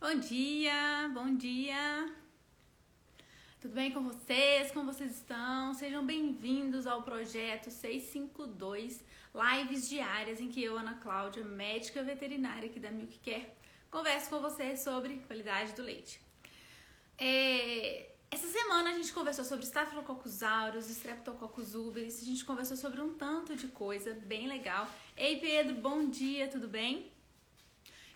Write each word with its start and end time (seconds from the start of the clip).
Bom 0.00 0.14
dia, 0.14 1.10
bom 1.12 1.34
dia. 1.34 2.14
Tudo 3.60 3.74
bem 3.74 3.90
com 3.90 4.00
vocês? 4.04 4.70
Como 4.70 4.92
vocês 4.92 5.10
estão? 5.16 5.74
Sejam 5.74 6.06
bem-vindos 6.06 6.86
ao 6.86 7.02
projeto 7.02 7.68
652 7.68 9.02
Lives 9.34 9.88
Diárias, 9.88 10.40
em 10.40 10.48
que 10.48 10.62
eu, 10.62 10.78
Ana 10.78 10.94
Cláudia, 10.94 11.42
médica 11.42 12.00
veterinária 12.04 12.70
aqui 12.70 12.78
da 12.78 12.92
Milk 12.92 13.18
Care, 13.18 13.48
converso 13.90 14.30
com 14.30 14.40
vocês 14.40 14.84
sobre 14.84 15.16
qualidade 15.26 15.72
do 15.72 15.82
leite. 15.82 16.20
É, 17.18 18.12
essa 18.30 18.46
semana 18.46 18.90
a 18.90 18.94
gente 18.94 19.12
conversou 19.12 19.44
sobre 19.44 19.64
Staphylococcus 19.64 20.44
aureus, 20.44 20.88
Streptococcus 20.88 21.74
uberis, 21.74 22.22
a 22.22 22.24
gente 22.24 22.44
conversou 22.44 22.76
sobre 22.76 23.00
um 23.00 23.14
tanto 23.14 23.56
de 23.56 23.66
coisa 23.66 24.14
bem 24.14 24.46
legal. 24.46 24.88
Ei 25.16 25.40
Pedro, 25.40 25.74
bom 25.74 26.08
dia, 26.08 26.46
tudo 26.46 26.68
bem? 26.68 27.17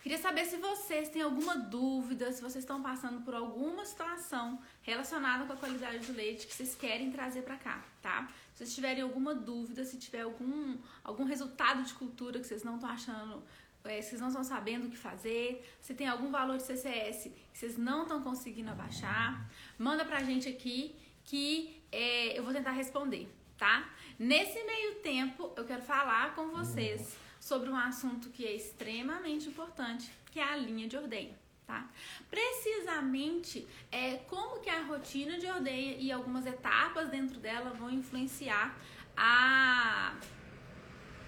Queria 0.02 0.18
saber 0.18 0.44
se 0.46 0.56
vocês 0.56 1.08
têm 1.08 1.22
alguma 1.22 1.56
dúvida, 1.56 2.32
se 2.32 2.42
vocês 2.42 2.64
estão 2.64 2.82
passando 2.82 3.20
por 3.22 3.34
alguma 3.34 3.84
situação 3.84 4.60
relacionada 4.82 5.46
com 5.46 5.52
a 5.52 5.56
qualidade 5.56 6.04
do 6.06 6.12
leite 6.12 6.44
que 6.44 6.52
vocês 6.52 6.74
querem 6.74 7.12
trazer 7.12 7.42
para 7.42 7.56
cá, 7.56 7.84
tá? 8.02 8.28
Se 8.52 8.58
vocês 8.58 8.74
tiverem 8.74 9.04
alguma 9.04 9.32
dúvida, 9.32 9.84
se 9.84 9.96
tiver 9.96 10.22
algum, 10.22 10.76
algum 11.04 11.22
resultado 11.22 11.84
de 11.84 11.94
cultura 11.94 12.40
que 12.40 12.46
vocês 12.48 12.64
não 12.64 12.74
estão 12.74 12.90
achando, 12.90 13.44
é, 13.84 14.02
vocês 14.02 14.20
não 14.20 14.26
estão 14.26 14.42
sabendo 14.42 14.88
o 14.88 14.90
que 14.90 14.96
fazer, 14.96 15.64
se 15.80 15.94
tem 15.94 16.08
algum 16.08 16.32
valor 16.32 16.56
de 16.56 16.64
CCS 16.64 17.30
que 17.52 17.58
vocês 17.58 17.78
não 17.78 18.02
estão 18.02 18.20
conseguindo 18.24 18.72
abaixar, 18.72 19.48
manda 19.78 20.04
pra 20.04 20.24
gente 20.24 20.48
aqui 20.48 20.96
que 21.24 21.80
é, 21.92 22.36
eu 22.36 22.42
vou 22.42 22.52
tentar 22.52 22.72
responder, 22.72 23.32
tá? 23.56 23.88
Nesse 24.18 24.64
meio 24.64 24.96
tempo, 24.96 25.52
eu 25.56 25.64
quero 25.64 25.82
falar 25.82 26.34
com 26.34 26.48
vocês 26.48 27.21
sobre 27.42 27.68
um 27.68 27.76
assunto 27.76 28.30
que 28.30 28.46
é 28.46 28.54
extremamente 28.54 29.48
importante, 29.48 30.08
que 30.30 30.38
é 30.38 30.44
a 30.44 30.54
linha 30.54 30.86
de 30.86 30.96
ordenha. 30.96 31.36
Tá? 31.66 31.88
Precisamente 32.30 33.66
é 33.90 34.18
como 34.28 34.60
que 34.60 34.70
a 34.70 34.84
rotina 34.84 35.36
de 35.38 35.46
ordenha 35.48 35.96
e 35.98 36.12
algumas 36.12 36.46
etapas 36.46 37.08
dentro 37.08 37.40
dela 37.40 37.70
vão 37.70 37.90
influenciar 37.90 38.76
a, 39.16 40.14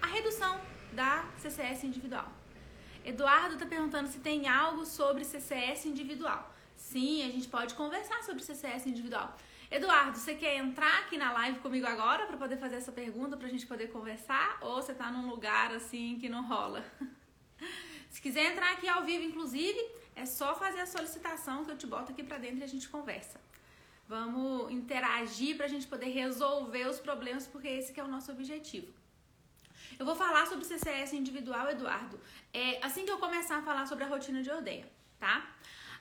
a 0.01 0.07
redução 0.07 0.57
da 0.93 1.25
CCS 1.37 1.83
individual. 1.83 2.31
Eduardo 3.03 3.55
está 3.55 3.65
perguntando 3.65 4.07
se 4.07 4.19
tem 4.19 4.47
algo 4.47 4.85
sobre 4.85 5.25
CCS 5.25 5.85
individual. 5.85 6.49
Sim, 6.77 7.23
a 7.23 7.31
gente 7.31 7.49
pode 7.49 7.75
conversar 7.75 8.23
sobre 8.23 8.41
CCS 8.41 8.85
individual. 8.87 9.35
Eduardo, 9.71 10.17
você 10.17 10.35
quer 10.35 10.57
entrar 10.57 10.99
aqui 10.99 11.17
na 11.17 11.31
live 11.33 11.59
comigo 11.59 11.87
agora 11.87 12.27
para 12.27 12.37
poder 12.37 12.57
fazer 12.57 12.75
essa 12.75 12.91
pergunta, 12.91 13.35
para 13.35 13.47
a 13.47 13.49
gente 13.49 13.65
poder 13.65 13.87
conversar? 13.87 14.57
Ou 14.61 14.81
você 14.81 14.91
está 14.91 15.11
num 15.11 15.27
lugar 15.27 15.73
assim 15.73 16.17
que 16.19 16.29
não 16.29 16.47
rola? 16.47 16.85
Se 18.09 18.21
quiser 18.21 18.51
entrar 18.51 18.71
aqui 18.73 18.87
ao 18.87 19.03
vivo, 19.03 19.23
inclusive, 19.23 19.79
é 20.15 20.25
só 20.25 20.55
fazer 20.55 20.81
a 20.81 20.85
solicitação 20.85 21.65
que 21.65 21.71
eu 21.71 21.77
te 21.77 21.87
boto 21.87 22.11
aqui 22.11 22.23
para 22.23 22.37
dentro 22.37 22.59
e 22.59 22.63
a 22.63 22.67
gente 22.67 22.87
conversa. 22.87 23.39
Vamos 24.07 24.71
interagir 24.71 25.57
para 25.57 25.65
a 25.65 25.69
gente 25.69 25.87
poder 25.87 26.09
resolver 26.09 26.87
os 26.87 26.99
problemas, 26.99 27.47
porque 27.47 27.67
esse 27.67 27.99
é 27.99 28.03
o 28.03 28.07
nosso 28.07 28.31
objetivo. 28.31 28.93
Eu 29.97 30.05
vou 30.05 30.15
falar 30.15 30.45
sobre 30.45 30.63
CCS 30.63 31.13
individual, 31.13 31.69
Eduardo, 31.69 32.19
é, 32.53 32.79
assim 32.85 33.03
que 33.03 33.11
eu 33.11 33.17
começar 33.17 33.57
a 33.57 33.61
falar 33.63 33.85
sobre 33.87 34.03
a 34.03 34.07
rotina 34.07 34.43
de 34.43 34.51
ordenha, 34.51 34.87
tá? 35.19 35.55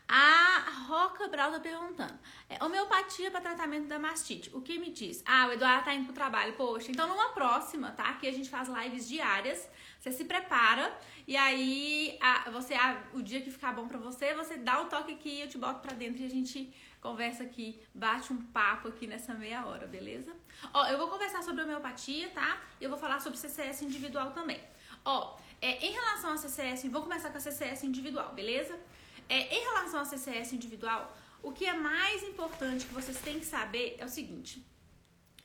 A 0.07 0.71
Roca 0.87 1.29
Brau 1.29 1.51
tá 1.51 1.61
perguntando: 1.61 2.19
é, 2.49 2.63
homeopatia 2.63 3.31
para 3.31 3.41
tratamento 3.41 3.89
da 3.89 3.99
mastite. 3.99 4.51
O 4.55 4.61
que 4.61 4.79
me 4.79 4.91
diz? 4.91 5.23
Ah, 5.27 5.47
o 5.49 5.53
Eduardo 5.53 5.85
tá 5.85 5.95
indo 5.95 6.05
pro 6.05 6.13
trabalho. 6.13 6.53
Poxa, 6.55 6.91
então 6.91 7.09
numa 7.09 7.31
próxima, 7.31 7.91
tá? 7.93 8.05
Aqui 8.11 8.29
a 8.29 8.33
gente 8.33 8.51
faz 8.51 8.69
lives 8.69 9.09
diárias. 9.09 9.69
Você 9.99 10.13
se 10.13 10.25
prepara 10.27 10.95
e 11.27 11.35
aí 11.37 12.19
a, 12.21 12.51
você 12.51 12.75
a, 12.75 13.03
o 13.15 13.23
dia 13.23 13.41
que 13.41 13.51
ficar 13.51 13.73
bom 13.73 13.89
para 13.89 13.99
você, 13.99 14.35
você 14.35 14.59
dá 14.59 14.83
o 14.83 14.87
toque 14.87 15.13
aqui, 15.13 15.41
eu 15.41 15.49
te 15.49 15.57
boto 15.57 15.81
para 15.81 15.95
dentro 15.95 16.23
e 16.23 16.27
a 16.27 16.31
gente 16.31 16.75
conversa 17.01 17.43
aqui, 17.43 17.81
bate 17.95 18.33
um 18.33 18.43
papo 18.43 18.89
aqui 18.89 19.07
nessa 19.07 19.33
meia 19.35 19.65
hora, 19.65 19.87
beleza? 19.87 20.35
Ó, 20.73 20.87
eu 20.87 20.99
vou 20.99 21.09
conversar 21.09 21.43
sobre 21.43 21.63
homeopatia, 21.63 22.29
tá? 22.31 22.61
E 22.79 22.85
eu 22.85 22.91
vou 22.91 22.99
falar 22.99 23.21
sobre 23.21 23.39
CCS 23.39 23.83
individual 23.83 24.33
também. 24.33 24.61
Ó, 25.05 25.37
é, 25.61 25.87
em 25.87 25.93
relação 25.93 26.33
a 26.33 26.37
CCS, 26.37 26.85
vou 26.91 27.03
começar 27.03 27.31
com 27.31 27.39
a 27.39 27.41
CCS 27.41 27.85
individual, 27.85 28.35
beleza? 28.35 28.79
É, 29.29 29.57
em 29.57 29.61
relação 29.61 30.01
ao 30.01 30.07
CCS 30.07 30.53
individual, 30.53 31.17
o 31.43 31.53
que 31.53 31.67
é 31.67 31.73
mais 31.73 32.23
importante 32.23 32.87
que 32.87 32.95
vocês 32.95 33.19
têm 33.21 33.39
que 33.39 33.47
saber 33.47 33.97
é 33.99 34.05
o 34.05 34.09
seguinte: 34.09 34.65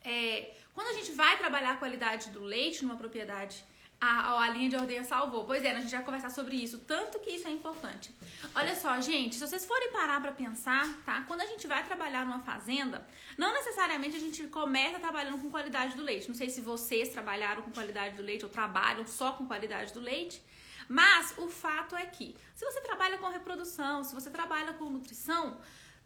é, 0.03 0.55
quando 0.73 0.87
a 0.87 0.93
gente 0.93 1.11
vai 1.11 1.37
trabalhar 1.37 1.71
a 1.71 1.77
qualidade 1.77 2.29
do 2.29 2.41
leite 2.41 2.83
numa 2.83 2.95
propriedade, 2.95 3.63
a, 3.99 4.43
a 4.43 4.49
linha 4.49 4.69
de 4.69 4.75
ordenha 4.77 5.03
salvou. 5.03 5.43
Pois 5.43 5.63
é, 5.63 5.71
a 5.71 5.81
gente 5.81 5.91
vai 5.91 6.03
conversar 6.03 6.29
sobre 6.29 6.55
isso, 6.55 6.79
tanto 6.79 7.19
que 7.19 7.31
isso 7.31 7.47
é 7.47 7.51
importante. 7.51 8.15
Olha 8.55 8.75
só, 8.75 8.99
gente, 9.01 9.35
se 9.35 9.45
vocês 9.45 9.65
forem 9.65 9.91
parar 9.91 10.21
para 10.21 10.31
pensar, 10.31 10.87
tá? 11.05 11.23
Quando 11.27 11.41
a 11.41 11.45
gente 11.45 11.67
vai 11.67 11.83
trabalhar 11.83 12.25
numa 12.25 12.39
fazenda, 12.39 13.05
não 13.37 13.53
necessariamente 13.53 14.15
a 14.15 14.19
gente 14.19 14.47
começa 14.47 14.99
trabalhando 14.99 15.39
com 15.39 15.51
qualidade 15.51 15.95
do 15.95 16.03
leite. 16.03 16.29
Não 16.29 16.35
sei 16.35 16.49
se 16.49 16.61
vocês 16.61 17.09
trabalharam 17.09 17.61
com 17.61 17.71
qualidade 17.71 18.15
do 18.15 18.23
leite 18.23 18.45
ou 18.45 18.49
trabalham 18.49 19.05
só 19.05 19.33
com 19.33 19.45
qualidade 19.45 19.93
do 19.93 19.99
leite. 19.99 20.41
Mas 20.89 21.35
o 21.37 21.47
fato 21.47 21.95
é 21.95 22.03
que, 22.07 22.35
se 22.55 22.65
você 22.65 22.81
trabalha 22.81 23.19
com 23.19 23.27
reprodução, 23.27 24.03
se 24.03 24.15
você 24.15 24.31
trabalha 24.31 24.73
com 24.73 24.89
nutrição, 24.89 25.61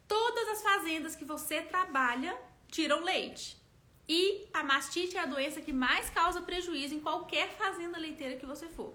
todas 0.06 0.46
as 0.50 0.62
fazendas 0.62 1.16
que 1.16 1.24
você 1.24 1.62
trabalha 1.62 2.38
tiram 2.68 3.02
leite. 3.02 3.56
E 4.06 4.46
a 4.52 4.62
mastite 4.62 5.16
é 5.16 5.20
a 5.20 5.26
doença 5.26 5.62
que 5.62 5.72
mais 5.72 6.10
causa 6.10 6.42
prejuízo 6.42 6.94
em 6.94 7.00
qualquer 7.00 7.56
fazenda 7.56 7.98
leiteira 7.98 8.36
que 8.36 8.44
você 8.44 8.68
for. 8.68 8.94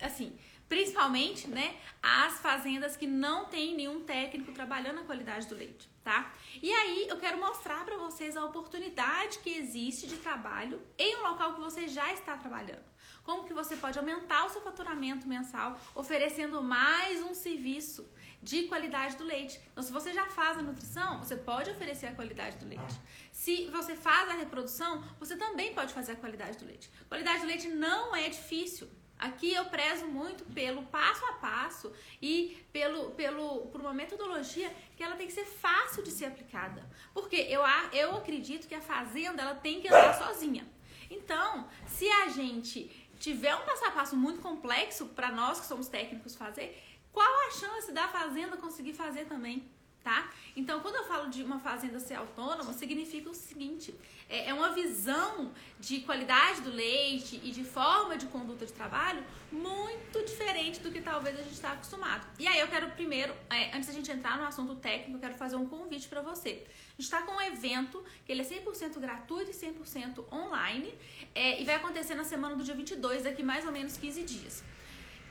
Assim, 0.00 0.34
principalmente, 0.66 1.46
né, 1.46 1.76
as 2.02 2.40
fazendas 2.40 2.96
que 2.96 3.06
não 3.06 3.44
tem 3.44 3.74
nenhum 3.74 4.04
técnico 4.04 4.52
trabalhando 4.52 5.00
a 5.00 5.04
qualidade 5.04 5.46
do 5.46 5.54
leite, 5.54 5.90
tá? 6.02 6.32
E 6.62 6.72
aí 6.72 7.06
eu 7.06 7.18
quero 7.18 7.38
mostrar 7.38 7.84
para 7.84 7.98
vocês 7.98 8.34
a 8.34 8.44
oportunidade 8.46 9.40
que 9.40 9.50
existe 9.50 10.06
de 10.06 10.16
trabalho 10.16 10.80
em 10.96 11.16
um 11.16 11.28
local 11.28 11.52
que 11.52 11.60
você 11.60 11.86
já 11.86 12.10
está 12.14 12.34
trabalhando 12.34 12.88
como 13.28 13.44
que 13.44 13.52
você 13.52 13.76
pode 13.76 13.98
aumentar 13.98 14.46
o 14.46 14.48
seu 14.48 14.62
faturamento 14.62 15.28
mensal 15.28 15.78
oferecendo 15.94 16.62
mais 16.62 17.22
um 17.22 17.34
serviço 17.34 18.08
de 18.42 18.62
qualidade 18.68 19.18
do 19.18 19.24
leite. 19.24 19.60
Então, 19.70 19.84
se 19.84 19.92
você 19.92 20.14
já 20.14 20.24
faz 20.30 20.56
a 20.56 20.62
nutrição, 20.62 21.18
você 21.18 21.36
pode 21.36 21.68
oferecer 21.70 22.06
a 22.06 22.14
qualidade 22.14 22.56
do 22.56 22.66
leite. 22.66 22.98
Se 23.30 23.66
você 23.66 23.94
faz 23.94 24.30
a 24.30 24.32
reprodução, 24.32 25.04
você 25.20 25.36
também 25.36 25.74
pode 25.74 25.92
fazer 25.92 26.12
a 26.12 26.16
qualidade 26.16 26.56
do 26.56 26.64
leite. 26.64 26.90
Qualidade 27.06 27.40
do 27.40 27.46
leite 27.48 27.68
não 27.68 28.16
é 28.16 28.30
difícil. 28.30 28.88
Aqui 29.18 29.52
eu 29.52 29.66
prezo 29.66 30.06
muito 30.06 30.42
pelo 30.54 30.84
passo 30.84 31.22
a 31.26 31.34
passo 31.34 31.92
e 32.22 32.66
pelo, 32.72 33.10
pelo, 33.10 33.66
por 33.66 33.82
uma 33.82 33.92
metodologia 33.92 34.74
que 34.96 35.02
ela 35.02 35.16
tem 35.16 35.26
que 35.26 35.34
ser 35.34 35.44
fácil 35.44 36.02
de 36.02 36.10
ser 36.10 36.24
aplicada. 36.24 36.88
Porque 37.12 37.36
eu, 37.36 37.60
eu 37.92 38.16
acredito 38.16 38.66
que 38.66 38.74
a 38.74 38.80
fazenda 38.80 39.42
ela 39.42 39.54
tem 39.54 39.82
que 39.82 39.88
andar 39.88 40.14
sozinha. 40.14 40.66
Então, 41.10 41.66
se 41.86 42.06
a 42.08 42.28
gente 42.28 43.07
tiver 43.18 43.54
um 43.54 43.64
passo 43.64 43.84
a 43.84 43.90
passo 43.90 44.16
muito 44.16 44.40
complexo 44.40 45.06
para 45.06 45.30
nós 45.30 45.60
que 45.60 45.66
somos 45.66 45.88
técnicos 45.88 46.34
fazer, 46.34 46.82
qual 47.12 47.48
a 47.48 47.50
chance 47.50 47.92
da 47.92 48.08
fazenda 48.08 48.56
conseguir 48.56 48.92
fazer 48.92 49.24
também? 49.24 49.68
Tá? 50.04 50.30
Então, 50.56 50.80
quando 50.80 50.94
eu 50.94 51.04
falo 51.04 51.28
de 51.28 51.42
uma 51.42 51.58
fazenda 51.58 51.98
ser 52.00 52.14
autônoma, 52.14 52.72
significa 52.72 53.28
o 53.28 53.34
seguinte: 53.34 53.94
é, 54.28 54.48
é 54.48 54.54
uma 54.54 54.70
visão 54.70 55.52
de 55.78 56.00
qualidade 56.00 56.62
do 56.62 56.70
leite 56.70 57.40
e 57.42 57.50
de 57.50 57.64
forma 57.64 58.16
de 58.16 58.26
conduta 58.26 58.64
de 58.64 58.72
trabalho 58.72 59.22
muito 59.50 60.24
diferente 60.24 60.80
do 60.80 60.90
que 60.90 61.02
talvez 61.02 61.38
a 61.38 61.42
gente 61.42 61.52
está 61.52 61.72
acostumado. 61.72 62.26
E 62.38 62.46
aí, 62.46 62.60
eu 62.60 62.68
quero 62.68 62.90
primeiro, 62.92 63.34
é, 63.50 63.76
antes 63.76 63.88
da 63.88 63.92
gente 63.92 64.10
entrar 64.10 64.38
no 64.38 64.44
assunto 64.44 64.76
técnico, 64.76 65.16
eu 65.16 65.20
quero 65.20 65.34
fazer 65.34 65.56
um 65.56 65.66
convite 65.66 66.08
para 66.08 66.22
você. 66.22 66.64
A 66.98 67.00
gente 67.00 67.14
está 67.14 67.22
com 67.22 67.30
um 67.30 67.40
evento 67.40 68.02
que 68.26 68.32
ele 68.32 68.42
é 68.42 68.44
100% 68.44 68.98
gratuito 68.98 69.52
e 69.52 69.54
100% 69.54 70.32
online 70.32 70.92
é, 71.32 71.62
e 71.62 71.64
vai 71.64 71.76
acontecer 71.76 72.16
na 72.16 72.24
semana 72.24 72.56
do 72.56 72.64
dia 72.64 72.74
22, 72.74 73.22
daqui 73.22 73.40
mais 73.40 73.64
ou 73.64 73.70
menos 73.70 73.96
15 73.96 74.24
dias. 74.24 74.64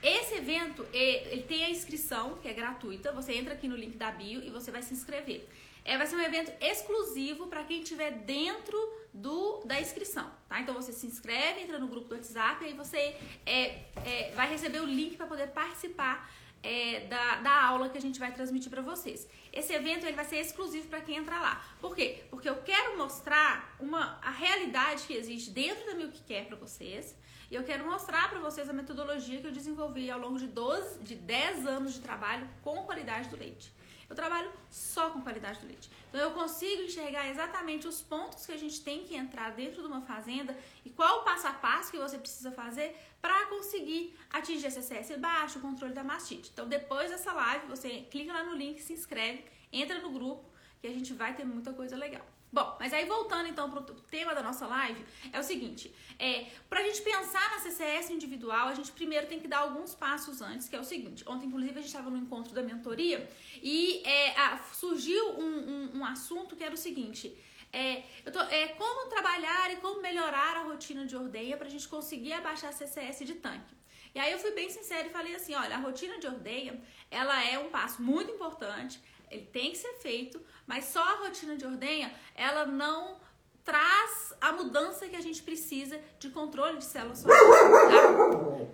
Esse 0.02 0.36
evento, 0.36 0.86
ele 0.94 1.42
tem 1.42 1.64
a 1.64 1.70
inscrição, 1.70 2.38
que 2.38 2.48
é 2.48 2.54
gratuita. 2.54 3.12
Você 3.12 3.34
entra 3.34 3.52
aqui 3.52 3.68
no 3.68 3.76
link 3.76 3.98
da 3.98 4.10
bio 4.10 4.42
e 4.42 4.48
você 4.48 4.70
vai 4.70 4.80
se 4.80 4.94
inscrever. 4.94 5.46
É, 5.84 5.98
vai 5.98 6.06
ser 6.06 6.16
um 6.16 6.20
evento 6.20 6.50
exclusivo 6.58 7.48
para 7.48 7.62
quem 7.64 7.82
estiver 7.82 8.12
dentro 8.12 8.78
do, 9.12 9.60
da 9.66 9.78
inscrição, 9.78 10.30
tá? 10.48 10.60
Então 10.60 10.74
você 10.74 10.92
se 10.92 11.06
inscreve, 11.06 11.60
entra 11.60 11.78
no 11.78 11.88
grupo 11.88 12.08
do 12.08 12.14
WhatsApp 12.14 12.64
e 12.64 12.68
aí 12.68 12.72
você 12.74 13.14
é, 13.44 13.84
é, 14.06 14.32
vai 14.34 14.48
receber 14.48 14.80
o 14.80 14.86
link 14.86 15.16
para 15.16 15.26
poder 15.26 15.48
participar 15.48 16.30
é, 16.62 17.06
da, 17.06 17.36
da 17.36 17.64
aula 17.64 17.88
que 17.88 17.98
a 17.98 18.00
gente 18.00 18.18
vai 18.18 18.32
transmitir 18.32 18.70
para 18.70 18.82
vocês. 18.82 19.28
Esse 19.52 19.72
evento 19.72 20.04
ele 20.04 20.16
vai 20.16 20.24
ser 20.24 20.36
exclusivo 20.36 20.88
para 20.88 21.00
quem 21.00 21.16
entrar 21.16 21.40
lá. 21.40 21.64
Por 21.80 21.94
quê? 21.94 22.24
Porque 22.30 22.48
eu 22.48 22.56
quero 22.62 22.96
mostrar 22.96 23.76
uma, 23.80 24.18
a 24.22 24.30
realidade 24.30 25.04
que 25.04 25.14
existe 25.14 25.50
dentro 25.50 25.86
da 25.86 25.94
Milk 25.94 26.20
Care 26.22 26.46
para 26.46 26.56
vocês. 26.56 27.16
E 27.50 27.54
eu 27.54 27.64
quero 27.64 27.86
mostrar 27.86 28.28
para 28.28 28.38
vocês 28.40 28.68
a 28.68 28.72
metodologia 28.72 29.40
que 29.40 29.46
eu 29.46 29.52
desenvolvi 29.52 30.10
ao 30.10 30.20
longo 30.20 30.38
de 30.38 30.46
12, 30.46 30.98
de 31.00 31.14
10 31.14 31.66
anos 31.66 31.94
de 31.94 32.00
trabalho 32.00 32.48
com 32.62 32.84
qualidade 32.84 33.28
do 33.30 33.36
leite. 33.36 33.72
Eu 34.08 34.16
trabalho 34.16 34.50
só 34.70 35.10
com 35.10 35.20
qualidade 35.20 35.60
do 35.60 35.66
leite. 35.66 35.90
Então 36.08 36.20
eu 36.20 36.30
consigo 36.32 36.82
enxergar 36.82 37.28
exatamente 37.28 37.86
os 37.86 38.00
pontos 38.00 38.46
que 38.46 38.52
a 38.52 38.56
gente 38.56 38.80
tem 38.80 39.04
que 39.04 39.14
entrar 39.14 39.50
dentro 39.50 39.82
de 39.82 39.88
uma 39.88 40.00
fazenda 40.00 40.56
e 40.84 40.90
qual 40.90 41.20
o 41.20 41.24
passo 41.24 41.46
a 41.46 41.52
passo 41.52 41.90
que 41.90 41.98
você 41.98 42.18
precisa 42.18 42.50
fazer 42.50 42.96
para 43.20 43.46
conseguir 43.46 44.16
atingir 44.30 44.66
a 44.66 44.70
CCS 44.70 45.18
baixo, 45.18 45.58
o 45.58 45.62
controle 45.62 45.92
da 45.92 46.02
mastite. 46.02 46.50
Então 46.52 46.66
depois 46.66 47.10
dessa 47.10 47.32
live, 47.32 47.66
você 47.66 48.06
clica 48.10 48.32
lá 48.32 48.44
no 48.44 48.54
link, 48.54 48.80
se 48.80 48.92
inscreve, 48.92 49.44
entra 49.72 50.00
no 50.00 50.10
grupo 50.10 50.48
que 50.80 50.86
a 50.86 50.92
gente 50.92 51.12
vai 51.12 51.34
ter 51.34 51.44
muita 51.44 51.72
coisa 51.72 51.96
legal. 51.96 52.24
Bom, 52.50 52.76
mas 52.80 52.94
aí 52.94 53.04
voltando 53.04 53.46
então 53.48 53.70
para 53.70 53.80
o 53.80 54.00
tema 54.02 54.34
da 54.34 54.42
nossa 54.42 54.66
live, 54.66 55.04
é 55.32 55.38
o 55.38 55.42
seguinte: 55.42 55.94
é, 56.18 56.46
para 56.68 56.80
a 56.80 56.82
gente 56.82 57.02
pensar 57.02 57.50
na 57.50 57.58
CCS 57.58 58.10
individual, 58.10 58.68
a 58.68 58.74
gente 58.74 58.90
primeiro 58.92 59.26
tem 59.26 59.38
que 59.38 59.46
dar 59.46 59.58
alguns 59.58 59.94
passos 59.94 60.40
antes, 60.40 60.68
que 60.68 60.74
é 60.74 60.80
o 60.80 60.84
seguinte: 60.84 61.22
ontem, 61.26 61.46
inclusive, 61.46 61.72
a 61.72 61.82
gente 61.82 61.86
estava 61.86 62.08
no 62.08 62.16
encontro 62.16 62.54
da 62.54 62.62
mentoria 62.62 63.28
e 63.62 64.02
é, 64.06 64.38
a, 64.38 64.58
surgiu 64.72 65.38
um, 65.38 65.44
um, 65.44 65.98
um, 65.98 66.04
assunto 66.04 66.56
que 66.56 66.64
era 66.64 66.74
o 66.74 66.78
seguinte. 66.78 67.36
É, 67.70 68.02
tô, 68.32 68.40
é, 68.40 68.68
como 68.68 69.10
trabalhar 69.10 69.70
e 69.70 69.76
como 69.76 70.00
melhorar 70.00 70.56
a 70.56 70.62
rotina 70.62 71.04
de 71.04 71.14
ordenha 71.14 71.54
para 71.54 71.66
a 71.66 71.70
gente 71.70 71.86
conseguir 71.86 72.32
abaixar 72.32 72.70
a 72.70 72.72
CCS 72.72 73.26
de 73.26 73.34
tanque. 73.34 73.76
E 74.14 74.18
aí 74.18 74.32
eu 74.32 74.38
fui 74.38 74.52
bem 74.52 74.70
sincera 74.70 75.06
e 75.06 75.10
falei 75.10 75.34
assim, 75.34 75.54
olha, 75.54 75.76
a 75.76 75.78
rotina 75.78 76.18
de 76.18 76.26
ordenha, 76.26 76.80
ela 77.10 77.44
é 77.44 77.58
um 77.58 77.68
passo 77.68 78.00
muito 78.00 78.32
importante, 78.32 78.98
ele 79.30 79.46
tem 79.46 79.70
que 79.70 79.78
ser 79.78 79.92
feito, 80.00 80.40
mas 80.68 80.84
só 80.84 81.02
a 81.02 81.16
rotina 81.16 81.56
de 81.56 81.64
ordenha, 81.64 82.14
ela 82.34 82.66
não 82.66 83.18
traz 83.64 84.34
a 84.38 84.52
mudança 84.52 85.08
que 85.08 85.16
a 85.16 85.20
gente 85.20 85.42
precisa 85.42 85.98
de 86.18 86.28
controle 86.28 86.76
de 86.76 86.84
células. 86.84 87.22
Tá? 87.22 87.30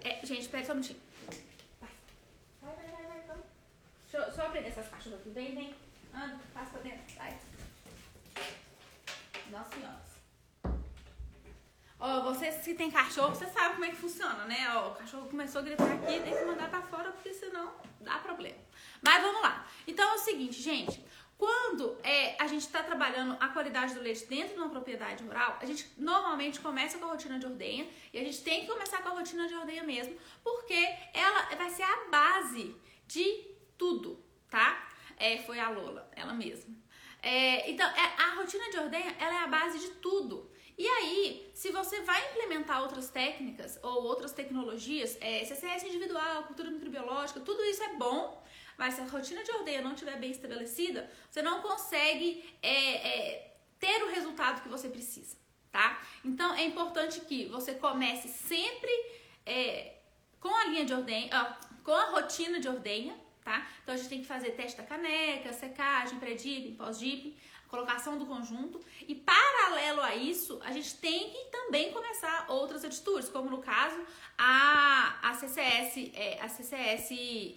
É, 0.02 0.26
gente, 0.26 0.48
pega 0.48 0.66
só 0.66 0.72
um 0.72 0.74
minutinho. 0.74 1.00
Vai. 1.80 1.90
Vai, 2.60 2.74
vai, 2.74 2.86
vai, 2.88 3.06
vai. 3.06 3.20
Vamos. 3.28 3.44
Deixa 4.10 4.26
eu 4.26 4.32
só 4.32 4.42
aprender 4.42 4.68
essas 4.68 4.88
caixas 4.88 5.14
aqui. 5.14 5.30
Vem, 5.30 5.54
vem. 5.54 5.74
Anda, 6.12 6.40
passa 6.52 6.70
pra 6.70 6.80
dentro. 6.80 7.16
Vai. 7.16 7.38
Nossa 9.50 9.70
senhora. 9.74 10.04
Ó, 12.00 12.22
você 12.22 12.50
se 12.52 12.74
tem 12.74 12.90
cachorro, 12.90 13.34
você 13.34 13.46
sabe 13.46 13.74
como 13.74 13.84
é 13.84 13.90
que 13.90 13.96
funciona, 13.96 14.44
né? 14.46 14.68
Ó, 14.74 14.90
o 14.90 14.94
cachorro 14.96 15.28
começou 15.28 15.60
a 15.60 15.64
gritar 15.64 15.90
aqui, 15.90 16.20
tem 16.20 16.36
que 16.36 16.44
mandar 16.44 16.68
pra 16.68 16.82
fora, 16.82 17.12
porque 17.12 17.32
senão 17.32 17.72
dá 18.00 18.18
problema. 18.18 18.58
Mas 19.00 19.22
vamos 19.22 19.40
lá. 19.40 19.66
Então 19.86 20.04
é 20.10 20.14
o 20.14 20.18
seguinte, 20.18 20.60
gente. 20.60 21.02
Quando 21.44 21.98
é, 22.02 22.42
a 22.42 22.46
gente 22.46 22.62
está 22.62 22.82
trabalhando 22.82 23.36
a 23.38 23.48
qualidade 23.48 23.92
do 23.92 24.00
leite 24.00 24.24
dentro 24.24 24.54
de 24.54 24.60
uma 24.60 24.70
propriedade 24.70 25.22
rural, 25.22 25.58
a 25.60 25.66
gente 25.66 25.86
normalmente 25.98 26.58
começa 26.58 26.96
com 26.96 27.04
a 27.04 27.08
rotina 27.08 27.38
de 27.38 27.44
ordenha 27.44 27.86
e 28.14 28.18
a 28.18 28.24
gente 28.24 28.42
tem 28.42 28.62
que 28.62 28.66
começar 28.66 29.02
com 29.02 29.10
a 29.10 29.12
rotina 29.12 29.46
de 29.46 29.54
ordenha 29.54 29.82
mesmo, 29.82 30.16
porque 30.42 30.88
ela 31.12 31.54
vai 31.54 31.68
ser 31.68 31.82
a 31.82 32.08
base 32.10 32.74
de 33.06 33.44
tudo, 33.76 34.24
tá? 34.48 34.88
É, 35.18 35.36
foi 35.42 35.60
a 35.60 35.68
Lola, 35.68 36.10
ela 36.16 36.32
mesma. 36.32 36.74
É, 37.22 37.70
então, 37.70 37.86
é, 37.90 38.22
a 38.22 38.36
rotina 38.36 38.70
de 38.70 38.78
ordenha 38.78 39.14
ela 39.20 39.34
é 39.34 39.44
a 39.44 39.46
base 39.46 39.78
de 39.78 39.90
tudo. 39.96 40.50
E 40.78 40.86
aí, 40.86 41.50
se 41.52 41.70
você 41.70 42.00
vai 42.00 42.26
implementar 42.30 42.80
outras 42.80 43.10
técnicas 43.10 43.78
ou 43.82 44.02
outras 44.04 44.32
tecnologias, 44.32 45.18
é, 45.20 45.44
CCS 45.44 45.84
individual, 45.84 46.44
cultura 46.44 46.70
microbiológica, 46.70 47.40
tudo 47.40 47.62
isso 47.64 47.82
é 47.82 47.96
bom, 47.96 48.42
mas 48.76 48.94
se 48.94 49.00
a 49.00 49.04
rotina 49.06 49.42
de 49.42 49.50
ordenha 49.52 49.82
não 49.82 49.92
estiver 49.92 50.18
bem 50.18 50.30
estabelecida, 50.30 51.10
você 51.30 51.42
não 51.42 51.60
consegue 51.60 52.44
é, 52.62 52.94
é, 53.08 53.56
ter 53.78 54.02
o 54.04 54.10
resultado 54.10 54.62
que 54.62 54.68
você 54.68 54.88
precisa, 54.88 55.36
tá? 55.70 56.02
Então 56.24 56.54
é 56.54 56.64
importante 56.64 57.20
que 57.20 57.46
você 57.46 57.74
comece 57.74 58.28
sempre 58.28 58.90
é, 59.46 59.94
com 60.40 60.54
a 60.54 60.64
linha 60.66 60.84
de 60.84 60.92
ordenha, 60.92 61.56
com 61.82 61.92
a 61.92 62.10
rotina 62.10 62.60
de 62.60 62.68
ordenha, 62.68 63.18
tá? 63.42 63.66
Então 63.82 63.94
a 63.94 63.98
gente 63.98 64.08
tem 64.08 64.20
que 64.20 64.26
fazer 64.26 64.52
teste 64.52 64.76
da 64.76 64.84
caneca, 64.84 65.52
secagem, 65.52 66.18
pré-dip, 66.18 66.72
pós-dip, 66.72 67.36
colocação 67.74 68.16
do 68.16 68.24
conjunto. 68.24 68.80
E 69.06 69.14
paralelo 69.14 70.00
a 70.00 70.14
isso, 70.14 70.60
a 70.64 70.70
gente 70.70 70.94
tem 70.96 71.30
que 71.30 71.44
também 71.50 71.92
começar 71.92 72.46
outras 72.48 72.84
atitudes, 72.84 73.28
como 73.28 73.50
no 73.50 73.58
caso 73.58 74.00
a, 74.38 75.18
a 75.22 75.34
CCS, 75.34 76.10
é, 76.14 76.38
a 76.40 76.48
CCS 76.48 77.10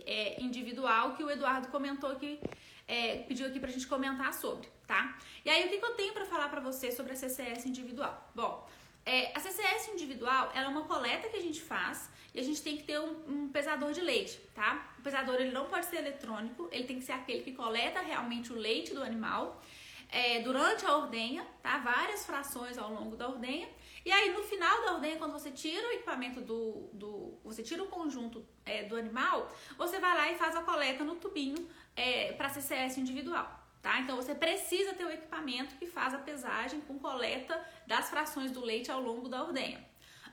é, 0.05 0.41
individual 0.41 1.15
que 1.15 1.23
o 1.23 1.29
Eduardo 1.29 1.67
comentou 1.67 2.09
aqui, 2.11 2.39
é, 2.87 3.17
pediu 3.27 3.47
aqui 3.47 3.59
pra 3.59 3.69
gente 3.69 3.85
comentar 3.85 4.33
sobre, 4.33 4.67
tá? 4.87 5.17
E 5.45 5.49
aí 5.49 5.65
o 5.65 5.69
que, 5.69 5.77
que 5.77 5.85
eu 5.85 5.95
tenho 5.95 6.13
para 6.13 6.25
falar 6.25 6.49
para 6.49 6.61
você 6.61 6.91
sobre 6.91 7.13
a 7.13 7.15
CCS 7.15 7.65
individual? 7.65 8.31
Bom, 8.33 8.67
é, 9.05 9.31
a 9.35 9.39
CCS 9.39 9.89
individual 9.93 10.51
é 10.53 10.65
uma 10.67 10.83
coleta 10.83 11.29
que 11.29 11.37
a 11.37 11.41
gente 11.41 11.61
faz 11.61 12.09
e 12.33 12.39
a 12.39 12.43
gente 12.43 12.61
tem 12.61 12.75
que 12.77 12.83
ter 12.83 12.99
um, 12.99 13.15
um, 13.27 13.49
pesador 13.49 13.91
de 13.93 14.01
leite, 14.01 14.39
tá? 14.53 14.93
O 14.99 15.01
pesador 15.01 15.35
ele 15.35 15.51
não 15.51 15.67
pode 15.67 15.85
ser 15.85 15.97
eletrônico, 15.97 16.67
ele 16.71 16.85
tem 16.85 16.99
que 16.99 17.05
ser 17.05 17.13
aquele 17.13 17.41
que 17.41 17.53
coleta 17.53 18.01
realmente 18.01 18.51
o 18.51 18.55
leite 18.55 18.93
do 18.93 19.01
animal 19.01 19.61
é, 20.09 20.39
durante 20.41 20.85
a 20.85 20.95
ordenha, 20.95 21.45
tá? 21.61 21.77
Várias 21.79 22.25
frações 22.25 22.77
ao 22.77 22.91
longo 22.91 23.15
da 23.15 23.27
ordenha. 23.27 23.67
E 24.05 24.11
aí, 24.11 24.31
no 24.31 24.43
final 24.43 24.81
da 24.83 24.93
ordenha, 24.93 25.17
quando 25.17 25.33
você 25.33 25.51
tira 25.51 25.87
o 25.87 25.91
equipamento 25.91 26.39
do. 26.39 26.89
do 26.93 27.39
você 27.43 27.61
tira 27.61 27.83
o 27.83 27.87
conjunto 27.87 28.45
é, 28.65 28.83
do 28.83 28.95
animal, 28.95 29.51
você 29.77 29.99
vai 29.99 30.15
lá 30.15 30.31
e 30.31 30.35
faz 30.35 30.55
a 30.55 30.61
coleta 30.61 31.03
no 31.03 31.15
tubinho 31.15 31.67
é, 31.95 32.31
para 32.33 32.49
CCS 32.49 32.97
individual. 32.97 33.65
Tá? 33.81 33.99
Então 33.99 34.15
você 34.15 34.33
precisa 34.33 34.93
ter 34.93 35.05
o 35.05 35.09
equipamento 35.09 35.75
que 35.75 35.85
faz 35.85 36.13
a 36.13 36.17
pesagem 36.17 36.81
com 36.81 36.97
coleta 36.97 37.61
das 37.85 38.09
frações 38.09 38.51
do 38.51 38.61
leite 38.61 38.91
ao 38.91 39.01
longo 39.01 39.29
da 39.29 39.43
ordenha. 39.43 39.85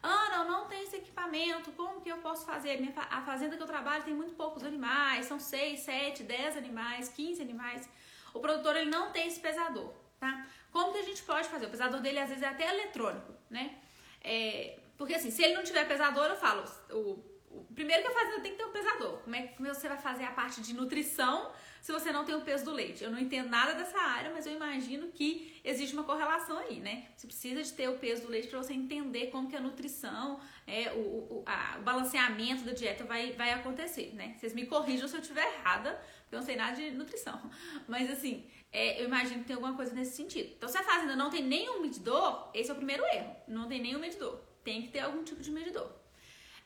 Ana, 0.03 0.37
eu 0.37 0.44
não 0.44 0.67
tenho 0.67 0.82
esse 0.82 0.97
equipamento, 0.97 1.73
como 1.73 2.00
que 2.00 2.11
eu 2.11 2.19
posso 2.19 2.44
fazer? 2.44 2.79
A 3.11 3.23
fazenda 3.23 3.56
que 3.56 3.62
eu 3.62 3.67
trabalho 3.67 4.05
tem 4.05 4.12
muito 4.12 4.35
poucos 4.35 4.62
animais, 4.62 5.27
são 5.27 5.41
6, 5.41 5.81
7, 5.81 6.23
10 6.25 6.56
animais, 6.59 7.09
15 7.09 7.41
animais. 7.41 7.88
O 8.35 8.41
produtor 8.41 8.77
ele 8.77 8.91
não 8.91 9.11
tem 9.11 9.29
esse 9.29 9.41
pesador, 9.41 9.95
tá? 10.19 10.47
Como 10.71 10.93
que 10.93 10.99
a 10.99 11.03
gente 11.05 11.23
pode 11.23 11.49
fazer? 11.49 11.67
O 11.67 11.71
pesador 11.71 12.01
dele 12.01 12.19
às 12.19 12.29
vezes 12.29 12.43
é 12.43 12.49
até 12.49 12.69
eletrônico, 12.69 13.33
né? 13.49 13.79
É, 14.21 14.81
porque 14.99 15.15
assim, 15.15 15.31
se 15.31 15.43
ele 15.43 15.55
não 15.55 15.63
tiver 15.63 15.87
pesador, 15.87 16.27
eu 16.27 16.37
falo, 16.37 16.65
o, 16.91 17.25
o 17.51 17.65
primeiro 17.75 18.03
que 18.03 18.09
a 18.09 18.13
fazenda 18.13 18.41
tem 18.41 18.53
que 18.53 18.59
ter 18.59 18.65
um 18.65 18.73
pesador. 18.73 19.19
Como 19.19 19.37
é 19.37 19.43
que 19.47 19.63
você 19.63 19.89
vai 19.89 19.99
fazer 19.99 20.25
a 20.25 20.33
parte 20.33 20.61
de 20.61 20.75
nutrição 20.75 21.53
se 21.81 21.93
você 21.93 22.11
não 22.11 22.25
tem 22.25 22.35
o 22.35 22.41
peso 22.41 22.65
do 22.65 22.73
leite? 22.73 23.05
Eu 23.05 23.11
não 23.11 23.19
entendo 23.19 23.49
nada 23.49 23.75
dessa 23.75 23.99
área, 23.99 24.33
mas 24.33 24.47
eu 24.47 24.53
imagino 24.53 25.09
que 25.09 25.61
existe 25.63 25.95
uma 25.95 26.03
correlação 26.03 26.59
aí, 26.59 26.81
né? 26.81 27.07
Você 27.17 27.27
precisa 27.27 27.63
de 27.63 27.73
ter 27.73 27.89
o 27.89 27.99
peso 27.99 28.23
do 28.23 28.29
leite 28.29 28.49
para 28.49 28.59
você 28.59 28.73
entender 28.73 29.29
como 29.29 29.49
que 29.49 29.55
a 29.55 29.61
nutrição, 29.61 30.41
é, 30.67 30.93
o, 30.93 30.99
o, 30.99 31.45
a, 31.47 31.79
o 31.79 31.83
balanceamento 31.83 32.65
da 32.65 32.73
dieta 32.73 33.05
vai, 33.05 33.33
vai 33.33 33.53
acontecer, 33.53 34.13
né? 34.15 34.35
Vocês 34.37 34.55
me 34.55 34.67
corrijam 34.67 35.07
se 35.07 35.15
eu 35.15 35.21
estiver 35.21 35.47
errada, 35.55 36.01
eu 36.35 36.41
não 36.41 36.47
sei 36.47 36.57
nada 36.57 36.77
de 36.77 36.91
nutrição. 36.91 37.41
Mas 37.87 38.11
assim, 38.11 38.45
é, 38.73 39.01
eu 39.01 39.07
imagino 39.07 39.41
que 39.41 39.47
tem 39.47 39.55
alguma 39.55 39.75
coisa 39.75 39.95
nesse 39.95 40.17
sentido. 40.17 40.53
Então, 40.57 40.69
se 40.69 40.77
a 40.77 40.83
fazenda 40.83 41.15
não 41.15 41.31
tem 41.31 41.43
nenhum 41.43 41.81
medidor, 41.81 42.51
esse 42.53 42.71
é 42.71 42.73
o 42.73 42.77
primeiro 42.77 43.05
erro. 43.07 43.37
Não 43.47 43.69
tem 43.69 43.81
nenhum 43.81 44.01
medidor. 44.01 44.41
Tem 44.65 44.83
que 44.83 44.89
ter 44.89 45.01
algum 45.01 45.23
tipo 45.23 45.41
de 45.41 45.51
medidor. 45.51 45.91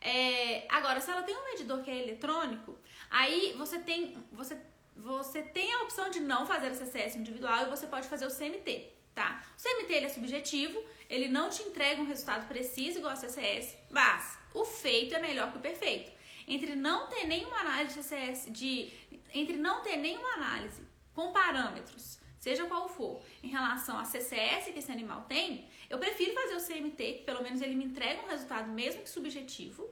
É, 0.01 0.67
agora, 0.71 1.01
se 1.01 1.11
ela 1.11 1.23
tem 1.23 1.37
um 1.37 1.45
medidor 1.45 1.83
que 1.83 1.91
é 1.91 2.03
eletrônico, 2.03 2.79
aí 3.11 3.55
você 3.59 3.79
tem, 3.79 4.17
você, 4.33 4.57
você 4.97 5.43
tem 5.43 5.73
a 5.75 5.83
opção 5.83 6.09
de 6.09 6.21
não 6.21 6.47
fazer 6.47 6.69
a 6.69 6.75
CCS 6.75 7.17
individual 7.17 7.67
e 7.67 7.71
você 7.71 7.87
pode 7.87 8.09
fazer 8.09 8.27
o 8.27 8.31
CMT, 8.31 8.91
tá? 9.15 9.45
O 9.59 9.63
CMT 9.63 9.93
ele 9.93 10.07
é 10.07 10.09
subjetivo, 10.09 10.83
ele 11.11 11.29
não 11.29 11.51
te 11.51 11.63
entrega 11.63 12.01
um 12.01 12.07
resultado 12.07 12.47
preciso 12.47 12.99
igual 12.99 13.13
a 13.13 13.17
CCS, 13.17 13.77
mas 13.91 14.39
o 14.55 14.65
feito 14.65 15.15
é 15.15 15.19
melhor 15.19 15.51
que 15.51 15.59
o 15.59 15.61
perfeito. 15.61 16.13
Entre 16.49 16.75
não 16.75 17.07
ter 17.09 17.27
nenhuma 17.27 17.59
análise 17.61 18.01
de 18.01 18.51
de 18.51 18.91
entre 19.35 19.57
não 19.59 19.83
ter 19.83 19.97
nenhuma 19.97 20.33
análise 20.35 20.83
com 21.15 21.31
parâmetros, 21.31 22.19
seja 22.41 22.65
qual 22.65 22.89
for, 22.89 23.21
em 23.43 23.49
relação 23.49 23.99
a 23.99 24.05
CCS 24.05 24.73
que 24.73 24.79
esse 24.79 24.91
animal 24.91 25.27
tem, 25.29 25.69
eu 25.91 25.99
prefiro 25.99 26.33
fazer 26.33 26.57
o 26.57 26.67
CMT, 26.67 27.13
que 27.13 27.23
pelo 27.25 27.43
menos 27.43 27.61
ele 27.61 27.75
me 27.75 27.85
entrega 27.85 28.23
um 28.23 28.29
resultado 28.29 28.71
mesmo 28.71 29.03
que 29.03 29.11
subjetivo. 29.11 29.87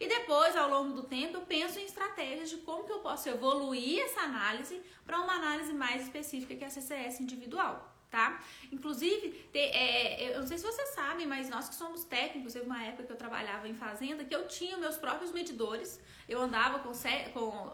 E 0.00 0.08
depois, 0.08 0.56
ao 0.56 0.70
longo 0.70 0.94
do 0.94 1.02
tempo, 1.02 1.36
eu 1.36 1.42
penso 1.42 1.78
em 1.78 1.84
estratégias 1.84 2.48
de 2.48 2.56
como 2.58 2.84
que 2.84 2.92
eu 2.92 3.00
posso 3.00 3.28
evoluir 3.28 4.00
essa 4.00 4.22
análise 4.22 4.80
para 5.04 5.20
uma 5.20 5.34
análise 5.34 5.72
mais 5.74 6.02
específica 6.02 6.56
que 6.56 6.64
é 6.64 6.66
a 6.66 6.70
CCS 6.70 7.20
individual 7.20 7.91
tá? 8.12 8.38
Inclusive, 8.70 9.30
te, 9.50 9.58
é, 9.58 10.36
eu 10.36 10.40
não 10.40 10.46
sei 10.46 10.58
se 10.58 10.64
vocês 10.64 10.90
sabem, 10.90 11.26
mas 11.26 11.48
nós 11.48 11.70
que 11.70 11.74
somos 11.74 12.04
técnicos, 12.04 12.52
teve 12.52 12.66
uma 12.66 12.84
época 12.84 13.04
que 13.04 13.12
eu 13.12 13.16
trabalhava 13.16 13.66
em 13.66 13.74
fazenda 13.74 14.22
que 14.22 14.36
eu 14.36 14.46
tinha 14.46 14.76
meus 14.76 14.98
próprios 14.98 15.32
medidores, 15.32 15.98
eu 16.28 16.38
andava 16.38 16.78
com, 16.80 16.92
com 17.32 17.72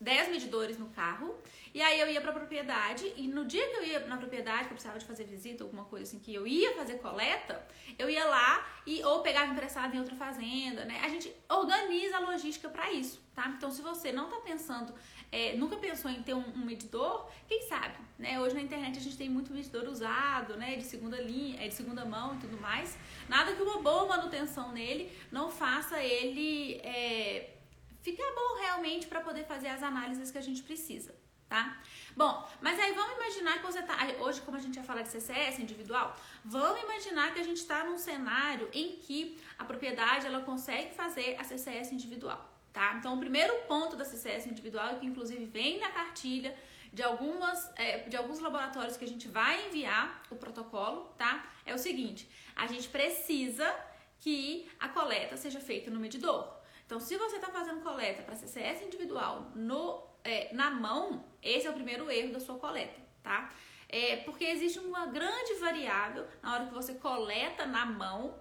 10 0.00 0.28
medidores 0.30 0.78
no 0.78 0.86
carro. 0.90 1.34
E 1.74 1.80
aí 1.80 1.98
eu 1.98 2.08
ia 2.08 2.20
pra 2.20 2.32
propriedade 2.32 3.12
e 3.16 3.26
no 3.26 3.46
dia 3.46 3.66
que 3.70 3.76
eu 3.76 3.84
ia 3.84 4.00
na 4.06 4.18
propriedade, 4.18 4.64
que 4.64 4.66
eu 4.66 4.74
precisava 4.74 4.98
de 4.98 5.06
fazer 5.06 5.24
visita, 5.24 5.64
alguma 5.64 5.84
coisa 5.84 6.04
assim, 6.04 6.18
que 6.18 6.34
eu 6.34 6.46
ia 6.46 6.76
fazer 6.76 6.98
coleta, 6.98 7.66
eu 7.98 8.10
ia 8.10 8.24
lá 8.26 8.66
e 8.86 9.02
ou 9.02 9.22
pegava 9.22 9.50
emprestado 9.50 9.94
em 9.94 9.98
outra 9.98 10.14
fazenda, 10.14 10.84
né? 10.84 11.00
A 11.02 11.08
gente 11.08 11.34
organiza 11.48 12.18
a 12.18 12.20
logística 12.20 12.68
para 12.68 12.92
isso, 12.92 13.22
tá? 13.34 13.48
Então 13.56 13.70
se 13.70 13.80
você 13.80 14.12
não 14.12 14.28
tá 14.28 14.36
pensando, 14.40 14.94
é, 15.30 15.56
nunca 15.56 15.76
pensou 15.76 16.10
em 16.10 16.22
ter 16.22 16.34
um, 16.34 16.46
um, 16.54 16.64
medidor, 16.64 17.30
quem 17.48 17.62
sabe, 17.62 17.96
né? 18.22 18.40
Hoje 18.40 18.54
na 18.54 18.62
internet 18.62 18.96
a 18.96 19.00
gente 19.00 19.18
tem 19.18 19.28
muito 19.28 19.52
medidor 19.52 19.84
usado, 19.88 20.56
né? 20.56 20.76
De 20.76 20.84
segunda 20.84 21.20
linha, 21.20 21.62
é 21.62 21.68
de 21.68 21.74
segunda 21.74 22.04
mão 22.04 22.36
e 22.36 22.38
tudo 22.38 22.58
mais. 22.58 22.96
Nada 23.28 23.52
que 23.52 23.60
uma 23.60 23.82
boa 23.82 24.06
manutenção 24.06 24.72
nele 24.72 25.12
não 25.30 25.50
faça 25.50 26.00
ele 26.00 26.80
é, 26.84 27.56
ficar 28.00 28.30
bom 28.34 28.60
realmente 28.60 29.06
para 29.08 29.20
poder 29.20 29.44
fazer 29.44 29.68
as 29.68 29.82
análises 29.82 30.30
que 30.30 30.38
a 30.38 30.40
gente 30.40 30.62
precisa, 30.62 31.12
tá? 31.48 31.82
Bom, 32.16 32.48
mas 32.60 32.78
aí 32.78 32.92
vamos 32.92 33.16
imaginar 33.16 33.58
que 33.58 33.66
você 33.66 33.82
tá. 33.82 33.96
Hoje, 34.20 34.40
como 34.42 34.56
a 34.56 34.60
gente 34.60 34.76
ia 34.76 34.84
falar 34.84 35.02
de 35.02 35.08
CCS 35.08 35.58
individual, 35.58 36.16
vamos 36.44 36.80
imaginar 36.82 37.34
que 37.34 37.40
a 37.40 37.44
gente 37.44 37.58
está 37.58 37.84
num 37.84 37.98
cenário 37.98 38.68
em 38.72 38.96
que 38.96 39.38
a 39.58 39.64
propriedade 39.64 40.26
ela 40.26 40.42
consegue 40.42 40.94
fazer 40.94 41.36
a 41.40 41.44
CCS 41.44 41.90
individual, 41.92 42.40
tá? 42.72 42.94
Então, 42.98 43.16
o 43.16 43.18
primeiro 43.18 43.52
ponto 43.66 43.96
da 43.96 44.04
CCS 44.04 44.46
individual, 44.46 45.00
que 45.00 45.06
inclusive 45.06 45.44
vem 45.44 45.80
na 45.80 45.90
cartilha 45.90 46.56
de, 46.92 47.02
algumas, 47.02 47.72
é, 47.76 47.98
de 48.08 48.16
alguns 48.16 48.38
laboratórios 48.40 48.96
que 48.96 49.04
a 49.04 49.08
gente 49.08 49.26
vai 49.28 49.68
enviar 49.68 50.22
o 50.30 50.36
protocolo, 50.36 51.12
tá? 51.16 51.50
É 51.64 51.74
o 51.74 51.78
seguinte: 51.78 52.28
a 52.54 52.66
gente 52.66 52.88
precisa 52.88 53.74
que 54.18 54.68
a 54.78 54.88
coleta 54.88 55.36
seja 55.36 55.58
feita 55.58 55.90
no 55.90 55.98
medidor. 55.98 56.60
Então, 56.86 57.00
se 57.00 57.16
você 57.16 57.36
está 57.36 57.48
fazendo 57.48 57.80
coleta 57.80 58.22
para 58.22 58.36
CCS 58.36 58.82
individual 58.82 59.50
no, 59.54 60.02
é, 60.22 60.52
na 60.52 60.70
mão, 60.70 61.24
esse 61.42 61.66
é 61.66 61.70
o 61.70 61.72
primeiro 61.72 62.10
erro 62.10 62.32
da 62.32 62.40
sua 62.40 62.58
coleta, 62.58 63.00
tá? 63.22 63.50
É, 63.88 64.16
porque 64.18 64.44
existe 64.44 64.78
uma 64.78 65.06
grande 65.06 65.54
variável 65.54 66.26
na 66.42 66.54
hora 66.54 66.66
que 66.66 66.74
você 66.74 66.94
coleta 66.94 67.66
na 67.66 67.84
mão, 67.86 68.38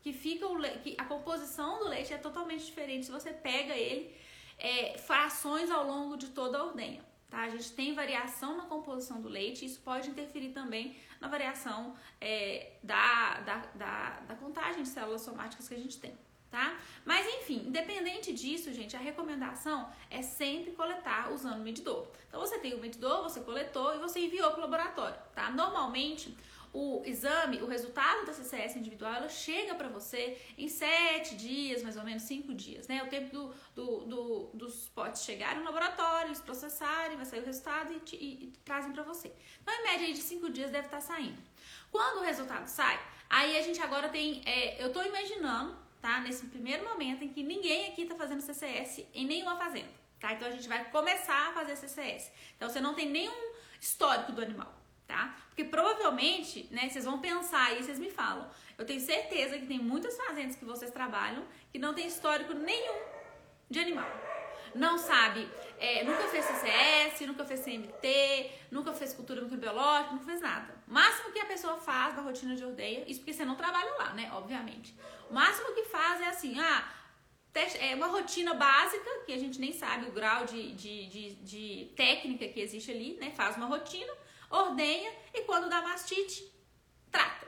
que 0.00 0.12
fica 0.12 0.46
o 0.46 0.60
que 0.82 0.94
a 0.98 1.04
composição 1.04 1.78
do 1.78 1.88
leite 1.88 2.12
é 2.12 2.18
totalmente 2.18 2.64
diferente 2.64 3.06
se 3.06 3.12
você 3.12 3.32
pega 3.32 3.74
ele 3.74 4.14
é, 4.58 4.96
frações 4.98 5.70
ao 5.70 5.86
longo 5.86 6.16
de 6.16 6.28
toda 6.28 6.58
a 6.58 6.64
ordenha. 6.64 7.02
Tá? 7.30 7.42
A 7.42 7.48
gente 7.48 7.72
tem 7.72 7.94
variação 7.94 8.56
na 8.56 8.64
composição 8.64 9.20
do 9.20 9.28
leite, 9.28 9.64
isso 9.64 9.80
pode 9.80 10.10
interferir 10.10 10.50
também 10.50 10.96
na 11.20 11.28
variação 11.28 11.94
é, 12.20 12.74
da, 12.82 13.40
da, 13.40 13.56
da, 13.74 14.20
da 14.20 14.34
contagem 14.36 14.82
de 14.82 14.88
células 14.88 15.22
somáticas 15.22 15.68
que 15.68 15.74
a 15.74 15.78
gente 15.78 15.98
tem 15.98 16.16
tá? 16.54 16.78
Mas 17.04 17.26
enfim, 17.26 17.64
independente 17.66 18.32
disso, 18.32 18.72
gente, 18.72 18.94
a 18.94 19.00
recomendação 19.00 19.90
é 20.08 20.22
sempre 20.22 20.70
coletar 20.70 21.32
usando 21.32 21.58
o 21.58 21.64
medidor. 21.64 22.06
Então 22.28 22.38
você 22.38 22.60
tem 22.60 22.74
o 22.74 22.78
medidor, 22.78 23.24
você 23.24 23.40
coletou 23.40 23.92
e 23.96 23.98
você 23.98 24.20
enviou 24.20 24.52
para 24.52 24.60
o 24.60 24.62
laboratório, 24.62 25.18
tá? 25.34 25.50
Normalmente 25.50 26.38
o 26.74 27.02
exame, 27.06 27.62
o 27.62 27.66
resultado 27.66 28.26
da 28.26 28.32
CCS 28.34 28.76
individual, 28.76 29.14
ela 29.14 29.28
chega 29.28 29.74
para 29.74 29.88
você 29.88 30.36
em 30.58 30.68
sete 30.68 31.36
dias, 31.36 31.82
mais 31.82 31.96
ou 31.96 32.02
menos 32.02 32.24
cinco 32.24 32.52
dias, 32.52 32.88
né? 32.88 33.02
O 33.02 33.08
tempo 33.08 33.32
do, 33.32 33.54
do, 33.74 34.00
do, 34.04 34.50
dos 34.52 34.88
potes 34.88 35.22
chegarem 35.22 35.60
no 35.60 35.64
laboratório, 35.64 36.28
eles 36.28 36.40
processarem, 36.40 37.16
vai 37.16 37.24
sair 37.24 37.40
o 37.40 37.46
resultado 37.46 37.94
e, 37.94 38.00
te, 38.00 38.16
e, 38.16 38.44
e 38.44 38.52
trazem 38.64 38.92
para 38.92 39.04
você. 39.04 39.32
Então, 39.62 39.72
em 39.72 39.82
média 39.84 40.12
de 40.12 40.20
cinco 40.20 40.50
dias 40.50 40.70
deve 40.70 40.88
estar 40.88 40.98
tá 40.98 41.02
saindo. 41.02 41.40
Quando 41.90 42.18
o 42.18 42.24
resultado 42.24 42.66
sai, 42.66 43.00
aí 43.30 43.56
a 43.56 43.62
gente 43.62 43.80
agora 43.80 44.08
tem, 44.08 44.42
é, 44.44 44.82
eu 44.82 44.88
estou 44.88 45.04
imaginando 45.04 45.84
tá? 46.04 46.20
Nesse 46.20 46.44
primeiro 46.48 46.84
momento 46.84 47.24
em 47.24 47.30
que 47.30 47.42
ninguém 47.42 47.88
aqui 47.88 48.02
está 48.02 48.14
fazendo 48.14 48.42
CCS 48.42 49.06
em 49.14 49.24
nenhuma 49.26 49.56
fazenda, 49.56 49.88
tá? 50.20 50.34
Então 50.34 50.46
a 50.46 50.50
gente 50.50 50.68
vai 50.68 50.84
começar 50.90 51.48
a 51.48 51.52
fazer 51.54 51.76
CCS. 51.76 52.30
Então 52.54 52.68
você 52.68 52.78
não 52.78 52.92
tem 52.92 53.08
nenhum 53.08 53.54
histórico 53.80 54.30
do 54.32 54.42
animal, 54.42 54.70
tá? 55.06 55.36
Porque 55.48 55.64
provavelmente, 55.64 56.68
né, 56.70 56.88
vocês 56.88 57.04
vão 57.04 57.20
pensar 57.20 57.66
aí, 57.66 57.82
vocês 57.82 57.98
me 57.98 58.10
falam. 58.10 58.48
Eu 58.76 58.84
tenho 58.84 59.00
certeza 59.00 59.58
que 59.58 59.66
tem 59.66 59.78
muitas 59.78 60.16
fazendas 60.16 60.56
que 60.56 60.64
vocês 60.64 60.90
trabalham 60.90 61.44
que 61.72 61.78
não 61.78 61.94
tem 61.94 62.06
histórico 62.06 62.54
nenhum 62.54 63.02
de 63.70 63.78
animal. 63.78 64.10
Não 64.74 64.98
sabe, 64.98 65.48
é, 65.78 66.02
nunca 66.02 66.26
fez 66.28 66.44
CCS, 66.44 67.20
nunca 67.26 67.44
fez 67.44 67.60
CMT, 67.60 68.50
nunca 68.72 68.92
fez 68.92 69.14
cultura 69.14 69.40
microbiológica, 69.40 70.12
nunca 70.12 70.24
fez 70.24 70.40
nada. 70.40 70.74
O 70.88 70.92
máximo 70.92 71.30
que 71.30 71.38
a 71.38 71.46
pessoa 71.46 71.76
faz 71.76 72.16
da 72.16 72.22
rotina 72.22 72.56
de 72.56 72.64
ordeia, 72.64 73.04
isso 73.06 73.20
porque 73.20 73.32
você 73.32 73.44
não 73.44 73.54
trabalha 73.54 73.94
lá, 73.94 74.14
né? 74.14 74.30
Obviamente. 74.34 74.92
O 75.30 75.34
máximo 75.34 75.72
que 75.74 75.84
faz 75.84 76.20
é 76.20 76.26
assim, 76.26 76.58
ah, 76.58 76.92
é 77.78 77.94
uma 77.94 78.08
rotina 78.08 78.52
básica, 78.54 79.08
que 79.24 79.32
a 79.32 79.38
gente 79.38 79.60
nem 79.60 79.72
sabe 79.72 80.06
o 80.06 80.12
grau 80.12 80.44
de, 80.44 80.72
de, 80.72 81.06
de, 81.06 81.34
de 81.36 81.92
técnica 81.94 82.48
que 82.48 82.58
existe 82.58 82.90
ali, 82.90 83.16
né? 83.20 83.30
Faz 83.30 83.56
uma 83.56 83.66
rotina, 83.66 84.12
ordenha 84.54 85.12
e 85.32 85.42
quando 85.42 85.68
dá 85.68 85.82
mastite, 85.82 86.50
trata. 87.10 87.46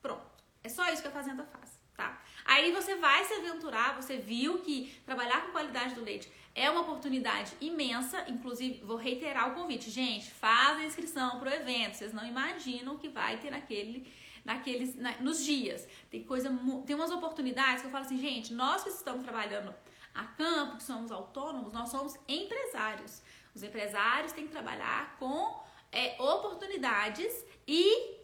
Pronto. 0.00 0.42
É 0.62 0.68
só 0.68 0.88
isso 0.90 1.02
que 1.02 1.08
a 1.08 1.12
fazenda 1.12 1.44
faz, 1.44 1.78
tá? 1.96 2.22
Aí 2.44 2.72
você 2.72 2.96
vai 2.96 3.24
se 3.24 3.34
aventurar, 3.34 4.00
você 4.00 4.16
viu 4.16 4.60
que 4.60 5.00
trabalhar 5.04 5.46
com 5.46 5.52
qualidade 5.52 5.94
do 5.94 6.02
leite 6.02 6.30
é 6.54 6.70
uma 6.70 6.82
oportunidade 6.82 7.52
imensa, 7.60 8.24
inclusive 8.28 8.84
vou 8.84 8.96
reiterar 8.96 9.50
o 9.50 9.54
convite. 9.54 9.90
Gente, 9.90 10.30
faz 10.30 10.78
a 10.78 10.84
inscrição 10.84 11.38
pro 11.38 11.48
evento, 11.48 11.94
vocês 11.94 12.12
não 12.12 12.26
imaginam 12.26 12.94
o 12.94 12.98
que 12.98 13.08
vai 13.08 13.38
ter 13.38 13.50
naquele 13.50 14.12
naqueles, 14.44 14.96
na, 14.96 15.12
nos 15.20 15.44
dias. 15.44 15.86
Tem 16.10 16.24
coisa, 16.24 16.50
tem 16.84 16.96
umas 16.96 17.10
oportunidades 17.10 17.82
que 17.82 17.86
eu 17.86 17.92
falo 17.92 18.04
assim, 18.04 18.18
gente, 18.18 18.52
nós 18.52 18.82
que 18.82 18.90
estamos 18.90 19.22
trabalhando 19.22 19.72
a 20.14 20.24
campo, 20.24 20.76
que 20.76 20.82
somos 20.82 21.10
autônomos, 21.10 21.72
nós 21.72 21.88
somos 21.90 22.18
empresários. 22.28 23.22
Os 23.54 23.62
empresários 23.62 24.32
têm 24.32 24.46
que 24.46 24.52
trabalhar 24.52 25.16
com 25.18 25.61
é, 25.92 26.16
oportunidades 26.20 27.44
e 27.68 28.16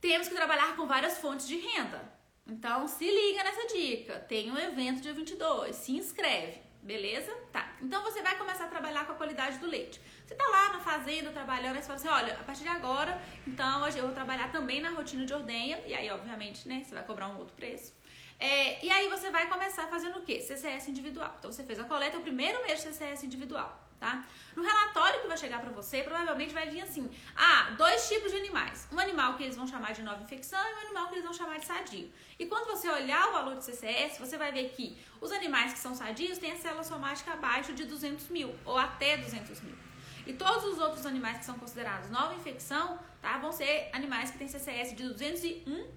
temos 0.00 0.28
que 0.28 0.34
trabalhar 0.34 0.76
com 0.76 0.86
várias 0.86 1.18
fontes 1.18 1.48
de 1.48 1.56
renda. 1.56 2.14
Então, 2.46 2.86
se 2.86 3.04
liga 3.04 3.42
nessa 3.42 3.66
dica. 3.66 4.20
Tem 4.20 4.52
um 4.52 4.58
evento 4.58 5.00
dia 5.00 5.12
22, 5.12 5.74
se 5.74 5.92
inscreve, 5.96 6.60
beleza? 6.80 7.34
Tá. 7.52 7.74
Então, 7.82 8.02
você 8.04 8.22
vai 8.22 8.38
começar 8.38 8.66
a 8.66 8.68
trabalhar 8.68 9.04
com 9.04 9.12
a 9.12 9.16
qualidade 9.16 9.58
do 9.58 9.66
leite. 9.66 10.00
Você 10.24 10.34
tá 10.34 10.46
lá 10.46 10.74
na 10.74 10.80
fazenda 10.80 11.30
trabalhando, 11.30 11.76
aí 11.76 11.82
você 11.82 11.88
fala 11.88 11.98
assim, 11.98 12.08
olha, 12.08 12.34
a 12.34 12.44
partir 12.44 12.62
de 12.62 12.68
agora, 12.68 13.20
então 13.46 13.88
eu 13.88 14.02
vou 14.02 14.12
trabalhar 14.12 14.52
também 14.52 14.80
na 14.80 14.90
rotina 14.90 15.24
de 15.24 15.34
ordenha, 15.34 15.82
e 15.86 15.94
aí, 15.94 16.08
obviamente, 16.10 16.68
né, 16.68 16.84
você 16.84 16.94
vai 16.94 17.04
cobrar 17.04 17.28
um 17.28 17.38
outro 17.38 17.54
preço. 17.54 17.92
É, 18.38 18.84
e 18.84 18.90
aí 18.90 19.08
você 19.08 19.30
vai 19.30 19.48
começar 19.48 19.86
fazendo 19.88 20.18
o 20.18 20.22
quê? 20.22 20.40
CCS 20.40 20.88
individual. 20.88 21.34
Então 21.38 21.50
você 21.50 21.64
fez 21.64 21.78
a 21.78 21.84
coleta, 21.84 22.18
o 22.18 22.20
primeiro 22.20 22.62
mês 22.66 22.82
de 22.82 22.88
CCS 22.88 23.24
individual, 23.24 23.85
tá? 23.98 24.24
No 24.54 24.62
relatório 24.62 25.20
que 25.20 25.28
vai 25.28 25.36
chegar 25.36 25.60
para 25.60 25.70
você, 25.70 26.02
provavelmente 26.02 26.52
vai 26.54 26.68
vir 26.68 26.80
assim: 26.82 27.10
ah, 27.36 27.74
dois 27.76 28.08
tipos 28.08 28.30
de 28.30 28.38
animais. 28.38 28.88
Um 28.92 28.98
animal 28.98 29.34
que 29.34 29.42
eles 29.42 29.56
vão 29.56 29.66
chamar 29.66 29.92
de 29.92 30.02
nova 30.02 30.22
infecção 30.22 30.58
e 30.58 30.74
um 30.74 30.78
animal 30.86 31.08
que 31.08 31.14
eles 31.14 31.24
vão 31.24 31.34
chamar 31.34 31.58
de 31.58 31.66
sadio. 31.66 32.10
E 32.38 32.46
quando 32.46 32.66
você 32.66 32.88
olhar 32.88 33.28
o 33.28 33.32
valor 33.32 33.56
de 33.56 33.64
CCS, 33.64 34.18
você 34.18 34.36
vai 34.36 34.52
ver 34.52 34.70
que 34.70 34.96
os 35.20 35.32
animais 35.32 35.72
que 35.72 35.78
são 35.78 35.94
sadios 35.94 36.38
têm 36.38 36.52
a 36.52 36.56
célula 36.56 36.84
somática 36.84 37.32
abaixo 37.32 37.72
de 37.72 37.84
200 37.84 38.28
mil, 38.28 38.54
ou 38.64 38.78
até 38.78 39.16
200 39.16 39.60
mil. 39.62 39.76
E 40.26 40.32
todos 40.32 40.64
os 40.64 40.78
outros 40.78 41.06
animais 41.06 41.38
que 41.38 41.44
são 41.44 41.58
considerados 41.58 42.10
nova 42.10 42.34
infecção, 42.34 42.98
tá? 43.22 43.38
Vão 43.38 43.52
ser 43.52 43.88
animais 43.92 44.30
que 44.30 44.38
têm 44.38 44.48
CCS 44.48 44.94
de 44.94 45.04
201 45.04 45.88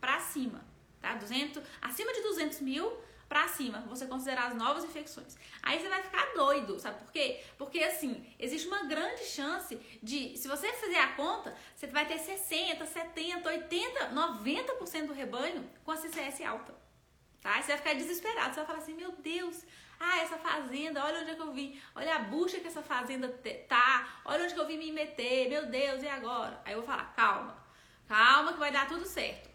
para 0.00 0.20
cima, 0.20 0.62
tá? 1.00 1.14
200, 1.14 1.62
acima 1.80 2.12
de 2.12 2.20
200 2.22 2.60
mil 2.60 2.92
para 3.34 3.48
cima, 3.48 3.80
você 3.88 4.06
considerar 4.06 4.46
as 4.46 4.54
novas 4.54 4.84
infecções. 4.84 5.36
Aí 5.60 5.80
você 5.80 5.88
vai 5.88 6.00
ficar 6.04 6.24
doido, 6.34 6.78
sabe 6.78 7.00
por 7.00 7.10
quê? 7.10 7.42
Porque 7.58 7.80
assim, 7.80 8.24
existe 8.38 8.68
uma 8.68 8.84
grande 8.84 9.24
chance 9.24 9.76
de, 10.00 10.38
se 10.38 10.46
você 10.46 10.72
fizer 10.74 11.00
a 11.00 11.14
conta, 11.14 11.52
você 11.74 11.88
vai 11.88 12.06
ter 12.06 12.16
60, 12.16 12.86
70, 12.86 13.48
80, 13.48 14.10
90% 14.10 15.06
do 15.08 15.12
rebanho 15.12 15.68
com 15.84 15.90
a 15.90 15.96
CCS 15.96 16.42
alta. 16.42 16.72
Tá? 17.40 17.60
Você 17.60 17.72
vai 17.72 17.76
ficar 17.78 17.94
desesperado, 17.94 18.54
você 18.54 18.60
vai 18.60 18.66
falar 18.66 18.78
assim: 18.78 18.94
"Meu 18.94 19.10
Deus, 19.10 19.64
ah, 19.98 20.18
essa 20.20 20.38
fazenda, 20.38 21.04
olha 21.04 21.22
onde 21.22 21.30
é 21.32 21.34
que 21.34 21.42
eu 21.42 21.52
vim, 21.52 21.76
olha 21.96 22.14
a 22.14 22.20
bucha 22.20 22.60
que 22.60 22.68
essa 22.68 22.82
fazenda 22.82 23.28
tá, 23.68 24.20
olha 24.24 24.44
onde 24.44 24.54
que 24.54 24.60
eu 24.60 24.66
vim 24.68 24.78
me 24.78 24.92
meter, 24.92 25.48
meu 25.48 25.66
Deus, 25.66 26.04
e 26.04 26.06
agora? 26.06 26.62
Aí 26.64 26.72
eu 26.72 26.82
vou 26.82 26.86
falar, 26.86 27.12
calma, 27.16 27.60
calma 28.06 28.52
que 28.52 28.60
vai 28.60 28.70
dar 28.70 28.86
tudo 28.86 29.04
certo. 29.04 29.53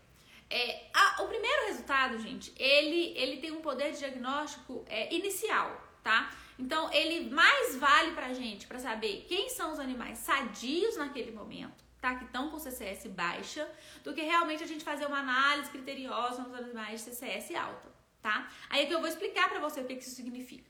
É, 0.49 0.89
a, 0.93 1.23
o 1.23 1.27
primeiro 1.27 1.67
resultado, 1.67 2.17
gente, 2.19 2.51
ele, 2.57 3.13
ele 3.15 3.37
tem 3.37 3.51
um 3.51 3.61
poder 3.61 3.91
de 3.91 3.99
diagnóstico 3.99 4.83
é, 4.87 5.13
inicial, 5.13 5.79
tá? 6.03 6.31
Então, 6.57 6.91
ele 6.91 7.29
mais 7.29 7.75
vale 7.77 8.11
pra 8.11 8.33
gente 8.33 8.65
para 8.67 8.79
saber 8.79 9.25
quem 9.27 9.49
são 9.49 9.71
os 9.71 9.79
animais 9.79 10.17
sadios 10.17 10.97
naquele 10.97 11.31
momento, 11.31 11.83
tá? 12.01 12.15
Que 12.15 12.25
estão 12.25 12.49
com 12.49 12.57
CCS 12.57 13.07
baixa, 13.07 13.69
do 14.03 14.13
que 14.13 14.21
realmente 14.21 14.63
a 14.63 14.67
gente 14.67 14.83
fazer 14.83 15.05
uma 15.05 15.19
análise 15.19 15.69
criteriosa 15.69 16.41
nos 16.41 16.53
animais 16.53 17.03
de 17.03 17.11
CCS 17.11 17.55
alta 17.55 17.99
tá? 18.21 18.49
Aí 18.69 18.83
é 18.83 18.85
que 18.85 18.93
eu 18.93 18.99
vou 18.99 19.07
explicar 19.07 19.49
para 19.49 19.59
você 19.59 19.81
o 19.81 19.85
que, 19.85 19.95
que 19.95 20.03
isso 20.03 20.15
significa. 20.15 20.68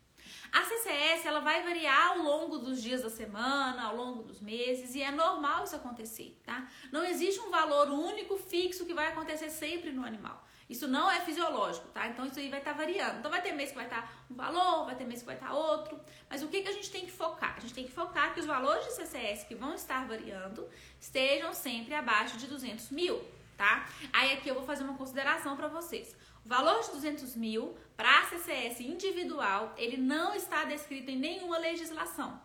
A 0.52 0.64
CCS 0.64 1.26
ela 1.26 1.40
vai 1.42 1.64
variar 1.64 2.10
ao 2.10 2.20
longo 2.20 2.58
dos 2.58 2.82
dias 2.82 3.02
da 3.02 3.10
semana, 3.10 3.84
ao 3.84 3.96
longo 3.96 4.24
dos 4.24 4.42
meses, 4.42 4.96
e 4.96 5.02
é 5.02 5.12
normal 5.12 5.64
isso 5.64 5.76
acontecer, 5.76 6.40
tá? 6.44 6.68
Não 6.92 7.04
existe 7.04 7.40
um 7.40 7.50
valor 7.50 7.90
único, 7.90 8.38
fixo, 8.38 8.86
que 8.86 8.94
vai 8.94 9.08
acontecer 9.08 9.50
sempre 9.50 9.92
no 9.92 10.06
animal. 10.06 10.46
Isso 10.70 10.88
não 10.88 11.10
é 11.10 11.20
fisiológico, 11.22 11.88
tá? 11.88 12.08
Então 12.08 12.26
isso 12.26 12.40
aí 12.40 12.48
vai 12.48 12.60
estar 12.60 12.74
tá 12.74 12.78
variando. 12.78 13.20
Então 13.20 13.32
vai 13.32 13.42
ter 13.42 13.52
mês 13.54 13.70
que 13.70 13.76
vai 13.76 13.86
estar 13.86 14.04
tá 14.04 14.10
um 14.30 14.36
valor, 14.36 14.86
vai 14.86 14.96
ter 14.96 15.04
mês 15.04 15.22
que 15.22 15.26
vai 15.26 15.36
estar 15.36 15.48
tá 15.48 15.54
outro. 15.54 16.00
Mas 16.30 16.44
o 16.44 16.48
que, 16.48 16.62
que 16.62 16.70
a 16.70 16.72
gente 16.72 16.92
tem 16.92 17.06
que 17.06 17.12
focar? 17.12 17.56
A 17.58 17.60
gente 17.60 17.74
tem 17.74 17.86
que 17.86 17.92
focar 17.92 18.36
que 18.36 18.40
os 18.40 18.46
valores 18.46 18.86
de 18.86 18.92
CCS 18.92 19.46
que 19.46 19.56
vão 19.56 19.74
estar 19.74 20.08
variando 20.08 20.70
estejam 21.02 21.54
sempre 21.54 21.96
abaixo 21.96 22.38
de 22.38 22.46
200 22.46 22.92
mil, 22.92 23.20
tá? 23.58 23.90
Aí 24.14 24.34
aqui 24.34 24.48
eu 24.48 24.54
vou 24.54 24.64
fazer 24.64 24.84
uma 24.84 24.96
consideração 24.96 25.58
para 25.58 25.68
vocês. 25.68 26.16
Valor 26.46 26.82
de 26.82 26.92
200 26.92 27.36
mil 27.36 27.78
para 27.96 28.26
CCS 28.28 28.80
individual, 28.80 29.74
ele 29.78 29.98
não 29.98 30.34
está 30.34 30.64
descrito 30.64 31.12
em 31.12 31.18
nenhuma 31.18 31.58
legislação, 31.58 32.42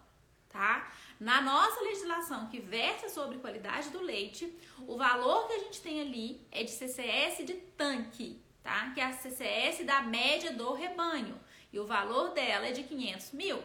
tá? 0.48 0.92
Na 1.18 1.40
nossa 1.40 1.80
legislação 1.80 2.48
que 2.48 2.60
versa 2.60 3.08
sobre 3.08 3.38
qualidade 3.38 3.90
do 3.90 4.02
leite, 4.02 4.52
o 4.86 4.96
valor 4.96 5.46
que 5.46 5.54
a 5.54 5.58
gente 5.60 5.80
tem 5.80 6.00
ali 6.00 6.46
é 6.50 6.64
de 6.64 6.70
CCS 6.70 7.46
de 7.46 7.54
tanque, 7.54 8.42
tá? 8.62 8.90
Que 8.90 9.00
é 9.00 9.04
a 9.04 9.12
CCS 9.12 9.84
da 9.86 10.02
média 10.02 10.52
do 10.52 10.72
rebanho. 10.72 11.40
E 11.72 11.78
o 11.78 11.86
valor 11.86 12.30
dela 12.30 12.66
é 12.66 12.72
de 12.72 12.82
500 12.82 13.32
mil, 13.32 13.62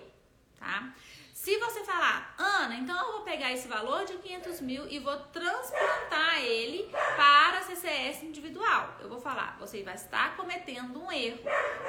tá? 0.58 0.96
Se 1.40 1.58
você 1.58 1.86
falar, 1.86 2.36
Ana, 2.38 2.76
então 2.76 3.00
eu 3.00 3.14
vou 3.14 3.22
pegar 3.22 3.54
esse 3.54 3.66
valor 3.66 4.04
de 4.04 4.18
500 4.18 4.60
mil 4.60 4.86
e 4.90 5.00
vou 5.00 5.18
transplantar 5.32 6.42
ele 6.42 6.92
para 7.16 7.62
CCS 7.62 8.24
individual. 8.24 8.98
Eu 9.00 9.08
vou 9.08 9.22
falar, 9.22 9.56
você 9.58 9.82
vai 9.82 9.96
estar 9.96 10.36
cometendo 10.36 11.02
um 11.02 11.10
erro. 11.10 11.40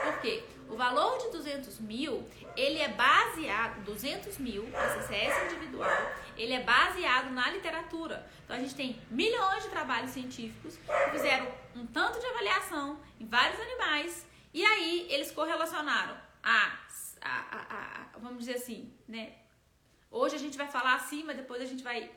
Por 0.05 0.21
quê? 0.21 0.45
O 0.69 0.77
valor 0.77 1.19
de 1.19 1.33
200 1.33 1.81
mil, 1.81 2.25
ele 2.57 2.79
é 2.79 2.91
baseado, 2.91 3.83
200 3.83 4.39
mil 4.39 4.69
para 4.71 5.03
CCS 5.03 5.53
individual, 5.53 6.13
ele 6.37 6.53
é 6.53 6.63
baseado 6.63 7.33
na 7.33 7.51
literatura. 7.51 8.25
Então 8.45 8.57
a 8.57 8.61
gente 8.61 8.77
tem 8.77 9.03
milhões 9.11 9.65
de 9.65 9.71
trabalhos 9.71 10.13
científicos 10.13 10.77
que 10.77 11.11
fizeram 11.11 11.53
um 11.75 11.85
tanto 11.89 12.21
de 12.21 12.27
avaliação 12.27 13.01
em 13.19 13.27
vários 13.27 13.59
animais 13.59 14.25
e 14.55 14.65
aí 14.65 15.09
eles 15.11 15.33
correlacionaram 15.33 16.17
a 16.41 16.89
a, 17.23 17.29
a, 17.29 17.77
a, 18.15 18.19
vamos 18.19 18.41
dizer 18.41 18.55
assim, 18.57 18.93
né? 19.07 19.35
Hoje 20.11 20.37
a 20.37 20.39
gente 20.39 20.59
vai 20.59 20.67
falar 20.67 20.95
assim, 20.95 21.23
mas 21.25 21.37
depois 21.37 21.63
a 21.63 21.65
gente 21.65 21.83
vai 21.83 22.11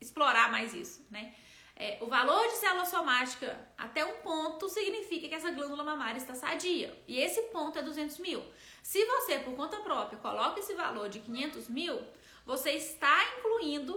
explorar 0.00 0.50
mais 0.50 0.72
isso, 0.72 1.04
né? 1.10 1.34
É, 1.76 1.98
o 2.02 2.06
valor 2.06 2.46
de 2.48 2.56
célula 2.56 2.84
somática 2.84 3.58
até 3.76 4.04
um 4.04 4.18
ponto 4.18 4.68
significa 4.68 5.28
que 5.28 5.34
essa 5.34 5.50
glândula 5.50 5.82
mamária 5.82 6.18
está 6.18 6.34
sadia. 6.34 6.94
E 7.08 7.18
esse 7.18 7.40
ponto 7.44 7.78
é 7.78 7.82
200 7.82 8.18
mil. 8.18 8.44
Se 8.82 9.02
você, 9.06 9.38
por 9.38 9.54
conta 9.56 9.78
própria, 9.78 10.18
coloca 10.18 10.60
esse 10.60 10.74
valor 10.74 11.08
de 11.08 11.20
500 11.20 11.68
mil, 11.68 11.98
você 12.44 12.72
está 12.72 13.16
incluindo 13.38 13.96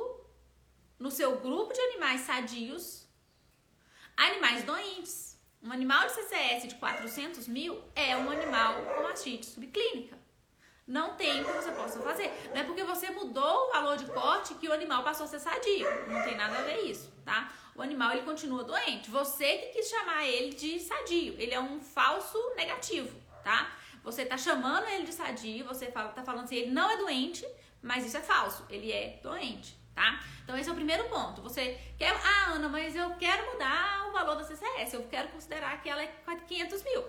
no 0.98 1.12
seu 1.12 1.38
grupo 1.40 1.74
de 1.74 1.82
animais 1.82 2.22
sadios 2.22 3.04
animais 4.16 4.64
doentes. 4.64 5.38
Um 5.62 5.72
animal 5.72 6.08
de 6.08 6.14
CCS 6.14 6.68
de 6.68 6.76
400 6.76 7.48
mil 7.48 7.82
é 7.96 8.16
um 8.16 8.30
animal 8.30 8.82
com 8.86 9.04
mastite 9.04 9.46
subclínica. 9.46 10.18
Não 10.86 11.16
tem 11.16 11.42
o 11.42 11.46
que 11.46 11.52
você 11.54 11.72
possa 11.72 12.00
fazer. 12.02 12.32
Não 12.54 12.60
é 12.60 12.64
porque 12.64 12.84
você 12.84 13.10
mudou 13.10 13.68
o 13.68 13.72
valor 13.72 13.96
de 13.96 14.06
corte 14.06 14.54
que 14.56 14.68
o 14.68 14.74
animal 14.74 15.02
passou 15.02 15.26
a 15.26 15.30
ser 15.30 15.40
sadio. 15.40 15.88
Não 16.08 16.22
tem 16.24 16.36
nada 16.36 16.60
a 16.60 16.62
ver 16.64 16.82
isso, 16.82 17.10
tá? 17.24 17.52
O 17.74 17.82
animal 17.82 18.12
ele 18.12 18.24
continua 18.24 18.64
doente. 18.64 19.10
Você 19.10 19.58
que 19.58 19.68
quis 19.68 19.90
chamar 19.90 20.26
ele 20.26 20.54
de 20.54 20.80
sadio. 20.80 21.36
Ele 21.40 21.54
é 21.54 21.60
um 21.60 21.80
falso 21.80 22.38
negativo, 22.56 23.18
tá? 23.44 23.72
Você 24.04 24.26
tá 24.26 24.38
chamando 24.38 24.86
ele 24.90 25.06
de 25.06 25.14
sadio, 25.14 25.66
você 25.66 25.90
fala, 25.90 26.10
tá 26.10 26.24
falando 26.24 26.44
assim, 26.44 26.58
ele 26.58 26.72
não 26.72 26.92
é 26.92 26.98
doente, 26.98 27.48
mas 27.82 28.06
isso 28.06 28.18
é 28.18 28.22
falso. 28.22 28.66
Ele 28.70 28.92
é 28.92 29.22
doente, 29.24 29.78
tá? 29.96 30.20
Então 30.44 30.58
esse 30.58 30.68
é 30.68 30.72
o 30.74 30.76
primeiro 30.76 31.06
ponto. 31.06 31.42
Você 31.42 31.80
quer, 31.98 32.14
ah, 32.14 32.52
Ana, 32.52 32.68
mas 32.68 32.94
eu 32.94 33.16
quero 33.16 33.54
mudar 33.54 34.10
o 34.10 34.12
valor 34.12 34.36
da 34.36 34.44
CCS. 34.44 34.94
Eu 34.94 35.08
quero 35.08 35.30
considerar 35.30 35.82
que 35.82 35.90
ela 35.90 36.04
é 36.04 36.14
500 36.46 36.84
mil. 36.84 37.04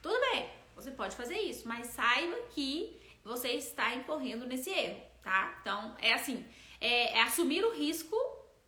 Tudo 0.00 0.18
bem, 0.32 0.50
você 0.74 0.90
pode 0.90 1.14
fazer 1.14 1.38
isso, 1.38 1.68
mas 1.68 1.88
saiba 1.88 2.34
que 2.54 2.98
você 3.24 3.48
está 3.52 3.94
incorrendo 3.94 4.46
nesse 4.46 4.70
erro, 4.70 5.00
tá? 5.22 5.58
Então, 5.60 5.96
é 6.00 6.12
assim, 6.12 6.44
é, 6.80 7.18
é 7.18 7.22
assumir 7.22 7.64
o 7.64 7.72
risco 7.72 8.16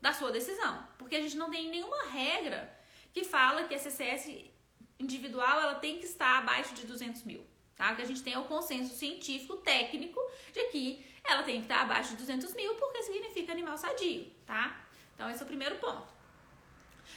da 0.01 0.13
sua 0.13 0.31
decisão, 0.31 0.87
porque 0.99 1.17
a 1.17 1.21
gente 1.21 1.37
não 1.37 1.51
tem 1.51 1.69
nenhuma 1.69 2.09
regra 2.09 2.77
que 3.13 3.25
fala 3.25 3.65
que 3.65 3.75
a 3.75 3.79
CCS 3.79 4.51
individual 4.99 5.61
ela 5.61 5.75
tem 5.77 5.99
que 5.99 6.05
estar 6.05 6.39
abaixo 6.39 6.75
de 6.75 6.87
200 6.87 7.23
mil, 7.25 7.45
tá? 7.77 7.95
Que 7.95 8.03
a 8.03 8.05
gente 8.05 8.23
tem 8.23 8.35
é 8.35 8.39
o 8.39 8.45
consenso 8.45 8.95
científico 8.95 9.57
técnico 9.59 10.21
de 10.53 10.65
que 10.65 11.05
ela 11.25 11.43
tem 11.43 11.57
que 11.57 11.63
estar 11.63 11.83
abaixo 11.83 12.11
de 12.11 12.17
200 12.17 12.55
mil 12.55 12.75
porque 12.77 13.03
significa 13.03 13.53
animal 13.53 13.77
sadio, 13.77 14.31
tá? 14.47 14.85
Então 15.15 15.31
esse 15.31 15.41
é 15.41 15.45
o 15.45 15.49
primeiro 15.49 15.77
ponto. 15.77 16.13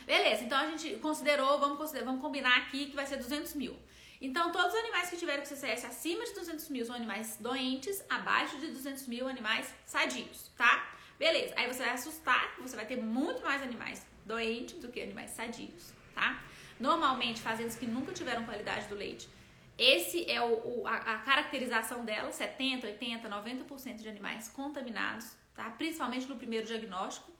Beleza, 0.06 0.44
então 0.44 0.58
a 0.58 0.70
gente 0.70 0.98
considerou, 0.98 1.60
vamos, 1.60 1.78
considerar, 1.78 2.06
vamos 2.06 2.22
combinar 2.22 2.58
aqui 2.58 2.88
que 2.88 2.96
vai 2.96 3.06
ser 3.06 3.18
200 3.18 3.54
mil. 3.56 3.78
Então, 4.22 4.52
todos 4.52 4.74
os 4.74 4.80
animais 4.80 5.10
que 5.10 5.18
tiveram 5.18 5.46
CCS 5.46 5.86
acima 5.86 6.24
de 6.26 6.34
200 6.34 6.70
mil 6.70 6.86
são 6.86 6.96
animais 6.96 7.38
doentes, 7.40 8.04
abaixo 8.10 8.58
de 8.58 8.68
200 8.68 9.08
mil, 9.08 9.28
animais 9.28 9.74
sadios, 9.86 10.52
tá? 10.58 10.96
Beleza, 11.20 11.54
aí 11.58 11.68
você 11.68 11.84
vai 11.84 11.94
assustar, 11.94 12.56
você 12.60 12.76
vai 12.76 12.86
ter 12.86 12.98
muito 12.98 13.42
mais 13.44 13.62
animais 13.62 14.06
doentes 14.26 14.80
do 14.80 14.90
que 14.90 15.02
animais 15.02 15.32
sadios, 15.32 15.94
tá? 16.14 16.42
Normalmente, 16.80 17.42
fazendas 17.42 17.76
que 17.76 17.86
nunca 17.86 18.12
tiveram 18.12 18.46
qualidade 18.46 18.88
do 18.88 18.96
leite, 18.96 19.30
esse 19.78 20.30
é 20.30 20.42
o, 20.42 20.82
o 20.82 20.88
a, 20.88 20.96
a, 20.96 21.18
caracterização 21.20 22.06
dela, 22.06 22.32
70, 22.32 22.88
80, 22.88 23.30
90% 23.30 23.96
de 23.98 24.08
animais 24.08 24.48
contaminados, 24.48 25.32
tá? 25.54 25.70
Principalmente 25.72 26.28
no 26.28 26.38
primeiro 26.38 26.66
diagnóstico. 26.66 27.32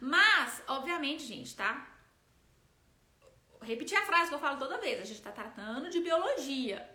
Mas, 0.00 0.62
obviamente, 0.66 1.24
gente, 1.24 1.54
tá? 1.56 1.86
Repetir 3.62 3.96
a 3.96 4.02
frase 4.02 4.28
que 4.28 4.34
eu 4.34 4.38
falo 4.38 4.58
toda 4.58 4.78
vez, 4.78 5.00
a 5.00 5.04
gente 5.04 5.18
está 5.18 5.30
tratando 5.30 5.90
de 5.90 6.00
biologia. 6.00 6.88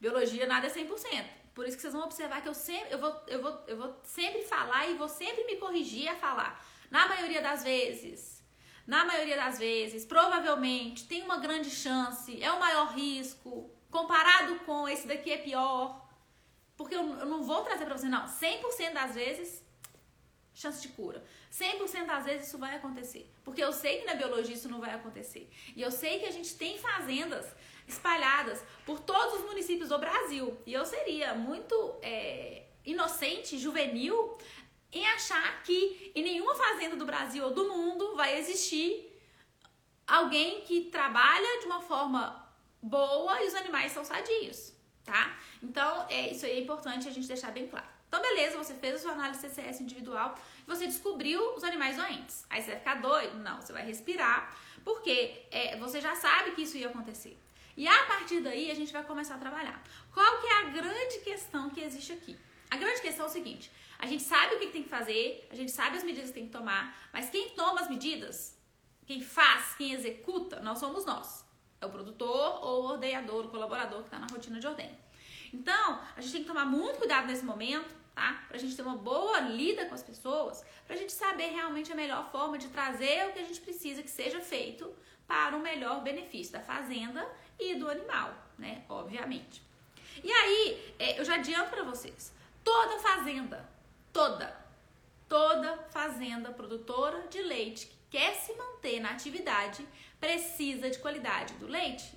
Biologia 0.00 0.46
nada 0.46 0.66
é 0.66 0.70
100%. 0.70 1.24
Por 1.54 1.66
isso 1.66 1.76
que 1.76 1.82
vocês 1.82 1.92
vão 1.92 2.04
observar 2.04 2.40
que 2.42 2.48
eu 2.48 2.54
sempre 2.54 2.94
eu 2.94 2.98
vou, 2.98 3.22
eu 3.26 3.42
vou, 3.42 3.64
eu 3.66 3.76
vou 3.76 4.00
sempre 4.04 4.42
falar 4.42 4.88
e 4.88 4.94
vou 4.94 5.08
sempre 5.08 5.44
me 5.44 5.56
corrigir 5.56 6.08
a 6.08 6.16
falar. 6.16 6.64
Na 6.90 7.06
maioria 7.08 7.42
das 7.42 7.62
vezes, 7.62 8.42
na 8.86 9.04
maioria 9.04 9.36
das 9.36 9.58
vezes, 9.58 10.04
provavelmente 10.04 11.06
tem 11.06 11.22
uma 11.22 11.38
grande 11.38 11.70
chance, 11.70 12.42
é 12.42 12.50
o 12.50 12.58
maior 12.58 12.92
risco, 12.94 13.70
comparado 13.90 14.58
com 14.60 14.88
esse 14.88 15.06
daqui 15.06 15.30
é 15.30 15.38
pior. 15.38 16.02
Porque 16.76 16.94
eu, 16.94 17.02
eu 17.20 17.26
não 17.26 17.42
vou 17.42 17.62
trazer 17.62 17.84
para 17.84 17.96
você, 17.96 18.08
não. 18.08 18.24
100% 18.26 18.92
das 18.92 19.14
vezes, 19.14 19.62
chance 20.54 20.82
de 20.82 20.88
cura. 20.88 21.22
100% 21.52 22.06
das 22.06 22.24
vezes 22.24 22.48
isso 22.48 22.56
vai 22.56 22.76
acontecer. 22.76 23.30
Porque 23.44 23.62
eu 23.62 23.72
sei 23.72 23.98
que 23.98 24.06
na 24.06 24.14
biologia 24.14 24.54
isso 24.54 24.70
não 24.70 24.80
vai 24.80 24.94
acontecer. 24.94 25.50
E 25.76 25.82
eu 25.82 25.90
sei 25.90 26.18
que 26.18 26.24
a 26.24 26.30
gente 26.30 26.54
tem 26.56 26.78
fazendas 26.78 27.46
espalhadas 27.86 28.64
por 28.86 29.00
todos 29.00 29.40
os 29.40 29.44
municípios 29.44 29.90
do 29.90 29.98
Brasil. 29.98 30.58
E 30.64 30.72
eu 30.72 30.86
seria 30.86 31.34
muito 31.34 31.74
é, 32.00 32.64
inocente, 32.86 33.58
juvenil, 33.58 34.38
em 34.90 35.06
achar 35.08 35.62
que 35.62 36.10
em 36.14 36.22
nenhuma 36.22 36.54
fazenda 36.54 36.96
do 36.96 37.04
Brasil 37.04 37.44
ou 37.44 37.52
do 37.52 37.68
mundo 37.68 38.16
vai 38.16 38.38
existir 38.38 39.10
alguém 40.06 40.62
que 40.62 40.82
trabalha 40.90 41.60
de 41.60 41.66
uma 41.66 41.80
forma 41.82 42.50
boa 42.82 43.42
e 43.42 43.46
os 43.46 43.54
animais 43.54 43.92
são 43.92 44.04
sadios, 44.04 44.74
tá? 45.04 45.38
Então, 45.62 46.06
é, 46.08 46.32
isso 46.32 46.44
aí 46.44 46.52
é 46.52 46.60
importante 46.60 47.08
a 47.08 47.12
gente 47.12 47.28
deixar 47.28 47.50
bem 47.52 47.68
claro. 47.68 47.86
Então, 48.08 48.20
beleza, 48.20 48.58
você 48.58 48.74
fez 48.74 48.96
a 48.96 48.98
sua 48.98 49.12
análise 49.12 49.40
CCS 49.40 49.80
individual, 49.80 50.34
você 50.66 50.86
descobriu 50.86 51.54
os 51.54 51.64
animais 51.64 51.96
doentes. 51.96 52.46
Aí 52.48 52.62
você 52.62 52.70
vai 52.70 52.78
ficar 52.78 52.94
doido? 52.96 53.38
Não, 53.38 53.60
você 53.60 53.72
vai 53.72 53.84
respirar, 53.84 54.56
porque 54.84 55.46
é, 55.50 55.76
você 55.76 56.00
já 56.00 56.14
sabe 56.14 56.52
que 56.52 56.62
isso 56.62 56.76
ia 56.76 56.88
acontecer. 56.88 57.38
E 57.76 57.88
a 57.88 58.04
partir 58.04 58.40
daí 58.40 58.70
a 58.70 58.74
gente 58.74 58.92
vai 58.92 59.02
começar 59.04 59.36
a 59.36 59.38
trabalhar. 59.38 59.82
Qual 60.12 60.40
que 60.40 60.46
é 60.46 60.58
a 60.58 60.62
grande 60.64 61.18
questão 61.24 61.70
que 61.70 61.80
existe 61.80 62.12
aqui? 62.12 62.38
A 62.70 62.76
grande 62.76 63.00
questão 63.00 63.26
é 63.26 63.28
o 63.28 63.32
seguinte: 63.32 63.70
a 63.98 64.06
gente 64.06 64.22
sabe 64.22 64.54
o 64.54 64.58
que 64.58 64.66
tem 64.68 64.82
que 64.82 64.88
fazer, 64.88 65.46
a 65.50 65.54
gente 65.54 65.70
sabe 65.70 65.96
as 65.96 66.04
medidas 66.04 66.28
que 66.28 66.34
tem 66.34 66.46
que 66.46 66.52
tomar, 66.52 66.96
mas 67.12 67.30
quem 67.30 67.50
toma 67.50 67.80
as 67.80 67.88
medidas, 67.88 68.58
quem 69.06 69.22
faz, 69.22 69.74
quem 69.76 69.92
executa, 69.92 70.60
não 70.60 70.76
somos 70.76 71.04
nós. 71.04 71.44
É 71.80 71.86
o 71.86 71.90
produtor 71.90 72.64
ou 72.64 72.82
o 72.82 72.86
ordenador, 72.92 73.46
o 73.46 73.48
colaborador 73.48 74.00
que 74.00 74.06
está 74.06 74.18
na 74.18 74.26
rotina 74.26 74.60
de 74.60 74.66
ordem. 74.66 74.96
Então, 75.52 76.00
a 76.16 76.20
gente 76.20 76.32
tem 76.32 76.42
que 76.42 76.48
tomar 76.48 76.64
muito 76.64 76.98
cuidado 76.98 77.26
nesse 77.26 77.44
momento 77.44 78.01
tá? 78.14 78.44
Pra 78.48 78.58
gente 78.58 78.76
ter 78.76 78.82
uma 78.82 78.96
boa 78.96 79.40
lida 79.40 79.86
com 79.86 79.94
as 79.94 80.02
pessoas, 80.02 80.64
pra 80.86 80.96
gente 80.96 81.12
saber 81.12 81.48
realmente 81.48 81.92
a 81.92 81.96
melhor 81.96 82.30
forma 82.30 82.58
de 82.58 82.68
trazer 82.68 83.28
o 83.28 83.32
que 83.32 83.38
a 83.38 83.44
gente 83.44 83.60
precisa 83.60 84.02
que 84.02 84.10
seja 84.10 84.40
feito 84.40 84.94
para 85.26 85.56
o 85.56 85.60
melhor 85.60 86.02
benefício 86.02 86.52
da 86.52 86.60
fazenda 86.60 87.26
e 87.58 87.74
do 87.74 87.88
animal, 87.88 88.34
né? 88.58 88.84
Obviamente. 88.88 89.62
E 90.22 90.30
aí, 90.30 90.94
é, 90.98 91.18
eu 91.18 91.24
já 91.24 91.36
adianto 91.36 91.70
para 91.70 91.84
vocês, 91.84 92.32
toda 92.62 92.98
fazenda, 92.98 93.68
toda, 94.12 94.54
toda 95.28 95.78
fazenda 95.90 96.50
produtora 96.50 97.26
de 97.28 97.40
leite 97.42 97.86
que 97.86 97.96
quer 98.10 98.34
se 98.34 98.52
manter 98.54 99.00
na 99.00 99.10
atividade 99.10 99.86
precisa 100.20 100.90
de 100.90 100.98
qualidade 100.98 101.54
do 101.54 101.66
leite. 101.66 102.12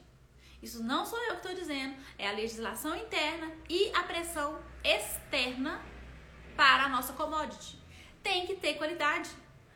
Isso 0.62 0.84
não 0.84 1.05
sou 1.05 1.19
eu 1.19 1.36
que 1.36 1.47
estou 1.47 1.53
dizendo, 1.53 1.95
é 2.17 2.27
a 2.27 2.34
legislação 2.34 2.95
interna 2.95 3.51
e 3.69 3.91
a 3.93 4.03
pressão 4.03 4.60
externa 4.86 5.82
para 6.56 6.84
a 6.84 6.89
nossa 6.89 7.13
commodity. 7.13 7.78
Tem 8.21 8.45
que 8.45 8.56
ter 8.56 8.76
qualidade. 8.76 9.30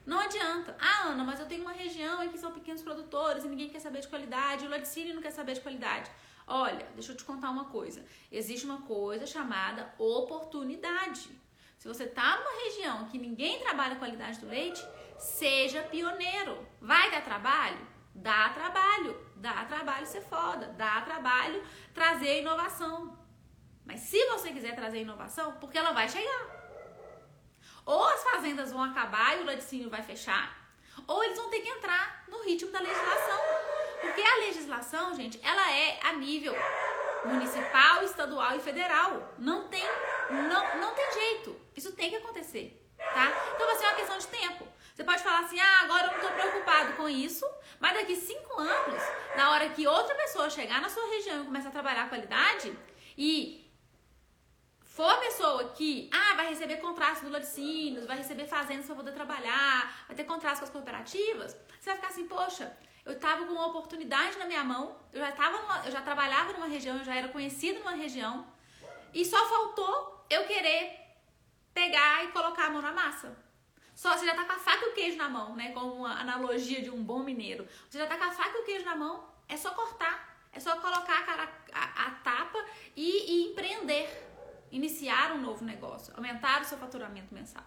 Não 0.05 0.19
adianta. 0.19 0.75
Ah, 0.79 1.07
Ana, 1.07 1.23
mas 1.23 1.39
eu 1.39 1.45
tenho 1.45 1.61
uma 1.61 1.71
região 1.71 2.23
em 2.23 2.29
que 2.29 2.37
são 2.37 2.51
pequenos 2.51 2.81
produtores 2.81 3.43
e 3.43 3.47
ninguém 3.47 3.69
quer 3.69 3.79
saber 3.79 4.01
de 4.01 4.07
qualidade, 4.07 4.65
o 4.65 4.69
laticínio 4.69 5.13
não 5.13 5.21
quer 5.21 5.31
saber 5.31 5.53
de 5.53 5.61
qualidade. 5.61 6.09
Olha, 6.47 6.85
deixa 6.95 7.11
eu 7.11 7.17
te 7.17 7.23
contar 7.23 7.49
uma 7.51 7.65
coisa. 7.65 8.03
Existe 8.31 8.65
uma 8.65 8.81
coisa 8.81 9.27
chamada 9.27 9.93
oportunidade. 9.99 11.29
Se 11.77 11.87
você 11.87 12.05
está 12.05 12.37
numa 12.37 12.63
região 12.65 13.05
que 13.05 13.19
ninguém 13.19 13.59
trabalha 13.59 13.93
a 13.93 13.99
qualidade 13.99 14.39
do 14.39 14.47
leite, 14.47 14.83
seja 15.17 15.83
pioneiro. 15.83 16.67
Vai 16.81 17.11
dar 17.11 17.23
trabalho? 17.23 17.87
Dá 18.15 18.49
trabalho. 18.49 19.15
Dá 19.35 19.63
trabalho 19.65 20.05
ser 20.07 20.21
foda. 20.21 20.69
Dá 20.77 21.01
trabalho 21.01 21.63
trazer 21.93 22.41
inovação. 22.41 23.18
Mas 23.89 24.01
se 24.01 24.23
você 24.27 24.51
quiser 24.51 24.75
trazer 24.75 24.99
inovação, 25.01 25.53
porque 25.53 25.75
ela 25.75 25.93
vai 25.93 26.07
chegar. 26.07 26.43
Ou 27.83 28.05
as 28.05 28.21
fazendas 28.23 28.71
vão 28.71 28.83
acabar 28.83 29.35
e 29.35 29.41
o 29.41 29.45
laticínio 29.45 29.89
vai 29.89 30.03
fechar, 30.03 30.55
ou 31.07 31.23
eles 31.23 31.35
vão 31.35 31.49
ter 31.49 31.61
que 31.61 31.69
entrar 31.69 32.23
no 32.27 32.43
ritmo 32.43 32.71
da 32.71 32.79
legislação. 32.79 33.39
Porque 33.99 34.21
a 34.21 34.35
legislação, 34.35 35.15
gente, 35.15 35.39
ela 35.43 35.71
é 35.71 35.99
a 36.03 36.13
nível 36.13 36.53
municipal, 37.25 38.03
estadual 38.03 38.55
e 38.55 38.59
federal. 38.59 39.33
Não 39.39 39.67
tem, 39.67 39.83
não, 40.29 40.77
não 40.81 40.93
tem 40.93 41.11
jeito. 41.11 41.59
Isso 41.75 41.91
tem 41.93 42.11
que 42.11 42.17
acontecer, 42.17 42.79
tá? 42.95 43.25
Então 43.55 43.65
vai 43.65 43.75
ser 43.75 43.85
uma 43.85 43.95
questão 43.95 44.19
de 44.19 44.27
tempo. 44.27 44.67
Você 44.93 45.03
pode 45.03 45.23
falar 45.23 45.39
assim, 45.39 45.59
ah, 45.59 45.79
agora 45.81 46.03
eu 46.03 46.11
não 46.11 46.17
estou 46.17 46.31
preocupado 46.31 46.93
com 46.93 47.09
isso, 47.09 47.43
mas 47.79 47.95
daqui 47.95 48.15
cinco 48.15 48.53
anos, 48.59 49.01
na 49.35 49.49
hora 49.49 49.67
que 49.69 49.87
outra 49.87 50.13
pessoa 50.13 50.47
chegar 50.47 50.79
na 50.79 50.89
sua 50.89 51.07
região 51.07 51.41
e 51.41 51.45
começar 51.45 51.69
a 51.69 51.71
trabalhar 51.71 52.03
a 52.03 52.09
qualidade, 52.09 52.77
e 53.17 53.68
for 54.99 55.09
a 55.09 55.15
pessoa 55.15 55.69
que 55.69 56.09
ah, 56.11 56.35
vai 56.35 56.49
receber 56.49 56.75
contratos 56.75 57.21
do 57.21 57.29
laticínios, 57.29 58.05
vai 58.05 58.17
receber 58.17 58.45
fazendas 58.45 58.85
para 58.85 58.95
poder 58.95 59.13
trabalhar, 59.13 60.03
vai 60.05 60.13
ter 60.13 60.25
contratos 60.25 60.59
com 60.59 60.65
as 60.65 60.71
cooperativas, 60.71 61.55
você 61.79 61.91
vai 61.91 61.95
ficar 61.95 62.09
assim, 62.09 62.27
poxa, 62.27 62.77
eu 63.05 63.13
estava 63.13 63.45
com 63.45 63.53
uma 63.53 63.67
oportunidade 63.67 64.37
na 64.37 64.43
minha 64.43 64.61
mão, 64.61 64.99
eu 65.13 65.21
já, 65.21 65.31
tava 65.31 65.61
numa, 65.61 65.85
eu 65.85 65.91
já 65.93 66.01
trabalhava 66.01 66.51
numa 66.51 66.67
região, 66.67 66.97
eu 66.97 67.05
já 67.05 67.15
era 67.15 67.29
conhecido 67.29 67.79
numa 67.79 67.93
região, 67.93 68.45
e 69.13 69.23
só 69.23 69.37
faltou 69.47 70.25
eu 70.29 70.43
querer 70.43 70.99
pegar 71.73 72.25
e 72.25 72.33
colocar 72.33 72.65
a 72.65 72.69
mão 72.69 72.81
na 72.81 72.91
massa. 72.91 73.33
Só 73.95 74.17
você 74.17 74.25
já 74.25 74.35
tá 74.35 74.43
com 74.43 74.51
a 74.51 74.59
faca 74.59 74.85
e 74.85 74.89
o 74.89 74.93
queijo 74.93 75.15
na 75.15 75.29
mão, 75.29 75.55
né? 75.55 75.71
Como 75.71 75.93
uma 75.93 76.19
analogia 76.19 76.81
de 76.81 76.89
um 76.89 77.01
bom 77.01 77.19
mineiro. 77.19 77.65
Você 77.89 77.97
já 77.97 78.05
tá 78.05 78.17
com 78.17 78.25
a 78.25 78.31
faca 78.31 78.57
e 78.57 78.61
o 78.61 78.65
queijo 78.65 78.83
na 78.83 78.97
mão, 78.97 79.25
é 79.47 79.55
só 79.55 79.71
cortar, 79.71 80.45
é 80.51 80.59
só 80.59 80.75
colocar 80.77 81.19
a, 81.19 81.23
cara, 81.23 81.49
a, 81.71 82.07
a 82.07 82.11
tapa 82.11 82.65
e, 82.97 83.31
e 83.31 83.51
empreender. 83.51 84.28
Iniciar 84.71 85.31
um 85.33 85.41
novo 85.41 85.65
negócio, 85.65 86.13
aumentar 86.15 86.61
o 86.61 86.65
seu 86.65 86.77
faturamento 86.77 87.33
mensal. 87.33 87.63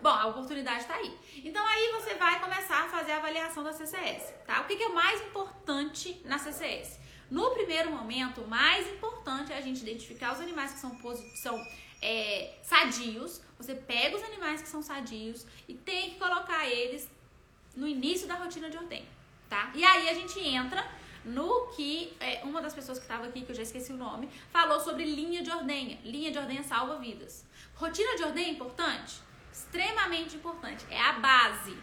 Bom, 0.00 0.10
a 0.10 0.26
oportunidade 0.26 0.80
está 0.80 0.94
aí. 0.94 1.18
Então 1.44 1.64
aí 1.66 1.92
você 1.92 2.14
vai 2.14 2.40
começar 2.40 2.84
a 2.84 2.88
fazer 2.88 3.12
a 3.12 3.16
avaliação 3.16 3.62
da 3.62 3.72
CCS, 3.72 4.32
tá? 4.46 4.60
O 4.60 4.66
que, 4.66 4.76
que 4.76 4.84
é 4.84 4.88
mais 4.88 5.20
importante 5.22 6.20
na 6.24 6.38
CCS? 6.38 7.00
No 7.30 7.50
primeiro 7.50 7.90
momento, 7.90 8.42
o 8.42 8.48
mais 8.48 8.86
importante 8.88 9.52
é 9.52 9.56
a 9.56 9.60
gente 9.60 9.82
identificar 9.82 10.32
os 10.32 10.40
animais 10.40 10.72
que 10.72 10.78
são, 10.78 10.96
são 11.42 11.66
é, 12.02 12.54
sadios. 12.62 13.40
Você 13.58 13.74
pega 13.74 14.16
os 14.16 14.22
animais 14.22 14.60
que 14.62 14.68
são 14.68 14.82
sadios 14.82 15.46
e 15.66 15.74
tem 15.74 16.10
que 16.10 16.18
colocar 16.18 16.68
eles 16.68 17.10
no 17.74 17.88
início 17.88 18.28
da 18.28 18.34
rotina 18.34 18.70
de 18.70 18.76
ordenha, 18.76 19.08
tá? 19.48 19.72
E 19.74 19.84
aí 19.84 20.08
a 20.08 20.14
gente 20.14 20.38
entra 20.38 20.86
no 21.24 21.68
que 21.68 22.16
é, 22.20 22.42
uma 22.44 22.60
das 22.60 22.74
pessoas 22.74 22.98
que 22.98 23.04
estava 23.04 23.26
aqui, 23.26 23.42
que 23.42 23.52
eu 23.52 23.56
já 23.56 23.62
esqueci 23.62 23.92
o 23.92 23.96
nome, 23.96 24.28
falou 24.50 24.80
sobre 24.80 25.04
linha 25.04 25.42
de 25.42 25.50
ordenha. 25.50 25.98
Linha 26.04 26.30
de 26.30 26.38
ordenha 26.38 26.62
salva 26.62 26.98
vidas. 26.98 27.46
Rotina 27.74 28.16
de 28.16 28.24
ordenha 28.24 28.48
é 28.48 28.50
importante? 28.50 29.20
Extremamente 29.52 30.36
importante. 30.36 30.84
É 30.90 31.00
a 31.00 31.14
base 31.14 31.76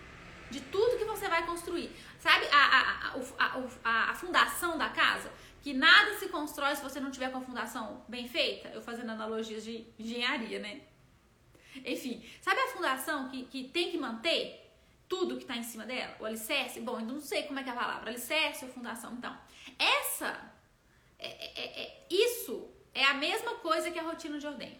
de 0.49 0.61
tudo 0.61 0.97
que 0.97 1.05
você 1.05 1.27
vai 1.27 1.45
construir. 1.45 1.95
Sabe 2.19 2.45
a, 2.51 2.57
a, 2.57 3.59
a, 3.83 4.11
a, 4.11 4.13
fundação 4.13 4.77
da 4.77 4.89
casa? 4.89 5.31
que 5.61 5.73
nada 5.73 6.15
se 6.15 6.27
constrói 6.29 6.75
se 6.75 6.81
você 6.81 6.99
não 6.99 7.11
tiver 7.11 7.31
com 7.31 7.37
a 7.37 7.41
fundação 7.41 8.03
bem 8.07 8.27
feita. 8.27 8.69
Eu 8.69 8.81
fazendo 8.81 9.11
analogias 9.11 9.63
de 9.63 9.85
engenharia, 9.97 10.59
né? 10.59 10.81
Enfim, 11.85 12.23
sabe 12.41 12.59
a 12.59 12.67
fundação 12.67 13.29
que, 13.29 13.43
que 13.43 13.65
tem 13.65 13.91
que 13.91 13.97
manter 13.97 14.60
tudo 15.11 15.35
que 15.35 15.43
está 15.43 15.57
em 15.57 15.63
cima 15.63 15.85
dela? 15.85 16.15
O 16.21 16.25
alicerce? 16.25 16.79
Bom, 16.79 16.97
eu 16.97 17.05
não 17.05 17.19
sei 17.19 17.43
como 17.43 17.59
é 17.59 17.63
que 17.63 17.69
é 17.69 17.73
a 17.73 17.75
palavra. 17.75 18.09
Alicerce 18.09 18.63
ou 18.63 18.71
fundação? 18.71 19.11
Então, 19.11 19.37
essa, 19.77 20.29
é, 21.19 21.27
é, 21.27 21.51
é, 21.63 21.83
é, 21.83 22.07
isso 22.09 22.71
é 22.93 23.03
a 23.03 23.13
mesma 23.13 23.55
coisa 23.55 23.91
que 23.91 23.99
a 23.99 24.03
rotina 24.03 24.39
de 24.39 24.47
ordenha. 24.47 24.79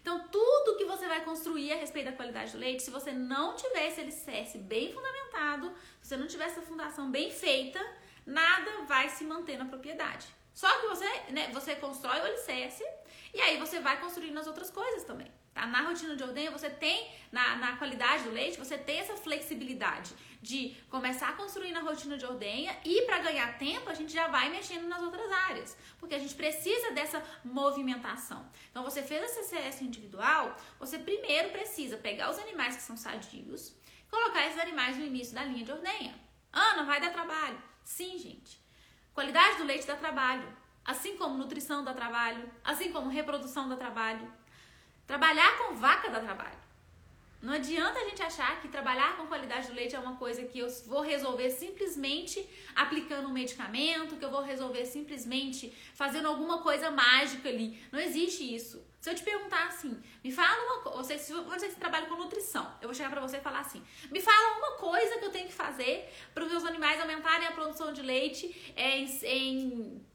Então, 0.00 0.28
tudo 0.28 0.76
que 0.76 0.84
você 0.84 1.08
vai 1.08 1.24
construir 1.24 1.72
a 1.72 1.76
respeito 1.76 2.06
da 2.06 2.12
qualidade 2.12 2.52
do 2.52 2.58
leite, 2.58 2.84
se 2.84 2.90
você 2.90 3.10
não 3.10 3.56
tiver 3.56 3.88
esse 3.88 4.00
alicerce 4.00 4.58
bem 4.58 4.92
fundamentado, 4.92 5.72
se 6.00 6.08
você 6.08 6.16
não 6.16 6.28
tiver 6.28 6.44
essa 6.44 6.62
fundação 6.62 7.10
bem 7.10 7.32
feita, 7.32 7.80
nada 8.24 8.82
vai 8.86 9.08
se 9.08 9.24
manter 9.24 9.58
na 9.58 9.64
propriedade. 9.64 10.28
Só 10.54 10.70
que 10.80 10.86
você, 10.86 11.08
né, 11.30 11.50
você 11.52 11.74
constrói 11.74 12.20
o 12.20 12.24
alicerce 12.24 12.84
e 13.32 13.40
aí 13.40 13.58
você 13.58 13.80
vai 13.80 14.00
construindo 14.00 14.38
as 14.38 14.46
outras 14.46 14.70
coisas 14.70 15.02
também. 15.02 15.32
Tá? 15.54 15.66
Na 15.66 15.82
rotina 15.82 16.16
de 16.16 16.22
ordenha, 16.22 16.50
você 16.50 16.68
tem, 16.68 17.08
na, 17.30 17.56
na 17.56 17.76
qualidade 17.76 18.24
do 18.24 18.30
leite, 18.30 18.58
você 18.58 18.76
tem 18.76 18.98
essa 18.98 19.16
flexibilidade 19.16 20.12
de 20.42 20.76
começar 20.90 21.28
a 21.28 21.32
construir 21.32 21.70
na 21.70 21.80
rotina 21.80 22.18
de 22.18 22.26
ordenha 22.26 22.76
e 22.84 23.02
para 23.02 23.20
ganhar 23.20 23.56
tempo, 23.56 23.88
a 23.88 23.94
gente 23.94 24.12
já 24.12 24.26
vai 24.26 24.50
mexendo 24.50 24.88
nas 24.88 25.00
outras 25.00 25.30
áreas. 25.30 25.76
Porque 25.98 26.14
a 26.14 26.18
gente 26.18 26.34
precisa 26.34 26.90
dessa 26.90 27.22
movimentação. 27.44 28.44
Então, 28.70 28.82
você 28.82 29.00
fez 29.02 29.22
a 29.22 29.28
CCS 29.28 29.82
individual, 29.82 30.56
você 30.78 30.98
primeiro 30.98 31.50
precisa 31.50 31.96
pegar 31.96 32.30
os 32.30 32.38
animais 32.38 32.74
que 32.76 32.82
são 32.82 32.96
sadios, 32.96 33.74
colocar 34.10 34.46
esses 34.46 34.60
animais 34.60 34.96
no 34.96 35.04
início 35.04 35.34
da 35.34 35.44
linha 35.44 35.64
de 35.64 35.72
ordenha. 35.72 36.14
Ana, 36.52 36.82
vai 36.84 37.00
dar 37.00 37.12
trabalho. 37.12 37.60
Sim, 37.84 38.18
gente. 38.18 38.60
Qualidade 39.14 39.58
do 39.58 39.64
leite 39.64 39.86
dá 39.86 39.94
trabalho. 39.94 40.46
Assim 40.84 41.16
como 41.16 41.38
nutrição 41.38 41.84
dá 41.84 41.94
trabalho. 41.94 42.50
Assim 42.62 42.92
como 42.92 43.08
reprodução 43.08 43.68
dá 43.68 43.76
trabalho. 43.76 44.30
Trabalhar 45.06 45.58
com 45.58 45.74
vaca 45.74 46.10
dá 46.10 46.20
trabalho. 46.20 46.64
Não 47.44 47.52
adianta 47.52 47.98
a 47.98 48.04
gente 48.08 48.22
achar 48.22 48.58
que 48.62 48.68
trabalhar 48.68 49.18
com 49.18 49.26
qualidade 49.26 49.66
do 49.66 49.74
leite 49.74 49.94
é 49.94 49.98
uma 49.98 50.16
coisa 50.16 50.42
que 50.44 50.60
eu 50.60 50.68
vou 50.86 51.02
resolver 51.02 51.50
simplesmente 51.50 52.48
aplicando 52.74 53.28
um 53.28 53.32
medicamento, 53.32 54.16
que 54.16 54.24
eu 54.24 54.30
vou 54.30 54.40
resolver 54.40 54.86
simplesmente 54.86 55.70
fazendo 55.92 56.26
alguma 56.26 56.62
coisa 56.62 56.90
mágica 56.90 57.50
ali. 57.50 57.78
Não 57.92 58.00
existe 58.00 58.42
isso. 58.42 58.82
Se 58.98 59.10
eu 59.10 59.14
te 59.14 59.22
perguntar 59.22 59.66
assim, 59.66 59.94
me 60.24 60.32
fala 60.32 60.58
uma 60.64 60.80
coisa, 60.84 61.02
você, 61.02 61.18
se 61.18 61.34
você 61.34 61.68
trabalha 61.72 62.06
com 62.06 62.16
nutrição, 62.16 62.66
eu 62.80 62.88
vou 62.88 62.94
chegar 62.94 63.10
para 63.10 63.20
você 63.20 63.36
e 63.36 63.40
falar 63.42 63.60
assim, 63.60 63.84
me 64.10 64.22
fala 64.22 64.56
uma 64.56 64.78
coisa 64.78 65.18
que 65.18 65.26
eu 65.26 65.30
tenho 65.30 65.46
que 65.46 65.52
fazer 65.52 66.10
para 66.32 66.44
os 66.44 66.50
meus 66.50 66.64
animais 66.64 66.98
aumentarem 66.98 67.46
a 67.46 67.52
produção 67.52 67.92
de 67.92 68.00
leite 68.00 68.72
em, 68.74 69.04
em 69.22 70.06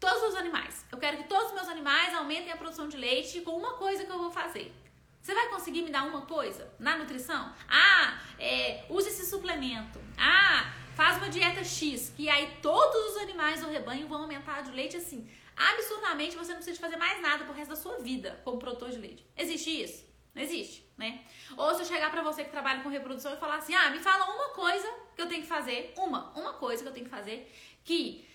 todos 0.00 0.22
os 0.30 0.34
animais. 0.34 0.84
Eu 0.90 0.98
quero 0.98 1.18
que 1.18 1.24
todos 1.24 1.48
os 1.48 1.54
meus 1.54 1.68
animais 1.68 2.14
aumentem 2.14 2.50
a 2.50 2.56
produção 2.56 2.88
de 2.88 2.96
leite 2.96 3.42
com 3.42 3.52
uma 3.56 3.74
coisa 3.74 4.04
que 4.04 4.10
eu 4.10 4.18
vou 4.18 4.30
fazer. 4.30 4.74
Você 5.20 5.34
vai 5.34 5.48
conseguir 5.50 5.82
me 5.82 5.90
dar 5.90 6.04
uma 6.04 6.22
coisa 6.22 6.72
na 6.78 6.96
nutrição? 6.96 7.52
Ah, 7.68 8.18
é, 8.38 8.86
use 8.88 9.08
esse 9.08 9.26
suplemento. 9.26 10.00
Ah, 10.18 10.72
faz 10.96 11.18
uma 11.18 11.28
dieta 11.28 11.62
X, 11.62 12.12
que 12.16 12.28
aí 12.28 12.56
todos 12.62 13.12
os 13.12 13.16
animais 13.18 13.60
do 13.60 13.68
rebanho 13.68 14.08
vão 14.08 14.22
aumentar 14.22 14.62
de 14.62 14.70
leite 14.72 14.96
assim 14.96 15.28
absurdamente 15.60 16.36
você 16.36 16.52
não 16.52 16.56
precisa 16.56 16.80
fazer 16.80 16.96
mais 16.96 17.20
nada 17.20 17.44
pro 17.44 17.52
resto 17.52 17.70
da 17.70 17.76
sua 17.76 17.98
vida 17.98 18.40
como 18.44 18.58
produtor 18.58 18.90
de 18.90 18.98
leite. 18.98 19.26
Existe 19.36 19.82
isso? 19.82 20.08
Não 20.34 20.42
existe, 20.42 20.88
né? 20.96 21.22
Ou 21.56 21.74
se 21.74 21.82
eu 21.82 21.86
chegar 21.86 22.10
para 22.10 22.22
você 22.22 22.44
que 22.44 22.50
trabalha 22.50 22.82
com 22.82 22.88
reprodução 22.88 23.34
e 23.34 23.36
falar 23.36 23.56
assim: 23.56 23.74
"Ah, 23.74 23.90
me 23.90 23.98
fala 23.98 24.32
uma 24.32 24.50
coisa 24.50 24.88
que 25.14 25.20
eu 25.20 25.28
tenho 25.28 25.42
que 25.42 25.48
fazer, 25.48 25.92
uma, 25.98 26.30
uma 26.38 26.54
coisa 26.54 26.82
que 26.82 26.88
eu 26.88 26.92
tenho 26.92 27.04
que 27.04 27.10
fazer 27.10 27.52
que 27.84 28.26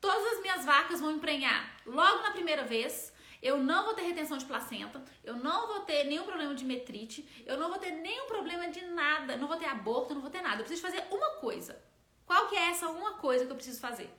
todas 0.00 0.34
as 0.34 0.40
minhas 0.40 0.64
vacas 0.64 1.00
vão 1.00 1.12
emprenhar 1.12 1.76
logo 1.84 2.22
na 2.22 2.30
primeira 2.30 2.64
vez, 2.64 3.12
eu 3.42 3.58
não 3.58 3.84
vou 3.84 3.94
ter 3.94 4.02
retenção 4.02 4.36
de 4.36 4.44
placenta, 4.44 5.02
eu 5.24 5.36
não 5.36 5.66
vou 5.66 5.80
ter 5.80 6.04
nenhum 6.04 6.24
problema 6.24 6.54
de 6.54 6.64
metrite, 6.64 7.26
eu 7.46 7.56
não 7.56 7.68
vou 7.68 7.78
ter 7.78 7.90
nenhum 7.90 8.26
problema 8.26 8.68
de 8.68 8.84
nada, 8.86 9.36
não 9.36 9.48
vou 9.48 9.56
ter 9.56 9.66
aborto, 9.66 10.14
não 10.14 10.20
vou 10.20 10.30
ter 10.30 10.42
nada. 10.42 10.56
Eu 10.56 10.64
preciso 10.64 10.82
fazer 10.82 11.04
uma 11.10 11.36
coisa. 11.36 11.82
Qual 12.26 12.48
que 12.48 12.56
é 12.56 12.68
essa 12.68 12.88
uma 12.88 13.14
coisa 13.14 13.46
que 13.46 13.52
eu 13.52 13.56
preciso 13.56 13.80
fazer? 13.80 14.10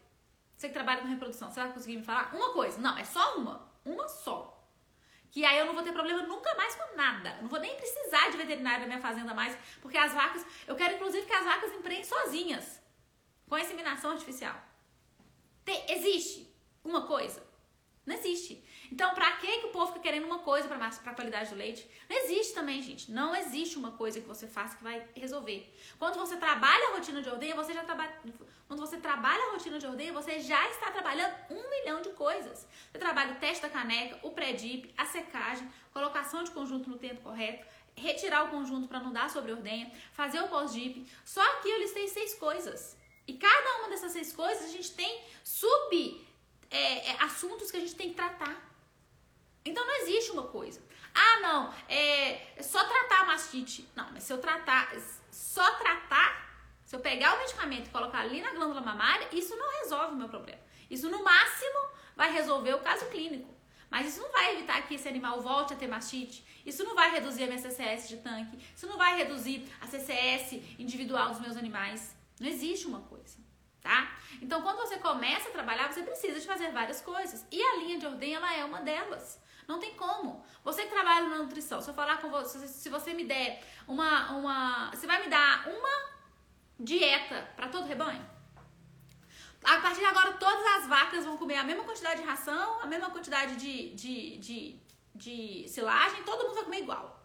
Você 0.56 0.68
que 0.68 0.74
trabalha 0.74 1.02
com 1.02 1.08
reprodução, 1.08 1.52
você 1.52 1.60
vai 1.60 1.72
conseguir 1.72 1.98
me 1.98 2.04
falar 2.04 2.34
uma 2.36 2.52
coisa? 2.52 2.80
Não, 2.80 2.98
é 2.98 3.04
só 3.04 3.38
uma. 3.38 3.70
Uma 3.86 4.08
só. 4.08 4.58
Que 5.32 5.46
aí 5.46 5.58
eu 5.58 5.66
não 5.66 5.74
vou 5.74 5.84
ter 5.84 5.94
problema 5.94 6.24
nunca 6.24 6.54
mais 6.56 6.76
com 6.76 6.96
nada. 6.96 7.38
Não 7.42 7.48
vou 7.48 7.60
nem 7.60 7.76
precisar 7.76 8.30
de 8.30 8.38
veterinário 8.38 8.82
na 8.82 8.88
minha 8.88 9.00
fazenda 9.00 9.34
mais, 9.34 9.58
porque 9.82 9.98
as 9.98 10.14
vacas, 10.14 10.46
eu 10.68 10.76
quero 10.76 10.96
inclusive 10.96 11.26
que 11.26 11.34
as 11.34 11.46
vacas 11.46 11.72
empreendem 11.74 12.04
sozinhas, 12.04 12.82
com 13.48 13.56
a 13.56 13.62
inseminação 13.62 14.12
artificial. 14.12 14.71
Tem, 15.64 15.84
existe 15.90 16.48
uma 16.84 17.08
coisa? 17.08 17.52
Não 18.06 18.16
existe. 18.16 18.64
Então, 18.92 19.14
pra 19.14 19.32
que, 19.38 19.60
que 19.60 19.68
o 19.68 19.70
povo 19.70 19.88
fica 19.88 20.00
querendo 20.00 20.26
uma 20.26 20.40
coisa 20.40 20.68
pra, 20.68 20.78
pra 20.78 21.14
qualidade 21.14 21.52
do 21.52 21.56
leite? 21.56 21.88
Não 22.10 22.18
existe 22.18 22.54
também, 22.54 22.82
gente. 22.82 23.12
Não 23.12 23.36
existe 23.36 23.78
uma 23.78 23.92
coisa 23.92 24.20
que 24.20 24.28
você 24.28 24.48
faça 24.48 24.76
que 24.76 24.84
vai 24.84 25.08
resolver. 25.16 25.72
Quando 26.00 26.18
você 26.18 26.36
trabalha 26.36 26.88
a 26.90 26.92
rotina 26.96 27.22
de 27.22 27.30
ordenha, 27.30 27.56
você 27.56 27.74
já 27.74 27.84
trabalha. 27.84 28.12
Quando 28.68 28.80
você 28.80 28.98
trabalha 28.98 29.44
a 29.44 29.52
rotina 29.52 29.78
de 29.78 29.86
ordenha, 29.86 30.12
você 30.12 30.40
já 30.40 30.68
está 30.70 30.92
trabalhando 30.92 31.36
um 31.52 31.70
milhão 31.70 32.02
de 32.02 32.10
coisas. 32.10 32.68
Você 32.92 32.98
trabalha 32.98 33.34
o 33.34 33.40
teste 33.40 33.62
da 33.62 33.70
caneca, 33.70 34.20
o 34.24 34.32
pré-dip, 34.32 34.92
a 34.98 35.06
secagem, 35.06 35.72
colocação 35.94 36.44
de 36.44 36.52
conjunto 36.52 36.90
no 36.90 36.98
tempo 36.98 37.22
correto, 37.22 37.66
retirar 37.96 38.46
o 38.46 38.50
conjunto 38.50 38.88
para 38.88 39.00
não 39.00 39.14
dar 39.14 39.30
sobre 39.30 39.52
ordenha, 39.52 39.92
fazer 40.12 40.42
o 40.42 40.48
pós-dip. 40.48 41.06
Só 41.24 41.42
aqui 41.54 41.70
eu 41.70 41.80
listei 41.80 42.08
seis 42.08 42.34
coisas. 42.34 42.98
E 43.32 43.38
cada 43.38 43.78
uma 43.78 43.88
dessas 43.88 44.12
seis 44.12 44.34
coisas 44.34 44.66
a 44.66 44.68
gente 44.68 44.92
tem 44.92 45.24
sub 45.42 46.28
é, 46.70 47.12
é, 47.12 47.24
assuntos 47.24 47.72
que 47.72 47.78
a 47.78 47.80
gente 47.80 47.96
tem 47.96 48.10
que 48.10 48.16
tratar. 48.16 48.62
Então 49.64 49.88
não 49.88 49.96
existe 50.02 50.32
uma 50.32 50.44
coisa. 50.44 50.84
Ah, 51.16 51.40
não, 51.40 51.74
é, 51.88 52.58
é 52.58 52.62
só 52.62 52.84
tratar 52.84 53.22
a 53.22 53.26
mastite. 53.28 53.88
Não, 53.96 54.12
mas 54.12 54.24
se 54.24 54.34
eu 54.34 54.40
tratar, 54.40 54.94
só 55.32 55.76
tratar, 55.76 56.30
se 56.84 56.94
eu 56.94 57.00
pegar 57.00 57.36
o 57.36 57.40
medicamento 57.40 57.88
e 57.88 57.90
colocar 57.90 58.20
ali 58.20 58.42
na 58.42 58.52
glândula 58.52 58.82
mamária, 58.82 59.30
isso 59.32 59.56
não 59.56 59.80
resolve 59.80 60.14
o 60.14 60.18
meu 60.18 60.28
problema. 60.28 60.60
Isso 60.90 61.10
no 61.10 61.24
máximo 61.24 61.80
vai 62.14 62.34
resolver 62.34 62.74
o 62.74 62.80
caso 62.80 63.06
clínico. 63.06 63.50
Mas 63.90 64.08
isso 64.08 64.22
não 64.22 64.32
vai 64.34 64.56
evitar 64.56 64.86
que 64.86 64.96
esse 64.96 65.08
animal 65.08 65.40
volte 65.40 65.74
a 65.74 65.78
ter 65.78 65.88
mastite. 65.88 66.46
Isso 66.66 66.84
não 66.84 66.96
vai 66.96 67.12
reduzir 67.12 67.46
a 67.46 67.48
minha 67.48 67.60
CCS 67.60 68.10
de 68.10 68.18
tanque. 68.18 68.60
Isso 68.76 68.88
não 68.88 68.98
vai 68.98 69.16
reduzir 69.16 69.66
a 69.80 69.88
CCS 69.88 70.62
individual 70.78 71.30
dos 71.30 71.40
meus 71.40 71.56
animais. 71.56 72.20
Não 72.42 72.48
existe 72.48 72.88
uma 72.88 73.02
coisa, 73.02 73.38
tá? 73.80 74.18
Então, 74.42 74.64
quando 74.64 74.80
você 74.80 74.98
começa 74.98 75.50
a 75.50 75.52
trabalhar, 75.52 75.94
você 75.94 76.02
precisa 76.02 76.40
de 76.40 76.48
fazer 76.48 76.72
várias 76.72 77.00
coisas. 77.00 77.46
E 77.52 77.62
a 77.62 77.76
linha 77.76 78.00
de 78.00 78.08
ordem, 78.08 78.34
ela 78.34 78.52
é 78.52 78.66
uma 78.66 78.82
delas. 78.82 79.40
Não 79.68 79.78
tem 79.80 79.94
como. 79.94 80.44
Você 80.64 80.82
que 80.86 80.90
trabalha 80.90 81.30
na 81.30 81.38
nutrição, 81.38 81.80
se 81.80 81.92
eu 81.92 81.94
falar 81.94 82.18
com 82.20 82.32
você, 82.32 82.68
se 82.68 82.90
você 82.90 83.14
me 83.14 83.26
der 83.26 83.64
uma, 83.88 84.32
uma. 84.32 84.90
Você 84.90 85.06
vai 85.06 85.22
me 85.22 85.30
dar 85.30 85.68
uma 85.68 85.96
dieta 86.80 87.48
para 87.56 87.68
todo 87.68 87.88
rebanho? 87.88 88.28
A 89.64 89.80
partir 89.80 90.00
de 90.00 90.06
agora, 90.08 90.34
todas 90.34 90.66
as 90.78 90.88
vacas 90.88 91.24
vão 91.24 91.38
comer 91.38 91.58
a 91.58 91.64
mesma 91.64 91.84
quantidade 91.84 92.22
de 92.22 92.28
ração, 92.28 92.82
a 92.82 92.88
mesma 92.88 93.12
quantidade 93.12 93.56
de, 93.56 93.94
de, 93.94 94.38
de, 94.38 94.80
de 95.14 95.70
silagem, 95.70 96.24
todo 96.24 96.46
mundo 96.46 96.56
vai 96.56 96.64
comer 96.64 96.80
igual. 96.80 97.24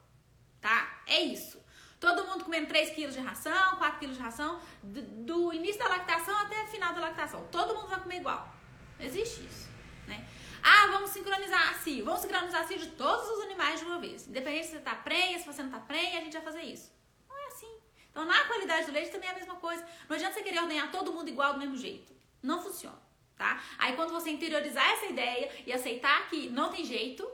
Tá? 0.60 1.00
É 1.06 1.20
isso. 1.22 1.64
Todo 1.98 2.26
mundo 2.26 2.44
comendo 2.44 2.66
3 2.66 2.90
quilos 2.90 3.14
de 3.14 3.20
ração, 3.20 3.76
4 3.76 3.98
quilos 3.98 4.16
de 4.16 4.22
ração, 4.22 4.60
do, 4.82 5.52
início 5.52 5.78
da 5.78 5.88
lactação 5.88 6.36
até 6.38 6.62
o 6.62 6.66
final 6.66 6.92
da 6.92 7.00
lactação. 7.00 7.46
Todo 7.50 7.74
mundo 7.74 7.88
vai 7.88 8.00
comer 8.00 8.16
igual. 8.16 8.52
Existe 9.00 9.44
isso. 9.46 9.68
Né? 10.06 10.26
Ah, 10.62 10.88
vamos 10.88 11.10
sincronizar 11.10 11.70
assim. 11.70 12.02
Vamos 12.02 12.20
sincronizar 12.20 12.62
assim 12.62 12.76
de 12.76 12.88
todos 12.88 13.28
os 13.30 13.40
animais 13.44 13.80
de 13.80 13.86
uma 13.86 13.98
vez. 13.98 14.28
Independente 14.28 14.66
se 14.66 14.72
você 14.72 14.80
tá 14.80 14.94
prenha, 14.94 15.38
se 15.38 15.46
você 15.46 15.62
não 15.62 15.70
tá 15.70 15.80
prenha, 15.80 16.18
a 16.18 16.22
gente 16.22 16.34
vai 16.34 16.42
fazer 16.42 16.62
isso. 16.62 16.92
Não 17.28 17.38
é 17.38 17.46
assim. 17.46 17.78
Então, 18.10 18.24
na 18.24 18.44
qualidade 18.44 18.86
do 18.86 18.92
leite 18.92 19.10
também 19.10 19.28
é 19.28 19.32
a 19.32 19.36
mesma 19.36 19.56
coisa. 19.56 19.86
Não 20.08 20.16
adianta 20.16 20.34
você 20.34 20.42
querer 20.42 20.60
ordenhar 20.60 20.90
todo 20.90 21.12
mundo 21.12 21.28
igual 21.28 21.54
do 21.54 21.58
mesmo 21.58 21.76
jeito. 21.76 22.14
Não 22.42 22.62
funciona, 22.62 23.00
tá? 23.36 23.62
Aí 23.78 23.96
quando 23.96 24.12
você 24.12 24.30
interiorizar 24.30 24.86
essa 24.92 25.06
ideia 25.06 25.50
e 25.66 25.72
aceitar 25.72 26.28
que 26.28 26.48
não 26.50 26.70
tem 26.70 26.84
jeito, 26.84 27.26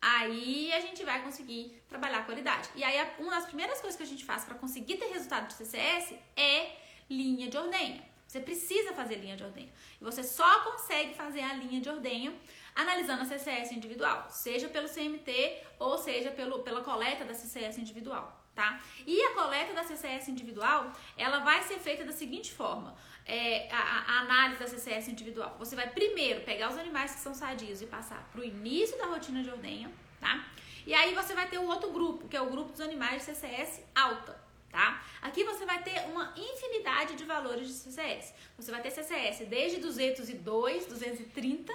aí 0.00 0.72
a 0.72 0.80
gente 0.80 1.04
vai 1.04 1.22
conseguir 1.22 1.82
trabalhar 1.88 2.18
a 2.18 2.22
qualidade. 2.22 2.68
E 2.74 2.82
aí 2.82 2.96
uma 3.18 3.32
das 3.32 3.46
primeiras 3.46 3.80
coisas 3.80 3.96
que 3.96 4.02
a 4.02 4.06
gente 4.06 4.24
faz 4.24 4.44
para 4.44 4.54
conseguir 4.54 4.96
ter 4.96 5.06
resultado 5.06 5.48
de 5.48 5.54
CCS 5.54 6.14
é 6.36 6.76
linha 7.08 7.48
de 7.48 7.56
ordenha. 7.56 8.08
Você 8.26 8.40
precisa 8.40 8.92
fazer 8.92 9.16
linha 9.16 9.36
de 9.36 9.42
ordenha. 9.42 9.72
E 10.00 10.04
você 10.04 10.22
só 10.22 10.60
consegue 10.60 11.14
fazer 11.14 11.42
a 11.42 11.54
linha 11.54 11.80
de 11.80 11.88
ordenha 11.88 12.32
analisando 12.74 13.22
a 13.22 13.24
CCS 13.24 13.72
individual, 13.72 14.28
seja 14.30 14.68
pelo 14.68 14.88
CMT 14.88 15.62
ou 15.80 15.98
seja 15.98 16.30
pelo, 16.30 16.60
pela 16.60 16.82
coleta 16.82 17.24
da 17.24 17.34
CCS 17.34 17.78
individual 17.78 18.40
tá? 18.54 18.80
E 19.06 19.20
a 19.22 19.34
coleta 19.34 19.72
da 19.72 19.84
CCS 19.84 20.28
individual, 20.28 20.92
ela 21.16 21.38
vai 21.40 21.62
ser 21.62 21.78
feita 21.78 22.04
da 22.04 22.12
seguinte 22.12 22.52
forma: 22.52 22.94
é, 23.26 23.68
a, 23.70 23.78
a, 23.78 24.20
análise 24.20 24.60
da 24.60 24.66
CCS 24.66 25.08
individual. 25.08 25.56
Você 25.58 25.76
vai 25.76 25.88
primeiro 25.88 26.40
pegar 26.42 26.70
os 26.70 26.78
animais 26.78 27.12
que 27.14 27.20
são 27.20 27.34
sadios 27.34 27.80
e 27.80 27.86
passar 27.86 28.28
para 28.32 28.40
o 28.40 28.44
início 28.44 28.98
da 28.98 29.06
rotina 29.06 29.42
de 29.42 29.50
ordenha, 29.50 29.90
tá? 30.20 30.44
E 30.86 30.94
aí 30.94 31.14
você 31.14 31.34
vai 31.34 31.48
ter 31.48 31.58
o 31.58 31.66
outro 31.66 31.90
grupo, 31.92 32.28
que 32.28 32.36
é 32.36 32.40
o 32.40 32.50
grupo 32.50 32.72
dos 32.72 32.80
animais 32.80 33.24
de 33.24 33.32
CCS 33.32 33.82
alta, 33.94 34.36
tá? 34.70 35.02
Aqui 35.22 35.44
você 35.44 35.64
vai 35.64 35.82
ter 35.82 36.00
uma 36.10 36.32
infinidade 36.36 37.14
de 37.16 37.24
valores 37.24 37.68
de 37.68 37.74
CCS. 37.74 38.34
Você 38.56 38.70
vai 38.70 38.80
ter 38.80 38.90
CCS 38.90 39.46
desde 39.46 39.78
202, 39.78 40.86
230 40.86 41.72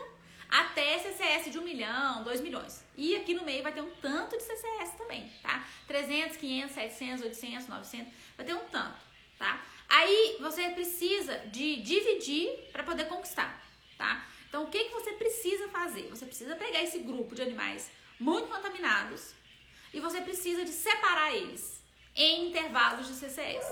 até 0.50 1.00
CCS 1.00 1.52
de 1.52 1.60
1 1.60 1.62
milhão, 1.64 2.24
2 2.24 2.42
milhões. 2.42 2.84
E 2.96 3.16
aqui 3.16 3.34
no 3.34 3.44
meio 3.44 3.64
vai 3.64 3.72
ter 3.72 3.82
um 3.82 3.92
tanto 4.02 4.38
de 4.38 4.44
CCS 4.44 4.92
também, 4.98 5.32
tá? 5.42 5.66
300, 5.88 6.38
500, 6.38 6.74
700, 6.74 7.26
800, 7.26 7.68
900, 7.68 8.14
vai 8.38 8.46
ter 8.46 8.54
um 8.54 8.66
tanto, 8.66 9.00
tá? 9.38 9.62
Aí 9.88 10.38
você 10.40 10.70
precisa 10.70 11.38
de 11.48 11.78
dividir 11.78 12.50
para 12.72 12.84
poder 12.84 13.06
conquistar, 13.06 13.62
tá? 13.98 14.28
Então 14.48 14.64
o 14.64 14.68
que, 14.68 14.86
que 14.86 14.94
você 14.94 15.12
precisa 15.14 15.68
fazer? 15.70 16.10
Você 16.10 16.26
precisa 16.26 16.56
pegar 16.56 16.82
esse 16.82 17.00
grupo 17.00 17.36
de 17.36 17.42
animais 17.42 17.92
muito 18.20 18.48
contaminados 18.48 19.34
e 19.94 20.00
você 20.00 20.22
precisa 20.22 20.64
de 20.64 20.72
separar 20.72 21.34
eles 21.34 21.84
em 22.16 22.48
intervalos 22.48 23.08
de 23.08 23.14
CCS, 23.14 23.66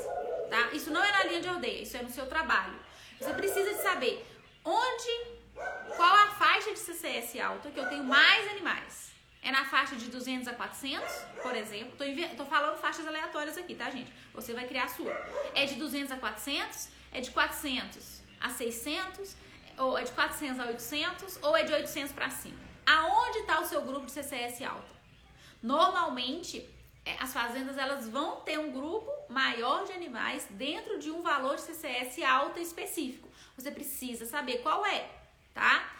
tá? 0.50 0.72
Isso 0.74 0.92
não 0.92 1.04
é 1.04 1.12
na 1.12 1.24
linha 1.24 1.42
de 1.42 1.50
ordeia, 1.50 1.82
isso 1.82 1.96
é 1.96 2.02
no 2.02 2.10
seu 2.10 2.28
trabalho. 2.28 2.78
Você 3.20 3.34
precisa 3.34 3.74
de 3.74 3.82
saber 3.82 4.26
onde 4.66 5.34
qual 5.96 6.16
a 6.16 6.32
faixa 6.32 6.74
de 6.74 6.80
CCS 6.80 7.40
alta 7.40 7.72
que 7.72 7.80
eu 7.80 7.88
tenho 7.88 8.04
mais 8.04 8.48
animais? 8.50 9.13
É 9.44 9.52
na 9.52 9.66
faixa 9.66 9.96
de 9.96 10.08
200 10.10 10.48
a 10.48 10.54
400, 10.54 11.12
por 11.42 11.56
exemplo. 11.56 11.94
Tô, 11.98 12.06
tô 12.38 12.46
falando 12.46 12.78
faixas 12.78 13.06
aleatórias 13.06 13.58
aqui, 13.58 13.76
tá, 13.76 13.90
gente? 13.90 14.12
Você 14.34 14.54
vai 14.54 14.66
criar 14.66 14.86
a 14.86 14.88
sua. 14.88 15.12
É 15.54 15.66
de 15.66 15.76
200 15.76 16.12
a 16.12 16.18
400? 16.18 16.90
É 17.12 17.20
de 17.20 17.30
400 17.32 18.22
a 18.40 18.50
600? 18.50 19.36
Ou 19.78 19.98
é 19.98 20.04
de 20.04 20.12
400 20.14 20.60
a 20.60 20.68
800? 20.68 21.40
Ou 21.42 21.58
é 21.58 21.64
de 21.64 21.74
800 21.74 22.14
para 22.14 22.30
cima? 22.30 22.58
Aonde 22.86 23.40
está 23.40 23.60
o 23.60 23.66
seu 23.66 23.82
grupo 23.82 24.06
de 24.06 24.14
CCS 24.14 24.62
alta? 24.64 24.94
Normalmente, 25.62 26.70
é, 27.06 27.18
as 27.20 27.34
fazendas 27.34 27.78
elas 27.78 28.08
vão 28.08 28.38
ter 28.42 28.58
um 28.58 28.72
grupo 28.72 29.12
maior 29.30 29.86
de 29.86 29.92
animais 29.92 30.48
dentro 30.52 31.00
de 31.00 31.12
um 31.12 31.22
valor 31.22 31.56
de 31.56 31.62
CCS 31.64 32.22
alta 32.24 32.60
específico. 32.62 33.30
Você 33.58 33.72
precisa 33.72 34.26
saber 34.26 34.60
qual 34.60 34.86
é 34.86 35.10
tá? 35.54 35.94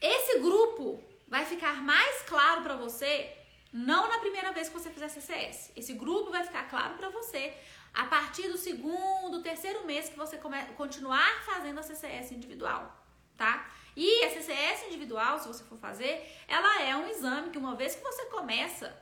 Esse 0.00 0.38
grupo 0.40 1.02
vai 1.34 1.44
ficar 1.44 1.82
mais 1.82 2.22
claro 2.22 2.62
para 2.62 2.76
você 2.76 3.28
não 3.72 4.08
na 4.08 4.18
primeira 4.18 4.52
vez 4.52 4.68
que 4.68 4.78
você 4.78 4.88
fizer 4.88 5.08
CCS. 5.08 5.72
Esse 5.74 5.92
grupo 5.94 6.30
vai 6.30 6.44
ficar 6.44 6.68
claro 6.68 6.94
para 6.94 7.08
você 7.08 7.52
a 7.92 8.04
partir 8.04 8.46
do 8.52 8.56
segundo, 8.56 9.42
terceiro 9.42 9.84
mês 9.84 10.08
que 10.08 10.16
você 10.16 10.36
continuar 10.76 11.32
fazendo 11.44 11.80
a 11.80 11.82
CCS 11.82 12.30
individual, 12.30 12.82
tá? 13.36 13.68
E 13.96 14.24
a 14.26 14.30
CCS 14.30 14.86
individual, 14.86 15.40
se 15.40 15.48
você 15.48 15.64
for 15.64 15.76
fazer, 15.76 16.24
ela 16.46 16.82
é 16.82 16.94
um 16.94 17.08
exame 17.08 17.50
que 17.50 17.58
uma 17.58 17.74
vez 17.74 17.96
que 17.96 18.04
você 18.04 18.26
começa, 18.26 18.96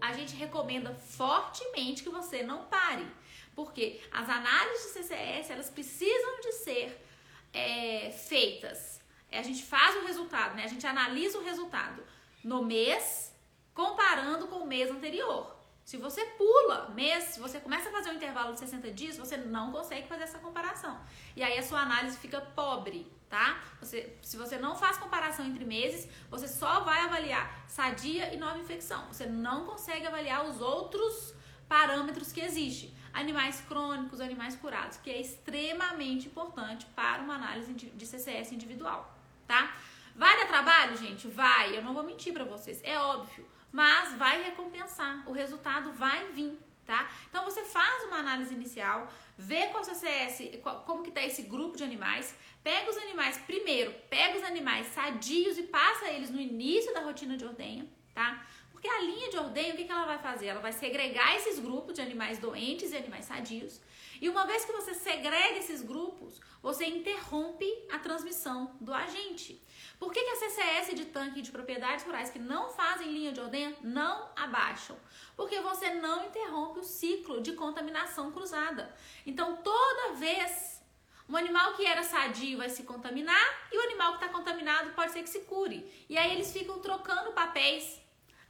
a 0.00 0.12
gente 0.12 0.36
recomenda 0.36 0.94
fortemente 0.94 2.04
que 2.04 2.10
você 2.10 2.44
não 2.44 2.66
pare, 2.66 3.08
porque 3.56 4.00
as 4.12 4.28
análises 4.28 4.86
de 4.86 4.92
CCS, 4.92 5.50
elas 5.50 5.68
precisam 5.68 6.40
de 6.42 6.52
ser 6.52 7.04
é, 7.52 8.12
feitas. 8.12 8.99
É, 9.30 9.38
a 9.38 9.42
gente 9.42 9.62
faz 9.62 9.96
o 9.96 10.06
resultado, 10.06 10.56
né? 10.56 10.64
A 10.64 10.68
gente 10.68 10.86
analisa 10.86 11.38
o 11.38 11.44
resultado 11.44 12.02
no 12.42 12.62
mês, 12.64 13.34
comparando 13.74 14.46
com 14.48 14.56
o 14.56 14.66
mês 14.66 14.90
anterior. 14.90 15.56
Se 15.84 15.96
você 15.96 16.24
pula 16.38 16.90
mês, 16.90 17.24
se 17.24 17.40
você 17.40 17.58
começa 17.58 17.88
a 17.88 17.92
fazer 17.92 18.10
um 18.10 18.14
intervalo 18.14 18.52
de 18.52 18.60
60 18.60 18.92
dias, 18.92 19.16
você 19.16 19.36
não 19.36 19.72
consegue 19.72 20.06
fazer 20.06 20.24
essa 20.24 20.38
comparação. 20.38 21.00
E 21.34 21.42
aí 21.42 21.58
a 21.58 21.62
sua 21.62 21.80
análise 21.80 22.16
fica 22.18 22.40
pobre, 22.40 23.10
tá? 23.28 23.60
Você, 23.80 24.16
se 24.22 24.36
você 24.36 24.56
não 24.56 24.76
faz 24.76 24.98
comparação 24.98 25.44
entre 25.44 25.64
meses, 25.64 26.08
você 26.30 26.46
só 26.46 26.80
vai 26.80 27.00
avaliar 27.00 27.64
sadia 27.66 28.32
e 28.32 28.36
nova 28.36 28.58
infecção. 28.58 29.06
Você 29.08 29.26
não 29.26 29.66
consegue 29.66 30.06
avaliar 30.06 30.46
os 30.46 30.60
outros 30.60 31.34
parâmetros 31.68 32.30
que 32.30 32.40
existem 32.40 32.94
animais 33.12 33.60
crônicos, 33.62 34.20
animais 34.20 34.54
curados, 34.56 34.96
que 34.98 35.10
é 35.10 35.20
extremamente 35.20 36.28
importante 36.28 36.86
para 36.94 37.22
uma 37.22 37.34
análise 37.34 37.72
de 37.72 38.06
CCS 38.06 38.52
individual, 38.52 39.12
tá? 39.50 39.74
Vai 40.14 40.38
dar 40.38 40.46
trabalho, 40.46 40.96
gente? 40.96 41.26
Vai. 41.26 41.76
Eu 41.76 41.82
não 41.82 41.92
vou 41.92 42.04
mentir 42.04 42.32
para 42.32 42.44
vocês, 42.44 42.80
é 42.84 42.96
óbvio, 42.98 43.44
mas 43.72 44.14
vai 44.14 44.42
recompensar. 44.44 45.28
O 45.28 45.32
resultado 45.32 45.92
vai 45.92 46.28
vir, 46.28 46.56
tá? 46.86 47.10
Então 47.28 47.44
você 47.44 47.64
faz 47.64 48.04
uma 48.04 48.18
análise 48.18 48.54
inicial, 48.54 49.12
vê 49.36 49.66
qual 49.66 49.82
CCS, 49.82 50.56
qual, 50.62 50.84
como 50.84 51.02
que 51.02 51.10
tá 51.10 51.22
esse 51.22 51.42
grupo 51.42 51.76
de 51.76 51.82
animais, 51.82 52.32
pega 52.62 52.88
os 52.88 52.96
animais 52.96 53.38
primeiro, 53.38 53.92
pega 54.08 54.38
os 54.38 54.44
animais 54.44 54.86
sadios 54.88 55.58
e 55.58 55.64
passa 55.64 56.08
eles 56.08 56.30
no 56.30 56.40
início 56.40 56.94
da 56.94 57.00
rotina 57.00 57.36
de 57.36 57.44
ordenha, 57.44 57.88
tá? 58.14 58.46
Porque 58.70 58.88
a 58.88 59.00
linha 59.00 59.30
de 59.30 59.36
ordenha, 59.36 59.74
o 59.74 59.76
que, 59.76 59.84
que 59.84 59.92
ela 59.92 60.06
vai 60.06 60.18
fazer? 60.18 60.46
Ela 60.46 60.60
vai 60.60 60.72
segregar 60.72 61.36
esses 61.36 61.58
grupos 61.58 61.94
de 61.94 62.00
animais 62.00 62.38
doentes 62.38 62.92
e 62.92 62.96
animais 62.96 63.24
sadios. 63.26 63.80
E 64.20 64.28
uma 64.28 64.46
vez 64.46 64.64
que 64.64 64.72
você 64.72 64.92
segrega 64.92 65.58
esses 65.58 65.80
grupos, 65.82 66.40
você 66.62 66.84
interrompe 66.84 67.66
a 67.90 67.98
transmissão 67.98 68.76
do 68.80 68.92
agente. 68.92 69.64
Por 69.98 70.12
que, 70.12 70.22
que 70.22 70.30
a 70.30 70.36
CCS 70.36 70.94
de 70.94 71.06
tanque 71.06 71.40
de 71.40 71.50
propriedades 71.50 72.04
rurais 72.04 72.30
que 72.30 72.38
não 72.38 72.68
fazem 72.68 73.10
linha 73.10 73.32
de 73.32 73.40
ordenha 73.40 73.74
não 73.82 74.30
abaixam? 74.36 74.96
Porque 75.36 75.60
você 75.60 75.94
não 75.94 76.26
interrompe 76.26 76.80
o 76.80 76.84
ciclo 76.84 77.40
de 77.40 77.52
contaminação 77.52 78.30
cruzada. 78.30 78.94
Então, 79.24 79.56
toda 79.56 80.12
vez 80.14 80.82
um 81.28 81.36
animal 81.36 81.74
que 81.74 81.86
era 81.86 82.02
sadio 82.02 82.58
vai 82.58 82.68
se 82.68 82.82
contaminar 82.82 83.68
e 83.72 83.78
o 83.78 83.82
animal 83.82 84.18
que 84.18 84.24
está 84.24 84.36
contaminado 84.36 84.90
pode 84.94 85.12
ser 85.12 85.22
que 85.22 85.30
se 85.30 85.40
cure. 85.40 85.88
E 86.08 86.18
aí 86.18 86.32
eles 86.32 86.52
ficam 86.52 86.80
trocando 86.80 87.32
papéis 87.32 88.00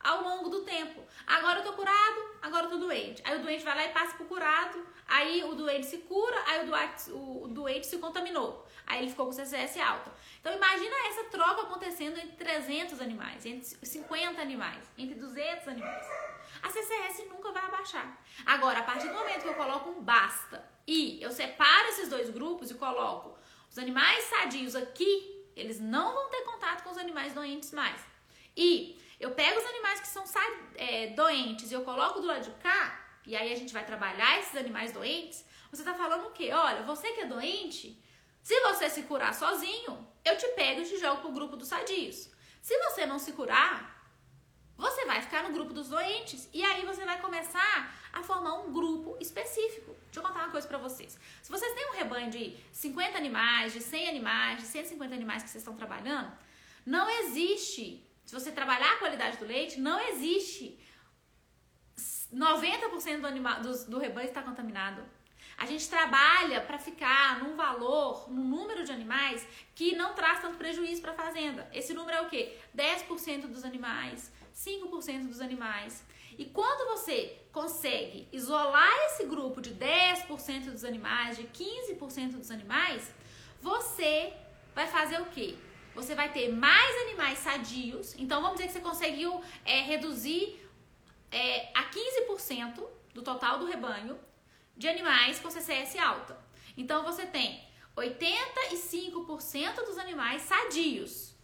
ao 0.00 0.22
longo 0.22 0.48
do 0.48 0.62
tempo. 0.62 1.04
Agora 1.26 1.60
eu 1.60 1.64
tô 1.64 1.74
curado, 1.74 2.30
agora 2.40 2.66
eu 2.66 2.70
tô 2.70 2.78
doente. 2.78 3.20
Aí 3.24 3.38
o 3.38 3.42
doente 3.42 3.62
vai 3.62 3.76
lá 3.76 3.84
e 3.84 3.92
passa 3.92 4.16
pro 4.16 4.24
curado, 4.24 4.86
aí 5.10 5.44
o 5.44 5.54
doente 5.54 5.86
se 5.86 5.98
cura, 5.98 6.42
aí 6.46 6.64
o 6.64 6.66
doente, 6.66 7.10
o, 7.10 7.48
doente 7.48 7.86
se 7.86 7.98
contaminou. 7.98 8.66
Aí 8.86 9.02
ele 9.02 9.10
ficou 9.10 9.26
com 9.26 9.32
CCS 9.32 9.78
alta. 9.78 10.12
Então 10.40 10.54
imagina 10.54 10.94
essa 11.08 11.24
troca 11.24 11.62
acontecendo 11.62 12.16
entre 12.16 12.36
300 12.36 13.00
animais, 13.00 13.44
entre 13.44 13.64
50 13.64 14.40
animais, 14.40 14.82
entre 14.96 15.16
200 15.16 15.68
animais. 15.68 16.06
A 16.62 16.70
CCS 16.70 17.28
nunca 17.28 17.52
vai 17.52 17.64
abaixar. 17.64 18.18
Agora, 18.46 18.78
a 18.78 18.82
partir 18.82 19.08
do 19.08 19.14
momento 19.14 19.42
que 19.42 19.48
eu 19.48 19.54
coloco 19.54 19.90
um 19.90 20.02
basta 20.02 20.64
e 20.86 21.22
eu 21.22 21.30
separo 21.30 21.88
esses 21.88 22.08
dois 22.08 22.30
grupos 22.30 22.70
e 22.70 22.74
coloco 22.74 23.36
os 23.68 23.78
animais 23.78 24.24
sadios 24.24 24.74
aqui, 24.74 25.46
eles 25.54 25.80
não 25.80 26.14
vão 26.14 26.28
ter 26.30 26.42
contato 26.42 26.82
com 26.82 26.90
os 26.90 26.98
animais 26.98 27.32
doentes 27.32 27.72
mais. 27.72 28.00
E 28.56 29.00
eu 29.18 29.32
pego 29.32 29.58
os 29.58 29.66
animais 29.66 30.00
que 30.00 30.08
são 30.08 30.24
é, 30.76 31.08
doentes 31.08 31.70
e 31.70 31.74
eu 31.74 31.82
coloco 31.82 32.20
do 32.20 32.26
lado 32.26 32.42
de 32.42 32.50
cá, 32.62 32.99
e 33.26 33.36
aí 33.36 33.52
a 33.52 33.56
gente 33.56 33.72
vai 33.72 33.84
trabalhar 33.84 34.38
esses 34.38 34.56
animais 34.56 34.92
doentes. 34.92 35.44
Você 35.70 35.84
tá 35.84 35.94
falando 35.94 36.26
o 36.26 36.30
quê? 36.30 36.50
Olha, 36.52 36.82
você 36.82 37.12
que 37.12 37.20
é 37.20 37.26
doente, 37.26 38.02
se 38.42 38.58
você 38.60 38.88
se 38.88 39.02
curar 39.02 39.34
sozinho, 39.34 40.06
eu 40.24 40.36
te 40.36 40.46
pego 40.48 40.80
e 40.80 40.84
te 40.84 40.98
jogo 40.98 41.20
pro 41.20 41.32
grupo 41.32 41.56
dos 41.56 41.68
sadios. 41.68 42.30
Se 42.60 42.76
você 42.78 43.06
não 43.06 43.18
se 43.18 43.32
curar, 43.32 44.00
você 44.76 45.04
vai 45.04 45.20
ficar 45.20 45.42
no 45.42 45.52
grupo 45.52 45.74
dos 45.74 45.88
doentes 45.88 46.48
e 46.52 46.64
aí 46.64 46.84
você 46.86 47.04
vai 47.04 47.20
começar 47.20 47.94
a 48.12 48.22
formar 48.22 48.54
um 48.54 48.72
grupo 48.72 49.16
específico. 49.20 49.94
Deixa 50.04 50.20
eu 50.20 50.22
contar 50.22 50.44
uma 50.44 50.50
coisa 50.50 50.66
para 50.66 50.78
vocês. 50.78 51.18
Se 51.42 51.50
vocês 51.50 51.72
têm 51.74 51.90
um 51.90 51.96
rebanho 51.96 52.30
de 52.30 52.56
50 52.72 53.16
animais, 53.16 53.72
de 53.72 53.80
100 53.80 54.08
animais, 54.08 54.60
de 54.60 54.66
150 54.66 55.14
animais 55.14 55.42
que 55.42 55.50
vocês 55.50 55.62
estão 55.62 55.76
trabalhando, 55.76 56.32
não 56.84 57.08
existe, 57.08 58.02
se 58.24 58.34
você 58.34 58.50
trabalhar 58.50 58.94
a 58.94 58.96
qualidade 58.96 59.36
do 59.36 59.44
leite, 59.44 59.78
não 59.78 60.00
existe 60.08 60.78
90% 62.34 63.20
do, 63.20 63.26
animal, 63.26 63.60
do, 63.60 63.84
do 63.86 63.98
rebanho 63.98 64.28
está 64.28 64.42
contaminado. 64.42 65.02
A 65.58 65.66
gente 65.66 65.88
trabalha 65.88 66.60
para 66.62 66.78
ficar 66.78 67.42
num 67.42 67.54
valor, 67.54 68.30
num 68.30 68.44
número 68.44 68.84
de 68.84 68.92
animais 68.92 69.46
que 69.74 69.94
não 69.94 70.14
traz 70.14 70.40
tanto 70.40 70.56
prejuízo 70.56 71.02
para 71.02 71.12
a 71.12 71.14
fazenda. 71.14 71.68
Esse 71.72 71.92
número 71.92 72.16
é 72.16 72.22
o 72.22 72.28
quê? 72.28 72.56
10% 72.74 73.46
dos 73.46 73.64
animais, 73.64 74.32
5% 74.54 75.28
dos 75.28 75.40
animais. 75.40 76.02
E 76.38 76.46
quando 76.46 76.88
você 76.88 77.38
consegue 77.52 78.28
isolar 78.32 78.92
esse 79.06 79.26
grupo 79.26 79.60
de 79.60 79.74
10% 79.74 80.70
dos 80.70 80.84
animais, 80.84 81.36
de 81.36 81.44
15% 81.44 82.38
dos 82.38 82.50
animais, 82.50 83.12
você 83.60 84.32
vai 84.74 84.86
fazer 84.86 85.20
o 85.20 85.26
quê? 85.26 85.56
Você 85.94 86.14
vai 86.14 86.32
ter 86.32 86.48
mais 86.50 86.96
animais 87.02 87.38
sadios. 87.40 88.14
Então 88.18 88.40
vamos 88.40 88.56
dizer 88.56 88.68
que 88.68 88.72
você 88.74 88.80
conseguiu 88.80 89.42
é, 89.64 89.80
reduzir 89.82 90.59
é, 91.30 91.70
a 91.74 91.84
15% 91.84 92.82
do 93.14 93.22
total 93.22 93.58
do 93.58 93.66
rebanho 93.66 94.18
de 94.76 94.88
animais 94.88 95.38
com 95.38 95.50
CCS 95.50 95.96
alta. 95.98 96.38
Então 96.76 97.04
você 97.04 97.26
tem 97.26 97.62
85% 97.96 99.84
dos 99.84 99.98
animais 99.98 100.42
sadios, 100.42 101.34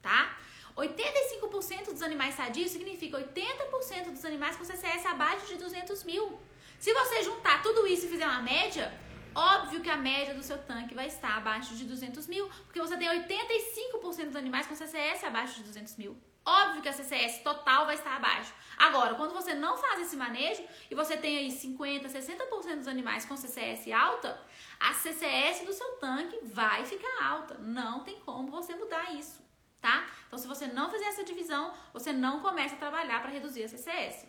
tá? 0.00 0.36
85% 0.76 1.92
dos 1.92 2.02
animais 2.02 2.34
sadios 2.34 2.70
significa 2.70 3.18
80% 3.18 4.10
dos 4.10 4.24
animais 4.24 4.56
com 4.56 4.64
CCS 4.64 5.04
abaixo 5.06 5.46
de 5.46 5.56
200 5.56 6.02
mil. 6.04 6.38
Se 6.78 6.92
você 6.92 7.22
juntar 7.22 7.62
tudo 7.62 7.86
isso 7.86 8.06
e 8.06 8.08
fizer 8.08 8.26
uma 8.26 8.42
média, 8.42 8.92
óbvio 9.34 9.80
que 9.80 9.90
a 9.90 9.96
média 9.96 10.34
do 10.34 10.42
seu 10.42 10.58
tanque 10.58 10.94
vai 10.94 11.06
estar 11.06 11.36
abaixo 11.36 11.76
de 11.76 11.84
200 11.84 12.26
mil, 12.26 12.48
porque 12.64 12.80
você 12.80 12.96
tem 12.96 13.08
85% 13.08 14.26
dos 14.26 14.36
animais 14.36 14.66
com 14.66 14.74
CCS 14.74 15.24
abaixo 15.24 15.56
de 15.56 15.64
200 15.64 15.96
mil. 15.96 16.16
Óbvio 16.44 16.82
que 16.82 16.88
a 16.88 16.92
CCS 16.92 17.42
total 17.42 17.86
vai 17.86 17.94
estar 17.94 18.16
abaixo. 18.16 18.52
Agora, 18.76 19.14
quando 19.14 19.32
você 19.32 19.54
não 19.54 19.76
faz 19.76 20.00
esse 20.00 20.16
manejo 20.16 20.62
e 20.90 20.94
você 20.94 21.16
tem 21.16 21.38
aí 21.38 21.50
50, 21.50 22.08
60% 22.08 22.76
dos 22.78 22.88
animais 22.88 23.24
com 23.24 23.36
CCS 23.36 23.90
alta, 23.92 24.40
a 24.80 24.92
CCS 24.92 25.64
do 25.64 25.72
seu 25.72 25.92
tanque 25.98 26.38
vai 26.42 26.84
ficar 26.84 27.24
alta. 27.24 27.58
Não 27.58 28.00
tem 28.00 28.18
como 28.20 28.50
você 28.50 28.74
mudar 28.74 29.14
isso 29.14 29.42
tá? 29.82 30.06
Então, 30.28 30.38
se 30.38 30.46
você 30.46 30.68
não 30.68 30.88
fizer 30.88 31.06
essa 31.06 31.24
divisão, 31.24 31.74
você 31.92 32.12
não 32.12 32.40
começa 32.40 32.76
a 32.76 32.78
trabalhar 32.78 33.20
para 33.20 33.32
reduzir 33.32 33.64
a 33.64 33.68
CCS. 33.68 34.26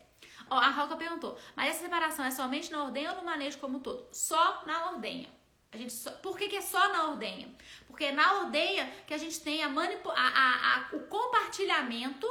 Ó, 0.49 0.55
a 0.55 0.69
Roca 0.69 0.97
perguntou, 0.97 1.37
mas 1.55 1.69
essa 1.69 1.83
separação 1.83 2.25
é 2.25 2.31
somente 2.31 2.71
na 2.71 2.83
ordenha 2.83 3.11
ou 3.11 3.17
no 3.17 3.23
manejo 3.23 3.59
como 3.59 3.77
um 3.77 3.79
todo? 3.79 4.07
Só 4.11 4.63
na 4.65 4.89
ordenha. 4.91 5.29
A 5.73 5.77
gente 5.77 5.93
só, 5.93 6.11
por 6.11 6.37
que, 6.37 6.47
que 6.47 6.55
é 6.55 6.61
só 6.61 6.87
na 6.89 7.09
ordenha? 7.09 7.49
Porque 7.87 8.05
é 8.05 8.11
na 8.11 8.41
ordenha 8.41 8.91
que 9.07 9.13
a 9.13 9.17
gente 9.17 9.39
tem 9.41 9.63
a 9.63 9.69
manipu, 9.69 10.09
a, 10.09 10.13
a, 10.13 10.75
a, 10.75 10.95
o 10.95 11.01
compartilhamento 11.07 12.27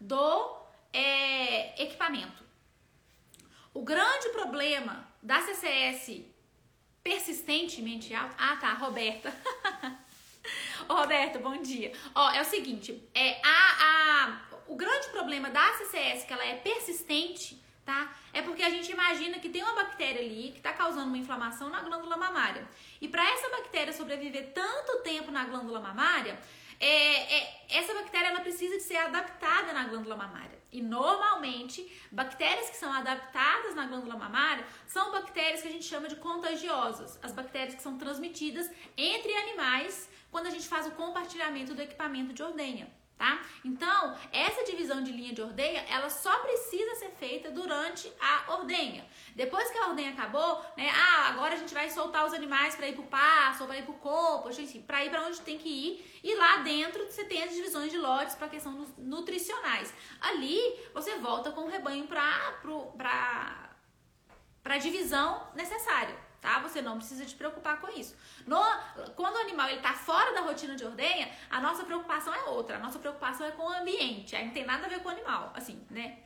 do 0.00 0.56
é, 0.92 1.82
equipamento. 1.82 2.42
O 3.74 3.82
grande 3.82 4.30
problema 4.30 5.06
da 5.22 5.40
CCS 5.42 6.22
persistentemente 7.02 8.14
alta. 8.14 8.34
Ah, 8.38 8.56
tá, 8.56 8.72
Roberta. 8.74 9.34
Ô, 10.88 10.94
Roberto, 10.94 11.38
bom 11.40 11.60
dia. 11.60 11.92
Ó, 12.14 12.30
é 12.30 12.40
o 12.40 12.44
seguinte, 12.44 13.06
é 13.14 13.40
a, 13.44 13.84
a 13.84 14.48
o 14.68 14.76
grande 14.76 15.08
problema 15.08 15.50
da 15.50 15.72
CCS 15.74 16.24
que 16.24 16.32
ela 16.32 16.44
é 16.44 16.54
persistente, 16.56 17.62
tá? 17.88 18.14
É 18.34 18.42
porque 18.42 18.62
a 18.62 18.68
gente 18.68 18.92
imagina 18.92 19.38
que 19.38 19.48
tem 19.48 19.62
uma 19.62 19.76
bactéria 19.82 20.20
ali 20.20 20.50
que 20.52 20.58
está 20.58 20.74
causando 20.74 21.06
uma 21.06 21.16
inflamação 21.16 21.70
na 21.70 21.80
glândula 21.80 22.18
mamária. 22.18 22.68
E 23.00 23.08
para 23.08 23.24
essa 23.32 23.48
bactéria 23.48 23.94
sobreviver 23.94 24.52
tanto 24.52 25.02
tempo 25.02 25.30
na 25.30 25.46
glândula 25.46 25.80
mamária, 25.80 26.38
é, 26.78 27.36
é, 27.36 27.66
essa 27.70 27.94
bactéria 27.94 28.28
ela 28.28 28.40
precisa 28.40 28.76
de 28.76 28.82
ser 28.82 28.98
adaptada 28.98 29.72
na 29.72 29.84
glândula 29.84 30.16
mamária. 30.16 30.58
E 30.70 30.82
normalmente, 30.82 31.80
bactérias 32.12 32.68
que 32.68 32.76
são 32.76 32.92
adaptadas 32.92 33.74
na 33.74 33.86
glândula 33.86 34.18
mamária 34.18 34.66
são 34.86 35.10
bactérias 35.10 35.62
que 35.62 35.68
a 35.68 35.72
gente 35.72 35.86
chama 35.86 36.08
de 36.08 36.16
contagiosas, 36.16 37.18
as 37.22 37.32
bactérias 37.32 37.74
que 37.74 37.82
são 37.82 37.96
transmitidas 37.96 38.70
entre 38.98 39.34
animais 39.34 40.10
quando 40.30 40.46
a 40.46 40.50
gente 40.50 40.68
faz 40.68 40.86
o 40.86 40.90
compartilhamento 40.90 41.72
do 41.74 41.80
equipamento 41.80 42.34
de 42.34 42.42
ordenha. 42.42 42.97
Tá? 43.18 43.44
Então, 43.64 44.16
essa 44.32 44.62
divisão 44.62 45.02
de 45.02 45.10
linha 45.10 45.34
de 45.34 45.42
ordenha, 45.42 45.84
ela 45.90 46.08
só 46.08 46.38
precisa 46.38 46.94
ser 46.94 47.10
feita 47.10 47.50
durante 47.50 48.10
a 48.20 48.52
ordenha. 48.52 49.04
Depois 49.34 49.68
que 49.72 49.78
a 49.78 49.88
ordenha 49.88 50.12
acabou, 50.12 50.64
né? 50.76 50.88
Ah, 50.94 51.28
agora 51.30 51.54
a 51.54 51.56
gente 51.56 51.74
vai 51.74 51.90
soltar 51.90 52.24
os 52.24 52.32
animais 52.32 52.76
para 52.76 52.86
ir 52.86 52.94
pro 52.94 53.02
pasto, 53.02 53.66
para 53.66 53.76
ir 53.76 53.82
pro 53.82 53.94
corpo, 53.94 54.48
enfim, 54.50 54.82
para 54.82 55.04
ir 55.04 55.10
para 55.10 55.26
onde 55.26 55.40
tem 55.40 55.58
que 55.58 55.68
ir. 55.68 56.20
E 56.22 56.32
lá 56.36 56.58
dentro 56.58 57.04
você 57.06 57.24
tem 57.24 57.42
as 57.42 57.52
divisões 57.52 57.90
de 57.90 57.98
lotes 57.98 58.36
para 58.36 58.48
questão 58.48 58.86
nutricionais. 58.96 59.92
Ali 60.20 60.60
você 60.94 61.16
volta 61.16 61.50
com 61.50 61.62
o 61.62 61.68
rebanho 61.68 62.06
para 62.06 62.52
para 62.96 63.70
para 64.62 64.78
divisão 64.78 65.44
necessária 65.56 66.27
tá? 66.40 66.60
Você 66.60 66.80
não 66.80 66.96
precisa 66.98 67.24
te 67.24 67.34
preocupar 67.34 67.80
com 67.80 67.88
isso. 67.98 68.16
No, 68.46 68.60
quando 69.16 69.36
o 69.36 69.40
animal 69.40 69.68
está 69.70 69.92
fora 69.92 70.32
da 70.32 70.40
rotina 70.40 70.76
de 70.76 70.84
ordenha, 70.84 71.30
a 71.50 71.60
nossa 71.60 71.84
preocupação 71.84 72.34
é 72.34 72.44
outra. 72.44 72.76
A 72.76 72.80
nossa 72.80 72.98
preocupação 72.98 73.46
é 73.46 73.50
com 73.50 73.64
o 73.64 73.72
ambiente. 73.72 74.34
Aí 74.36 74.46
não 74.46 74.52
tem 74.52 74.64
nada 74.64 74.86
a 74.86 74.88
ver 74.88 75.00
com 75.00 75.08
o 75.08 75.12
animal, 75.12 75.52
assim, 75.54 75.84
né? 75.90 76.18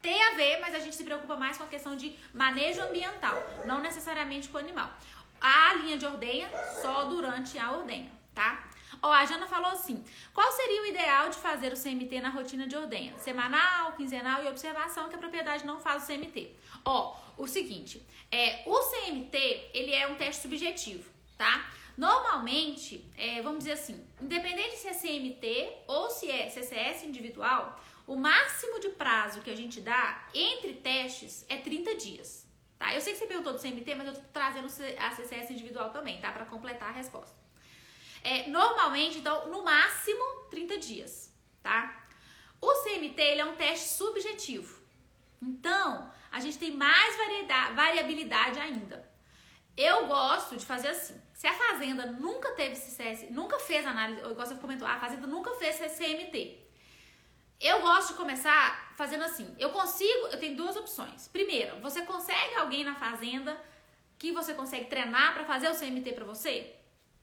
Tem 0.00 0.20
a 0.20 0.30
ver, 0.34 0.58
mas 0.60 0.74
a 0.74 0.80
gente 0.80 0.96
se 0.96 1.04
preocupa 1.04 1.36
mais 1.36 1.56
com 1.56 1.62
a 1.64 1.68
questão 1.68 1.94
de 1.94 2.18
manejo 2.34 2.82
ambiental, 2.82 3.36
não 3.64 3.80
necessariamente 3.80 4.48
com 4.48 4.56
o 4.56 4.60
animal. 4.60 4.90
A 5.40 5.74
linha 5.74 5.96
de 5.96 6.04
ordenha 6.04 6.50
só 6.80 7.04
durante 7.04 7.56
a 7.56 7.70
ordenha, 7.70 8.10
tá? 8.34 8.64
Ó, 9.02 9.10
a 9.10 9.24
Jana 9.26 9.46
falou 9.48 9.72
assim: 9.72 10.04
qual 10.32 10.50
seria 10.52 10.82
o 10.82 10.86
ideal 10.86 11.28
de 11.28 11.36
fazer 11.36 11.72
o 11.72 11.76
CMT 11.76 12.20
na 12.20 12.28
rotina 12.28 12.68
de 12.68 12.76
ordenha? 12.76 13.18
Semanal, 13.18 13.92
quinzenal 13.94 14.44
e 14.44 14.48
observação 14.48 15.08
que 15.08 15.16
a 15.16 15.18
propriedade 15.18 15.66
não 15.66 15.80
faz 15.80 16.04
o 16.04 16.06
CMT. 16.06 16.54
Ó, 16.84 17.16
o 17.36 17.48
seguinte, 17.48 18.00
é, 18.30 18.62
o 18.64 18.78
CMT, 18.78 19.70
ele 19.74 19.92
é 19.92 20.06
um 20.06 20.14
teste 20.14 20.42
subjetivo, 20.42 21.10
tá? 21.36 21.68
Normalmente, 21.96 23.04
é, 23.18 23.42
vamos 23.42 23.58
dizer 23.58 23.72
assim, 23.72 24.06
independente 24.20 24.76
se 24.76 24.88
é 24.88 24.94
CMT 24.94 25.72
ou 25.88 26.08
se 26.08 26.30
é 26.30 26.48
CCS 26.48 27.02
individual, 27.04 27.78
o 28.06 28.16
máximo 28.16 28.78
de 28.80 28.90
prazo 28.90 29.42
que 29.42 29.50
a 29.50 29.56
gente 29.56 29.80
dá 29.80 30.26
entre 30.32 30.74
testes 30.74 31.44
é 31.48 31.56
30 31.56 31.96
dias, 31.96 32.48
tá? 32.78 32.94
Eu 32.94 33.00
sei 33.00 33.12
que 33.12 33.18
você 33.18 33.26
perguntou 33.26 33.52
do 33.52 33.58
CMT, 33.58 33.94
mas 33.96 34.06
eu 34.06 34.14
tô 34.14 34.20
trazendo 34.32 34.66
a 34.66 35.10
CCS 35.10 35.50
individual 35.50 35.90
também, 35.90 36.20
tá? 36.20 36.32
Para 36.32 36.46
completar 36.46 36.88
a 36.88 36.92
resposta. 36.92 37.41
É, 38.22 38.48
normalmente, 38.48 39.18
então, 39.18 39.48
no 39.48 39.64
máximo 39.64 40.24
30 40.50 40.78
dias, 40.78 41.34
tá? 41.62 42.06
O 42.60 42.72
CMT, 42.82 43.20
ele 43.20 43.40
é 43.40 43.44
um 43.44 43.56
teste 43.56 43.88
subjetivo. 43.88 44.80
Então, 45.40 46.10
a 46.30 46.38
gente 46.38 46.58
tem 46.58 46.70
mais 46.70 47.16
variabilidade 47.74 48.60
ainda. 48.60 49.10
Eu 49.76 50.06
gosto 50.06 50.56
de 50.56 50.64
fazer 50.64 50.88
assim. 50.88 51.20
Se 51.34 51.46
a 51.46 51.54
fazenda 51.54 52.06
nunca 52.06 52.52
teve 52.52 52.76
CCS, 52.76 53.30
nunca 53.30 53.58
fez 53.58 53.84
análise, 53.84 54.20
eu 54.20 54.34
gosto 54.34 54.54
de 54.54 54.60
comentar, 54.60 54.96
a 54.96 55.00
fazenda 55.00 55.26
nunca 55.26 55.50
fez 55.54 55.76
CMT. 55.76 56.58
Eu 57.58 57.80
gosto 57.80 58.08
de 58.08 58.14
começar 58.14 58.94
fazendo 58.96 59.24
assim. 59.24 59.54
Eu 59.58 59.70
consigo, 59.70 60.28
eu 60.28 60.38
tenho 60.38 60.56
duas 60.56 60.76
opções. 60.76 61.26
Primeiro, 61.28 61.80
você 61.80 62.02
consegue 62.02 62.54
alguém 62.56 62.84
na 62.84 62.94
fazenda 62.94 63.60
que 64.18 64.30
você 64.30 64.54
consegue 64.54 64.86
treinar 64.86 65.34
para 65.34 65.44
fazer 65.44 65.68
o 65.68 65.74
CMT 65.76 66.12
para 66.12 66.24
você? 66.24 66.76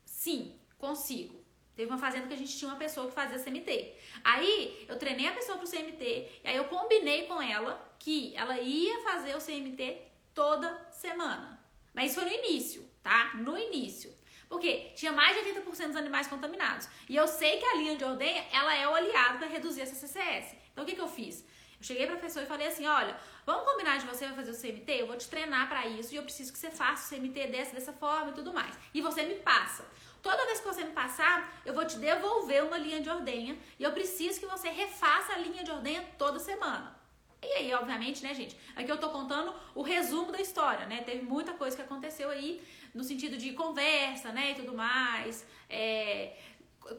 Sim, 0.04 0.59
consigo. 0.80 1.40
Teve 1.76 1.92
uma 1.92 1.98
fazenda 1.98 2.28
que 2.28 2.34
a 2.34 2.38
gente 2.38 2.58
tinha 2.58 2.70
uma 2.70 2.78
pessoa 2.78 3.08
que 3.08 3.14
fazia 3.14 3.40
CMT. 3.40 3.94
Aí 4.24 4.86
eu 4.88 4.98
treinei 4.98 5.28
a 5.28 5.32
pessoa 5.32 5.58
pro 5.58 5.70
CMT, 5.70 6.04
e 6.44 6.48
aí 6.48 6.56
eu 6.56 6.66
combinei 6.66 7.26
com 7.28 7.42
ela 7.42 7.80
que 8.00 8.36
ela 8.36 8.60
ia 8.60 9.02
fazer 9.04 9.36
o 9.36 9.40
CMT 9.40 9.98
toda 10.34 10.88
semana. 10.92 11.60
Mas 11.94 12.12
isso 12.12 12.20
foi 12.20 12.30
no 12.30 12.36
início, 12.36 12.90
tá? 13.02 13.34
No 13.36 13.58
início. 13.58 14.14
Porque 14.50 14.92
tinha 14.96 15.12
mais 15.12 15.38
de 15.38 15.52
80% 15.52 15.88
dos 15.88 15.96
animais 15.96 16.28
contaminados. 16.28 16.90
E 17.08 17.16
eu 17.16 17.28
sei 17.28 17.58
que 17.58 17.66
a 17.66 17.76
linha 17.76 17.96
de 17.96 18.04
ordenha, 18.04 18.44
ela 18.52 18.76
é 18.76 18.88
o 18.88 18.96
aliado 18.96 19.38
para 19.38 19.48
reduzir 19.48 19.82
essa 19.82 19.96
CCS. 19.96 20.56
Então 20.72 20.84
o 20.84 20.88
que, 20.88 20.96
que 20.96 21.02
eu 21.02 21.08
fiz? 21.08 21.46
Eu 21.80 21.84
cheguei 21.84 22.08
pra 22.08 22.18
pessoa 22.18 22.44
e 22.44 22.48
falei 22.48 22.68
assim: 22.68 22.86
olha, 22.86 23.18
vamos 23.46 23.70
combinar 23.70 23.98
de 24.00 24.06
você 24.06 24.28
fazer 24.30 24.52
o 24.52 24.60
CMT? 24.60 24.92
Eu 24.92 25.08
vou 25.08 25.16
te 25.16 25.30
treinar 25.30 25.70
para 25.70 25.88
isso 25.88 26.14
e 26.14 26.18
eu 26.18 26.24
preciso 26.24 26.52
que 26.52 26.60
você 26.60 26.70
faça 26.70 27.06
o 27.06 27.18
CMT 27.18 27.48
dessa, 27.48 27.74
dessa 27.74 27.94
forma 27.94 28.32
e 28.32 28.34
tudo 28.34 28.52
mais. 28.52 28.78
E 28.94 29.02
você 29.02 29.24
me 29.24 29.36
passa. 29.36 29.86
Toda 30.22 30.46
vez 30.46 30.60
que 30.60 30.68
você 30.68 30.84
me 30.84 30.92
passar, 30.92 31.62
eu 31.66 31.74
vou 31.74 31.86
te 31.86 31.98
devolver 31.98 32.64
uma 32.64 32.78
linha 32.78 33.02
de 33.02 33.10
ordenha 33.10 33.58
e 33.78 33.84
eu 33.84 33.92
preciso 33.92 34.40
que 34.40 34.46
você 34.46 34.70
refaça 34.70 35.34
a 35.34 35.38
linha 35.38 35.64
de 35.64 35.72
ordenha 35.72 36.06
toda 36.18 36.40
semana. 36.40 36.98
E 37.42 37.48
aí, 37.54 37.74
obviamente, 37.74 38.22
né, 38.22 38.34
gente? 38.34 38.58
Aqui 38.76 38.92
eu 38.92 38.98
tô 38.98 39.10
contando 39.10 39.54
o 39.74 39.82
resumo 39.82 40.32
da 40.32 40.42
história, 40.42 40.86
né? 40.88 41.04
Teve 41.06 41.22
muita 41.22 41.54
coisa 41.54 41.76
que 41.76 41.82
aconteceu 41.82 42.30
aí 42.30 42.62
no 42.94 43.04
sentido 43.04 43.38
de 43.38 43.54
conversa, 43.54 44.32
né, 44.32 44.52
e 44.52 44.56
tudo 44.56 44.74
mais. 44.74 45.46
É... 45.70 46.36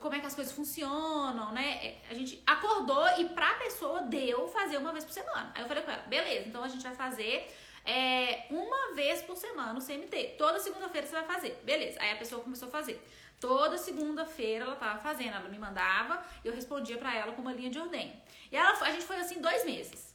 como 0.00 0.14
é 0.14 0.20
que 0.20 0.26
as 0.26 0.34
coisas 0.34 0.52
funcionam, 0.54 1.52
né? 1.52 1.68
É, 1.86 2.00
a 2.10 2.14
gente 2.14 2.42
acordou 2.46 3.06
e 3.18 3.28
pra 3.28 3.54
pessoa 3.54 4.02
deu 4.02 4.48
fazer 4.48 4.78
uma 4.78 4.92
vez 4.92 5.04
por 5.04 5.12
semana. 5.12 5.52
Aí 5.54 5.62
eu 5.62 5.68
falei 5.68 5.82
com 5.82 5.90
ela, 5.90 6.02
beleza, 6.02 6.48
então 6.48 6.62
a 6.64 6.68
gente 6.68 6.82
vai 6.82 6.94
fazer 6.94 7.46
é, 7.84 8.46
uma 8.50 8.94
vez 8.94 9.22
por 9.22 9.36
semana 9.36 9.78
o 9.78 9.84
CMT. 9.84 10.34
Toda 10.36 10.58
segunda-feira 10.58 11.06
você 11.06 11.14
vai 11.14 11.24
fazer. 11.24 11.60
Beleza. 11.64 12.00
Aí 12.00 12.12
a 12.12 12.16
pessoa 12.16 12.42
começou 12.42 12.68
a 12.68 12.70
fazer. 12.70 13.02
Toda 13.40 13.78
segunda-feira 13.78 14.66
ela 14.66 14.76
tava 14.76 14.98
fazendo, 14.98 15.34
ela 15.34 15.48
me 15.48 15.58
mandava, 15.58 16.22
eu 16.44 16.52
respondia 16.52 16.98
para 16.98 17.16
ela 17.16 17.32
com 17.32 17.40
uma 17.40 17.54
linha 17.54 17.70
de 17.70 17.78
ordem. 17.78 18.12
E 18.52 18.56
ela, 18.56 18.72
a 18.82 18.90
gente 18.90 19.04
foi 19.04 19.16
assim 19.16 19.40
dois 19.40 19.64
meses. 19.64 20.14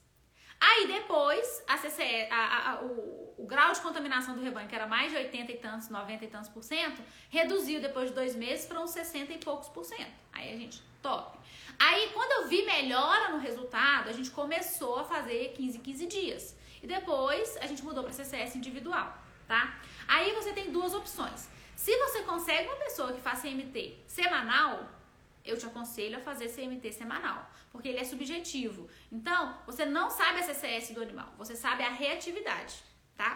Aí 0.59 0.87
depois, 0.87 1.63
a 1.67 1.77
CCE, 1.77 2.27
a, 2.31 2.71
a, 2.71 2.81
o, 2.81 3.35
o, 3.37 3.45
grau 3.45 3.73
de 3.73 3.81
contaminação 3.81 4.35
do 4.35 4.41
rebanho, 4.41 4.69
que 4.69 4.75
era 4.75 4.87
mais 4.87 5.11
de 5.11 5.17
80 5.17 5.51
e 5.51 5.57
tantos, 5.57 5.89
90 5.89 6.23
e 6.23 6.27
tantos 6.27 6.49
por 6.49 6.63
cento, 6.63 7.01
reduziu 7.29 7.81
depois 7.81 8.09
de 8.09 8.15
dois 8.15 8.35
meses 8.35 8.65
para 8.65 8.79
uns 8.79 8.91
60 8.91 9.33
e 9.33 9.37
poucos 9.37 9.67
por 9.69 9.83
cento. 9.83 10.13
Aí 10.31 10.53
a 10.53 10.57
gente, 10.57 10.81
top. 11.01 11.37
Aí 11.77 12.09
quando 12.13 12.43
eu 12.43 12.47
vi 12.47 12.63
melhora 12.63 13.31
no 13.31 13.39
resultado, 13.39 14.09
a 14.09 14.13
gente 14.13 14.31
começou 14.31 14.99
a 14.99 15.03
fazer 15.03 15.53
15 15.57 15.79
15 15.79 16.05
dias. 16.07 16.55
E 16.85 16.87
depois 16.87 17.57
a 17.57 17.65
gente 17.65 17.83
mudou 17.83 18.03
para 18.03 18.13
CCS 18.13 18.55
individual, 18.55 19.11
tá? 19.47 19.75
Aí 20.07 20.35
você 20.35 20.53
tem 20.53 20.71
duas 20.71 20.93
opções. 20.93 21.49
Se 21.75 21.97
você 21.97 22.21
consegue 22.21 22.67
uma 22.67 22.75
pessoa 22.75 23.11
que 23.11 23.19
faça 23.19 23.47
CMT 23.47 24.03
semanal, 24.05 24.87
eu 25.43 25.57
te 25.57 25.65
aconselho 25.65 26.17
a 26.17 26.21
fazer 26.21 26.47
CMT 26.47 26.91
semanal, 26.91 27.49
porque 27.71 27.87
ele 27.87 27.97
é 27.97 28.03
subjetivo. 28.03 28.87
Então, 29.11 29.57
você 29.65 29.83
não 29.83 30.11
sabe 30.11 30.41
a 30.41 30.43
CCS 30.43 30.93
do 30.93 31.01
animal, 31.01 31.33
você 31.39 31.55
sabe 31.55 31.81
a 31.81 31.89
reatividade, 31.89 32.75
tá? 33.17 33.31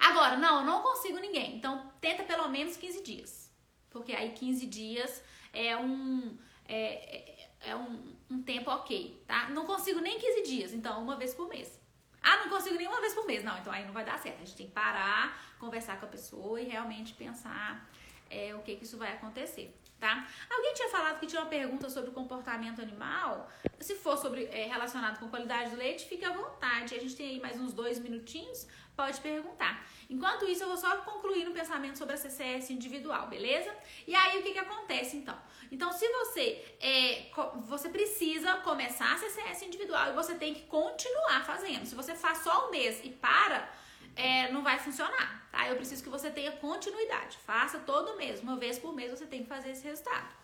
Agora, 0.00 0.38
não, 0.38 0.64
não 0.64 0.80
consigo 0.80 1.18
ninguém. 1.18 1.56
Então, 1.56 1.92
tenta 2.00 2.22
pelo 2.22 2.48
menos 2.48 2.78
15 2.78 3.02
dias. 3.02 3.52
Porque 3.90 4.14
aí 4.14 4.32
15 4.32 4.66
dias 4.68 5.22
é 5.52 5.76
um 5.76 6.34
é, 6.66 6.78
é, 6.78 7.50
é 7.60 7.76
um, 7.76 8.16
um 8.30 8.42
tempo 8.42 8.70
ok, 8.70 9.22
tá? 9.26 9.50
Não 9.50 9.66
consigo 9.66 10.00
nem 10.00 10.18
15 10.18 10.42
dias, 10.44 10.72
então 10.72 11.02
uma 11.02 11.16
vez 11.16 11.34
por 11.34 11.46
mês. 11.46 11.81
Ah, 12.22 12.36
não 12.38 12.48
consigo 12.48 12.76
nem 12.76 12.86
uma 12.86 13.00
vez 13.00 13.14
por 13.14 13.26
mês. 13.26 13.42
Não, 13.42 13.58
então 13.58 13.72
aí 13.72 13.84
não 13.84 13.92
vai 13.92 14.04
dar 14.04 14.18
certo. 14.18 14.36
A 14.36 14.44
gente 14.44 14.56
tem 14.56 14.66
que 14.66 14.72
parar, 14.72 15.40
conversar 15.58 15.98
com 15.98 16.06
a 16.06 16.08
pessoa 16.08 16.60
e 16.60 16.64
realmente 16.64 17.14
pensar 17.14 17.88
é, 18.30 18.54
o 18.54 18.60
que, 18.60 18.76
que 18.76 18.84
isso 18.84 18.96
vai 18.96 19.12
acontecer 19.12 19.74
tá? 20.02 20.26
Alguém 20.50 20.74
tinha 20.74 20.88
falado 20.88 21.20
que 21.20 21.28
tinha 21.28 21.40
uma 21.40 21.48
pergunta 21.48 21.88
sobre 21.88 22.10
o 22.10 22.12
comportamento 22.12 22.82
animal. 22.82 23.48
Se 23.78 23.94
for 23.94 24.18
sobre 24.18 24.46
é, 24.46 24.66
relacionado 24.66 25.20
com 25.20 25.28
qualidade 25.28 25.70
do 25.70 25.76
leite, 25.76 26.06
fique 26.06 26.24
à 26.24 26.32
vontade. 26.32 26.96
A 26.96 26.98
gente 26.98 27.14
tem 27.14 27.28
aí 27.30 27.40
mais 27.40 27.60
uns 27.60 27.72
dois 27.72 28.00
minutinhos, 28.00 28.66
pode 28.96 29.20
perguntar. 29.20 29.86
Enquanto 30.10 30.44
isso, 30.44 30.64
eu 30.64 30.68
vou 30.68 30.76
só 30.76 30.96
concluir 31.02 31.44
no 31.44 31.52
pensamento 31.52 31.96
sobre 31.96 32.14
a 32.14 32.16
CCS 32.16 32.70
individual, 32.70 33.28
beleza? 33.28 33.72
E 34.04 34.12
aí, 34.12 34.40
o 34.40 34.42
que, 34.42 34.52
que 34.52 34.58
acontece 34.58 35.16
então? 35.18 35.38
Então, 35.70 35.92
se 35.92 36.06
você 36.08 36.64
é, 36.80 37.30
você 37.64 37.88
precisa 37.88 38.56
começar 38.56 39.14
a 39.14 39.18
CCS 39.18 39.62
individual 39.62 40.10
e 40.10 40.14
você 40.14 40.34
tem 40.34 40.52
que 40.52 40.62
continuar 40.62 41.44
fazendo. 41.46 41.86
Se 41.86 41.94
você 41.94 42.16
faz 42.16 42.38
só 42.38 42.66
um 42.66 42.70
mês 42.72 43.00
e 43.04 43.10
para, 43.10 43.70
é, 44.16 44.50
não 44.50 44.62
vai 44.62 44.78
funcionar, 44.78 45.48
tá? 45.50 45.68
Eu 45.68 45.76
preciso 45.76 46.02
que 46.02 46.08
você 46.08 46.30
tenha 46.30 46.52
continuidade. 46.52 47.36
Faça 47.38 47.78
todo 47.80 48.16
mês, 48.16 48.40
uma 48.40 48.56
vez 48.56 48.78
por 48.78 48.94
mês 48.94 49.10
você 49.10 49.26
tem 49.26 49.42
que 49.42 49.48
fazer 49.48 49.70
esse 49.70 49.84
resultado. 49.84 50.42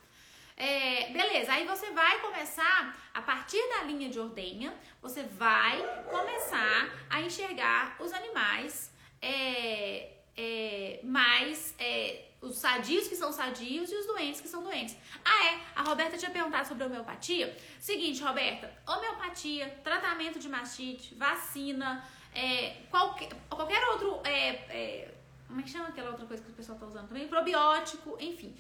É, 0.56 1.12
beleza, 1.12 1.52
aí 1.52 1.64
você 1.64 1.90
vai 1.92 2.20
começar, 2.20 2.96
a 3.14 3.22
partir 3.22 3.62
da 3.68 3.84
linha 3.84 4.08
de 4.10 4.18
ordenha, 4.18 4.74
você 5.00 5.22
vai 5.22 5.80
começar 6.10 6.90
a 7.08 7.20
enxergar 7.20 7.96
os 8.00 8.12
animais 8.12 8.92
é, 9.22 10.14
é, 10.36 11.00
mais 11.04 11.74
é, 11.78 12.24
os 12.40 12.56
sadios 12.58 13.08
que 13.08 13.16
são 13.16 13.32
sadios 13.32 13.90
e 13.90 13.94
os 13.94 14.06
doentes 14.06 14.40
que 14.40 14.48
são 14.48 14.62
doentes. 14.62 14.96
Ah, 15.24 15.46
é? 15.46 15.60
A 15.76 15.82
Roberta 15.82 16.16
tinha 16.16 16.30
perguntado 16.30 16.66
sobre 16.66 16.84
homeopatia. 16.84 17.56
Seguinte, 17.80 18.22
Roberta, 18.22 18.72
homeopatia, 18.86 19.68
tratamento 19.82 20.38
de 20.38 20.48
mastite, 20.48 21.14
vacina, 21.14 22.04
é, 22.38 22.86
qualquer, 22.90 23.28
qualquer 23.50 23.82
outro. 23.88 24.20
É, 24.24 24.48
é, 24.48 25.14
como 25.48 25.60
é 25.60 25.62
que 25.64 25.70
chama 25.70 25.88
aquela 25.88 26.10
outra 26.10 26.26
coisa 26.26 26.42
que 26.42 26.50
o 26.50 26.54
pessoal 26.54 26.76
está 26.76 26.86
usando 26.86 27.08
também? 27.08 27.26
Probiótico, 27.26 28.16
enfim. 28.20 28.56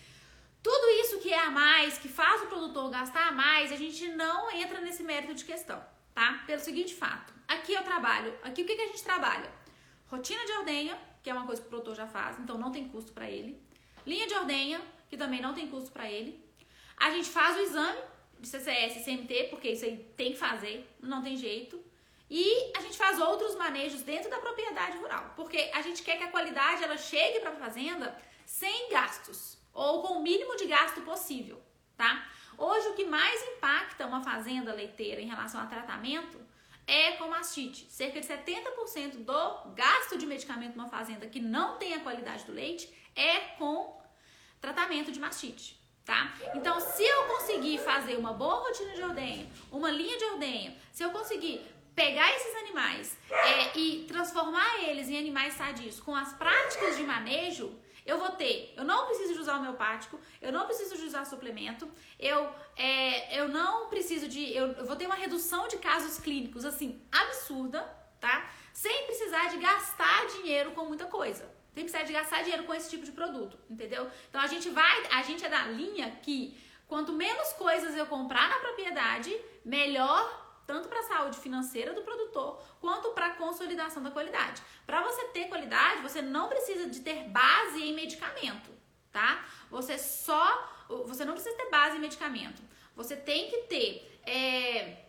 Tudo 0.62 0.90
isso 1.00 1.20
que 1.20 1.32
é 1.32 1.38
a 1.38 1.50
mais, 1.50 1.98
que 1.98 2.08
faz 2.08 2.42
o 2.42 2.46
produtor 2.46 2.90
gastar 2.90 3.28
a 3.28 3.32
mais, 3.32 3.70
a 3.70 3.76
gente 3.76 4.08
não 4.08 4.50
entra 4.50 4.80
nesse 4.80 5.02
mérito 5.02 5.34
de 5.34 5.44
questão, 5.44 5.80
tá? 6.12 6.42
Pelo 6.46 6.60
seguinte 6.60 6.94
fato. 6.94 7.32
Aqui 7.46 7.72
eu 7.72 7.82
trabalho, 7.82 8.34
aqui 8.42 8.62
o 8.62 8.66
que, 8.66 8.74
que 8.74 8.82
a 8.82 8.86
gente 8.88 9.04
trabalha? 9.04 9.50
Rotina 10.08 10.44
de 10.44 10.52
ordenha, 10.52 10.98
que 11.22 11.30
é 11.30 11.32
uma 11.32 11.46
coisa 11.46 11.62
que 11.62 11.68
o 11.68 11.70
produtor 11.70 11.94
já 11.94 12.06
faz, 12.06 12.38
então 12.38 12.58
não 12.58 12.72
tem 12.72 12.88
custo 12.88 13.12
para 13.12 13.30
ele. 13.30 13.62
Linha 14.04 14.26
de 14.26 14.34
ordenha, 14.34 14.80
que 15.08 15.16
também 15.16 15.40
não 15.40 15.54
tem 15.54 15.68
custo 15.68 15.92
para 15.92 16.10
ele. 16.10 16.42
A 16.96 17.10
gente 17.10 17.28
faz 17.28 17.56
o 17.56 17.60
exame 17.60 18.00
de 18.40 18.48
CCS, 18.48 19.04
CMT, 19.04 19.48
porque 19.50 19.70
isso 19.70 19.84
aí 19.84 19.96
tem 20.16 20.32
que 20.32 20.38
fazer, 20.38 20.88
não 21.00 21.22
tem 21.22 21.36
jeito. 21.36 21.80
E 22.30 22.72
a 22.76 22.80
gente 22.80 22.96
faz 22.96 23.18
outros 23.18 23.54
manejos 23.56 24.02
dentro 24.02 24.30
da 24.30 24.38
propriedade 24.38 24.98
rural, 24.98 25.32
porque 25.34 25.70
a 25.72 25.80
gente 25.80 26.02
quer 26.02 26.18
que 26.18 26.24
a 26.24 26.30
qualidade 26.30 26.84
ela 26.84 26.96
chegue 26.96 27.40
para 27.40 27.50
a 27.50 27.56
fazenda 27.56 28.16
sem 28.44 28.90
gastos 28.90 29.58
ou 29.72 30.02
com 30.02 30.14
o 30.14 30.22
mínimo 30.22 30.56
de 30.56 30.66
gasto 30.66 31.00
possível, 31.02 31.62
tá? 31.96 32.26
Hoje 32.58 32.88
o 32.88 32.94
que 32.94 33.04
mais 33.04 33.40
impacta 33.50 34.06
uma 34.06 34.22
fazenda 34.22 34.74
leiteira 34.74 35.20
em 35.20 35.28
relação 35.28 35.60
a 35.60 35.66
tratamento 35.66 36.38
é 36.86 37.12
com 37.12 37.28
mastite. 37.28 37.86
Cerca 37.90 38.20
de 38.20 38.26
70% 38.26 39.24
do 39.24 39.70
gasto 39.74 40.18
de 40.18 40.26
medicamento 40.26 40.74
numa 40.74 40.88
fazenda 40.88 41.28
que 41.28 41.38
não 41.38 41.76
tem 41.76 41.94
a 41.94 42.00
qualidade 42.00 42.44
do 42.44 42.52
leite 42.52 42.92
é 43.14 43.40
com 43.58 44.02
tratamento 44.60 45.12
de 45.12 45.20
mastite. 45.20 45.78
Tá? 46.04 46.32
Então, 46.54 46.80
se 46.80 47.04
eu 47.04 47.26
conseguir 47.26 47.78
fazer 47.78 48.16
uma 48.16 48.32
boa 48.32 48.60
rotina 48.60 48.94
de 48.94 49.02
ordenha, 49.02 49.46
uma 49.70 49.90
linha 49.90 50.16
de 50.16 50.24
ordenha, 50.24 50.74
se 50.90 51.02
eu 51.02 51.10
conseguir 51.10 51.60
pegar 51.98 52.32
esses 52.36 52.54
animais 52.62 53.18
é, 53.28 53.76
e 53.76 54.04
transformar 54.04 54.84
eles 54.84 55.08
em 55.08 55.18
animais 55.18 55.54
sadios 55.54 55.98
com 55.98 56.14
as 56.14 56.32
práticas 56.32 56.96
de 56.96 57.02
manejo, 57.02 57.76
eu 58.06 58.18
vou 58.20 58.30
ter, 58.30 58.72
eu 58.76 58.84
não 58.84 59.06
preciso 59.06 59.34
de 59.34 59.40
usar 59.40 59.56
homeopático, 59.56 60.18
eu 60.40 60.52
não 60.52 60.64
preciso 60.64 60.96
de 60.96 61.02
usar 61.02 61.24
suplemento, 61.24 61.90
eu, 62.16 62.48
é, 62.76 63.40
eu 63.40 63.48
não 63.48 63.88
preciso 63.88 64.28
de, 64.28 64.54
eu, 64.56 64.68
eu 64.74 64.86
vou 64.86 64.94
ter 64.94 65.06
uma 65.06 65.16
redução 65.16 65.66
de 65.66 65.76
casos 65.78 66.20
clínicos, 66.20 66.64
assim, 66.64 67.02
absurda, 67.10 67.80
tá? 68.20 68.48
Sem 68.72 69.06
precisar 69.06 69.48
de 69.48 69.58
gastar 69.58 70.26
dinheiro 70.36 70.70
com 70.70 70.84
muita 70.84 71.06
coisa. 71.06 71.52
Sem 71.74 71.82
precisar 71.82 72.04
de 72.04 72.12
gastar 72.12 72.42
dinheiro 72.42 72.62
com 72.62 72.74
esse 72.74 72.88
tipo 72.88 73.04
de 73.04 73.10
produto, 73.10 73.58
entendeu? 73.68 74.08
Então 74.28 74.40
a 74.40 74.46
gente 74.46 74.70
vai, 74.70 75.06
a 75.10 75.22
gente 75.22 75.44
é 75.44 75.48
da 75.48 75.64
linha 75.66 76.16
que 76.22 76.56
quanto 76.86 77.12
menos 77.12 77.52
coisas 77.54 77.96
eu 77.96 78.06
comprar 78.06 78.48
na 78.48 78.58
propriedade, 78.60 79.36
melhor 79.64 80.47
tanto 80.68 80.86
para 80.86 81.00
a 81.00 81.02
saúde 81.02 81.38
financeira 81.38 81.94
do 81.94 82.02
produtor 82.02 82.60
quanto 82.78 83.08
para 83.12 83.28
a 83.28 83.34
consolidação 83.36 84.02
da 84.02 84.10
qualidade. 84.10 84.60
Para 84.86 85.02
você 85.02 85.24
ter 85.28 85.48
qualidade, 85.48 86.02
você 86.02 86.20
não 86.20 86.46
precisa 86.46 86.90
de 86.90 87.00
ter 87.00 87.24
base 87.30 87.82
em 87.82 87.94
medicamento, 87.94 88.70
tá? 89.10 89.48
Você 89.70 89.96
só, 89.96 90.46
você 91.06 91.24
não 91.24 91.32
precisa 91.32 91.56
ter 91.56 91.70
base 91.70 91.96
em 91.96 92.00
medicamento. 92.00 92.60
Você 92.94 93.16
tem 93.16 93.48
que 93.48 93.62
ter, 93.62 94.20
é, 94.26 95.04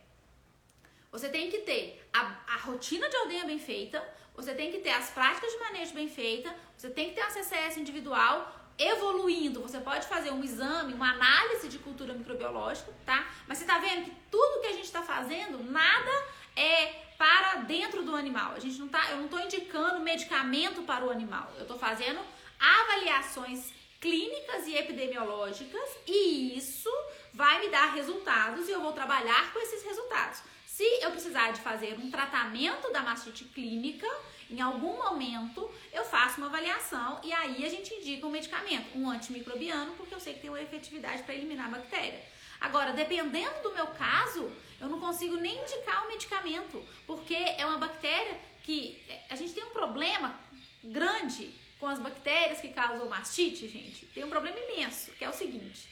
você 1.11 1.27
tem 1.27 1.51
que 1.51 1.57
ter 1.59 2.07
a, 2.13 2.21
a 2.53 2.57
rotina 2.59 3.09
de 3.09 3.17
aldeia 3.17 3.43
bem 3.43 3.59
feita, 3.59 4.01
você 4.33 4.55
tem 4.55 4.71
que 4.71 4.79
ter 4.79 4.91
as 4.91 5.09
práticas 5.09 5.51
de 5.51 5.59
manejo 5.59 5.93
bem 5.93 6.07
feita, 6.07 6.55
você 6.77 6.89
tem 6.89 7.09
que 7.09 7.15
ter 7.15 7.21
a 7.21 7.31
CCS 7.31 7.75
individual, 7.75 8.49
evoluindo, 8.79 9.61
você 9.61 9.79
pode 9.79 10.07
fazer 10.07 10.31
um 10.31 10.41
exame, 10.41 10.93
uma 10.93 11.11
análise 11.11 11.67
de 11.67 11.77
cultura 11.77 12.13
microbiológica, 12.13 12.93
tá? 13.05 13.27
Mas 13.45 13.57
você 13.57 13.65
tá 13.65 13.77
vendo 13.77 14.05
que 14.05 14.11
tudo 14.31 14.61
que 14.61 14.67
a 14.67 14.71
gente 14.71 14.85
está 14.85 15.03
fazendo, 15.03 15.61
nada 15.69 16.11
é 16.55 17.09
para 17.17 17.55
dentro 17.63 18.03
do 18.03 18.15
animal. 18.15 18.53
A 18.53 18.59
gente 18.59 18.79
não 18.79 18.87
tá, 18.87 19.11
eu 19.11 19.17
não 19.17 19.25
estou 19.25 19.41
indicando 19.41 19.99
medicamento 19.99 20.81
para 20.83 21.05
o 21.05 21.09
animal. 21.09 21.51
Eu 21.57 21.63
estou 21.63 21.77
fazendo 21.77 22.21
avaliações 22.57 23.73
clínicas 23.99 24.65
e 24.65 24.75
epidemiológicas 24.77 25.89
e 26.07 26.57
isso 26.57 26.89
vai 27.33 27.59
me 27.59 27.69
dar 27.69 27.93
resultados 27.93 28.69
e 28.69 28.71
eu 28.71 28.81
vou 28.81 28.93
trabalhar 28.93 29.51
com 29.51 29.59
esses 29.59 29.83
resultados. 29.83 30.41
Se 30.65 30.85
eu 31.01 31.11
precisar 31.11 31.51
de 31.51 31.59
fazer 31.59 31.97
um 31.99 32.09
tratamento 32.09 32.89
da 32.93 33.01
mastite 33.01 33.43
clínica, 33.43 34.07
em 34.49 34.59
algum 34.61 34.97
momento 34.97 35.69
eu 35.93 36.03
faço 36.03 36.37
uma 36.37 36.47
avaliação 36.47 37.19
e 37.23 37.31
aí 37.31 37.65
a 37.65 37.69
gente 37.69 37.93
indica 37.93 38.25
um 38.25 38.31
medicamento, 38.31 38.97
um 38.97 39.09
antimicrobiano, 39.09 39.93
porque 39.93 40.13
eu 40.13 40.19
sei 40.19 40.33
que 40.33 40.41
tem 40.41 40.49
uma 40.49 40.61
efetividade 40.61 41.23
para 41.23 41.35
eliminar 41.35 41.67
a 41.67 41.77
bactéria. 41.77 42.23
Agora, 42.59 42.91
dependendo 42.91 43.61
do 43.63 43.73
meu 43.73 43.87
caso, 43.87 44.51
eu 44.81 44.89
não 44.89 44.99
consigo 44.99 45.37
nem 45.37 45.61
indicar 45.61 46.05
o 46.05 46.09
medicamento, 46.09 46.83
porque 47.07 47.35
é 47.35 47.65
uma 47.65 47.77
bactéria 47.77 48.39
que 48.63 49.01
a 49.29 49.35
gente 49.35 49.53
tem 49.53 49.63
um 49.63 49.69
problema 49.69 50.37
grande 50.83 51.53
com 51.79 51.87
as 51.87 51.99
bactérias 51.99 52.59
que 52.59 52.69
causam 52.69 53.07
mastite, 53.07 53.67
gente. 53.67 54.05
Tem 54.07 54.23
um 54.23 54.29
problema 54.29 54.57
imenso, 54.59 55.11
que 55.11 55.23
é 55.23 55.29
o 55.29 55.33
seguinte: 55.33 55.87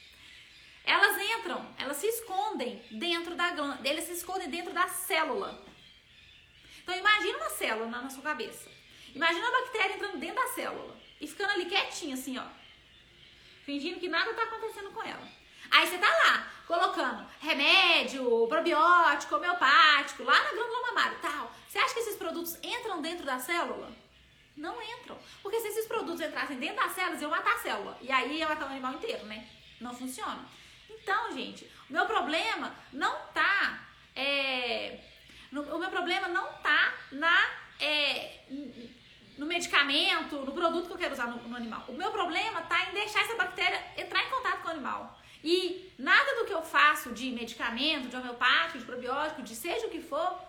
elas 0.83 1.21
entram, 1.37 1.65
elas 1.77 1.97
se 1.97 2.07
escondem 2.07 2.81
dentro 2.91 3.35
da 3.35 3.51
glândula, 3.51 3.87
eles 3.87 4.05
se 4.05 4.13
escondem 4.13 4.49
dentro 4.49 4.73
da 4.73 4.87
célula. 4.87 5.65
Então 6.87 6.97
imagina 6.97 7.37
uma 7.37 7.49
célula 7.49 7.87
na 7.87 8.09
sua 8.09 8.23
cabeça. 8.23 8.71
Imagina 9.13 9.45
a 9.45 9.51
bactéria 9.51 9.95
entrando 9.95 10.19
dentro 10.19 10.35
da 10.35 10.47
célula 10.47 10.95
e 11.19 11.27
ficando 11.27 11.51
ali 11.51 11.65
quietinha 11.65 12.13
assim, 12.13 12.37
ó. 12.37 12.43
fingindo 13.65 13.99
que 13.99 14.07
nada 14.07 14.33
tá 14.33 14.43
acontecendo 14.43 14.91
com 14.91 15.03
ela. 15.03 15.27
Aí 15.69 15.85
você 15.85 15.97
tá 15.97 16.07
lá, 16.07 16.49
colocando 16.65 17.29
remédio, 17.41 18.47
probiótico, 18.47 19.35
homeopático, 19.35 20.23
lá 20.23 20.41
na 20.41 20.51
glândula 20.51 20.81
mamária 20.87 21.17
tal. 21.21 21.53
Você 21.67 21.77
acha 21.77 21.93
que 21.93 21.99
esses 21.99 22.15
produtos 22.15 22.57
entram 22.63 23.01
dentro 23.01 23.25
da 23.25 23.37
célula? 23.37 23.91
Não 24.55 24.81
entram. 24.81 25.19
Porque 25.43 25.59
se 25.59 25.67
esses 25.67 25.87
produtos 25.87 26.21
entrassem 26.21 26.57
dentro 26.57 26.77
das 26.77 26.93
células, 26.93 27.21
eu 27.21 27.29
matar 27.29 27.55
a 27.55 27.59
célula. 27.59 27.97
E 27.99 28.09
aí 28.09 28.37
ia 28.37 28.47
matar 28.47 28.65
o 28.65 28.71
animal 28.71 28.93
inteiro, 28.93 29.25
né? 29.25 29.45
Não 29.81 29.93
funciona. 29.93 30.47
Então, 30.89 31.33
gente, 31.33 31.69
o 31.89 31.91
meu 31.93 32.05
problema 32.05 32.73
não 32.93 33.27
tá. 33.33 33.85
É, 34.15 35.06
o 35.51 35.79
meu 35.79 35.89
problema 35.89 36.27
não 36.27 36.53
tá 36.53 36.93
na. 37.11 37.49
É, 37.79 38.39
no 39.37 39.45
medicamento, 39.45 40.35
no 40.37 40.51
produto 40.51 40.87
que 40.87 40.93
eu 40.93 40.97
quero 40.97 41.13
usar 41.13 41.27
no, 41.27 41.37
no 41.47 41.55
animal. 41.55 41.85
O 41.87 41.93
meu 41.93 42.11
problema 42.11 42.61
tá 42.63 42.89
em 42.89 42.93
deixar 42.93 43.21
essa 43.21 43.35
bactéria 43.35 43.79
entrar 43.95 44.23
em 44.23 44.29
contato 44.31 44.61
com 44.61 44.67
o 44.69 44.71
animal. 44.71 45.19
E 45.43 45.93
nada 45.97 46.35
do 46.37 46.45
que 46.45 46.53
eu 46.53 46.63
faço 46.63 47.11
de 47.11 47.29
medicamento, 47.31 48.09
de 48.09 48.15
homeopático, 48.15 48.79
de 48.79 48.85
probiótico, 48.85 49.43
de 49.43 49.55
seja 49.55 49.85
o 49.85 49.89
que 49.89 50.01
for, 50.01 50.39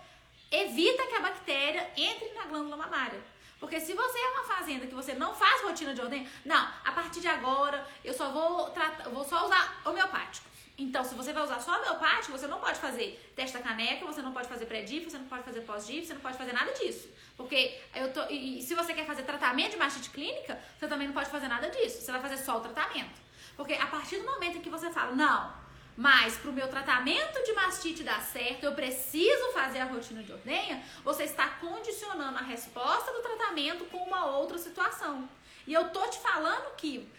evita 0.50 1.06
que 1.06 1.14
a 1.14 1.20
bactéria 1.20 1.90
entre 1.96 2.32
na 2.32 2.46
glândula 2.46 2.76
mamária. 2.78 3.20
Porque 3.60 3.80
se 3.80 3.92
você 3.92 4.18
é 4.18 4.30
uma 4.30 4.44
fazenda 4.44 4.86
que 4.86 4.94
você 4.94 5.14
não 5.14 5.34
faz 5.34 5.62
rotina 5.62 5.92
de 5.92 6.00
ordem, 6.00 6.28
não, 6.44 6.68
a 6.84 6.92
partir 6.92 7.20
de 7.20 7.28
agora 7.28 7.86
eu 8.04 8.14
só 8.14 8.30
vou, 8.30 8.70
tratar, 8.70 9.08
vou 9.10 9.24
só 9.24 9.44
usar 9.44 9.82
homeopático. 9.84 10.48
Então, 10.78 11.02
se 11.04 11.14
você 11.16 11.32
vai 11.32 11.42
usar 11.42 11.58
só 11.58 11.76
homeopático, 11.76 12.30
você 12.30 12.46
não 12.46 12.60
pode 12.60 12.78
fazer 12.78 13.32
teste 13.34 13.58
da 13.58 13.62
caneca, 13.62 14.06
você 14.06 14.22
não 14.22 14.32
pode 14.32 14.46
fazer 14.46 14.64
pré-DIF, 14.66 15.10
você 15.10 15.18
não 15.18 15.26
pode 15.26 15.42
fazer 15.42 15.62
pós-DIF, 15.62 16.06
você 16.06 16.14
não 16.14 16.20
pode 16.20 16.38
fazer 16.38 16.52
nada 16.52 16.72
disso. 16.72 17.08
Porque 17.36 17.80
eu 17.96 18.12
tô. 18.12 18.24
E 18.30 18.62
se 18.62 18.76
você 18.76 18.94
quer 18.94 19.04
fazer 19.04 19.24
tratamento 19.24 19.72
de 19.72 19.76
mastite 19.76 20.10
clínica, 20.10 20.56
você 20.78 20.86
também 20.86 21.08
não 21.08 21.14
pode 21.14 21.30
fazer 21.30 21.48
nada 21.48 21.68
disso. 21.68 22.00
Você 22.00 22.12
vai 22.12 22.20
fazer 22.20 22.36
só 22.36 22.58
o 22.58 22.60
tratamento. 22.60 23.20
Porque 23.56 23.74
a 23.74 23.86
partir 23.86 24.18
do 24.18 24.24
momento 24.24 24.58
em 24.58 24.60
que 24.60 24.70
você 24.70 24.88
fala, 24.88 25.16
não, 25.16 25.52
mas 25.96 26.36
para 26.36 26.50
o 26.50 26.52
meu 26.52 26.68
tratamento 26.68 27.42
de 27.42 27.52
mastite 27.54 28.04
dar 28.04 28.22
certo, 28.22 28.62
eu 28.62 28.72
preciso 28.72 29.50
fazer 29.52 29.80
a 29.80 29.84
rotina 29.86 30.22
de 30.22 30.30
ordenha, 30.30 30.80
você 31.02 31.24
está 31.24 31.48
condicionando 31.48 32.38
a 32.38 32.42
resposta 32.42 33.12
do 33.12 33.20
tratamento 33.20 33.84
com 33.86 33.98
uma 33.98 34.26
outra 34.26 34.56
situação. 34.58 35.28
E 35.66 35.74
eu 35.74 35.90
tô 35.90 36.06
te 36.06 36.18
falando 36.20 36.76
que 36.76 37.10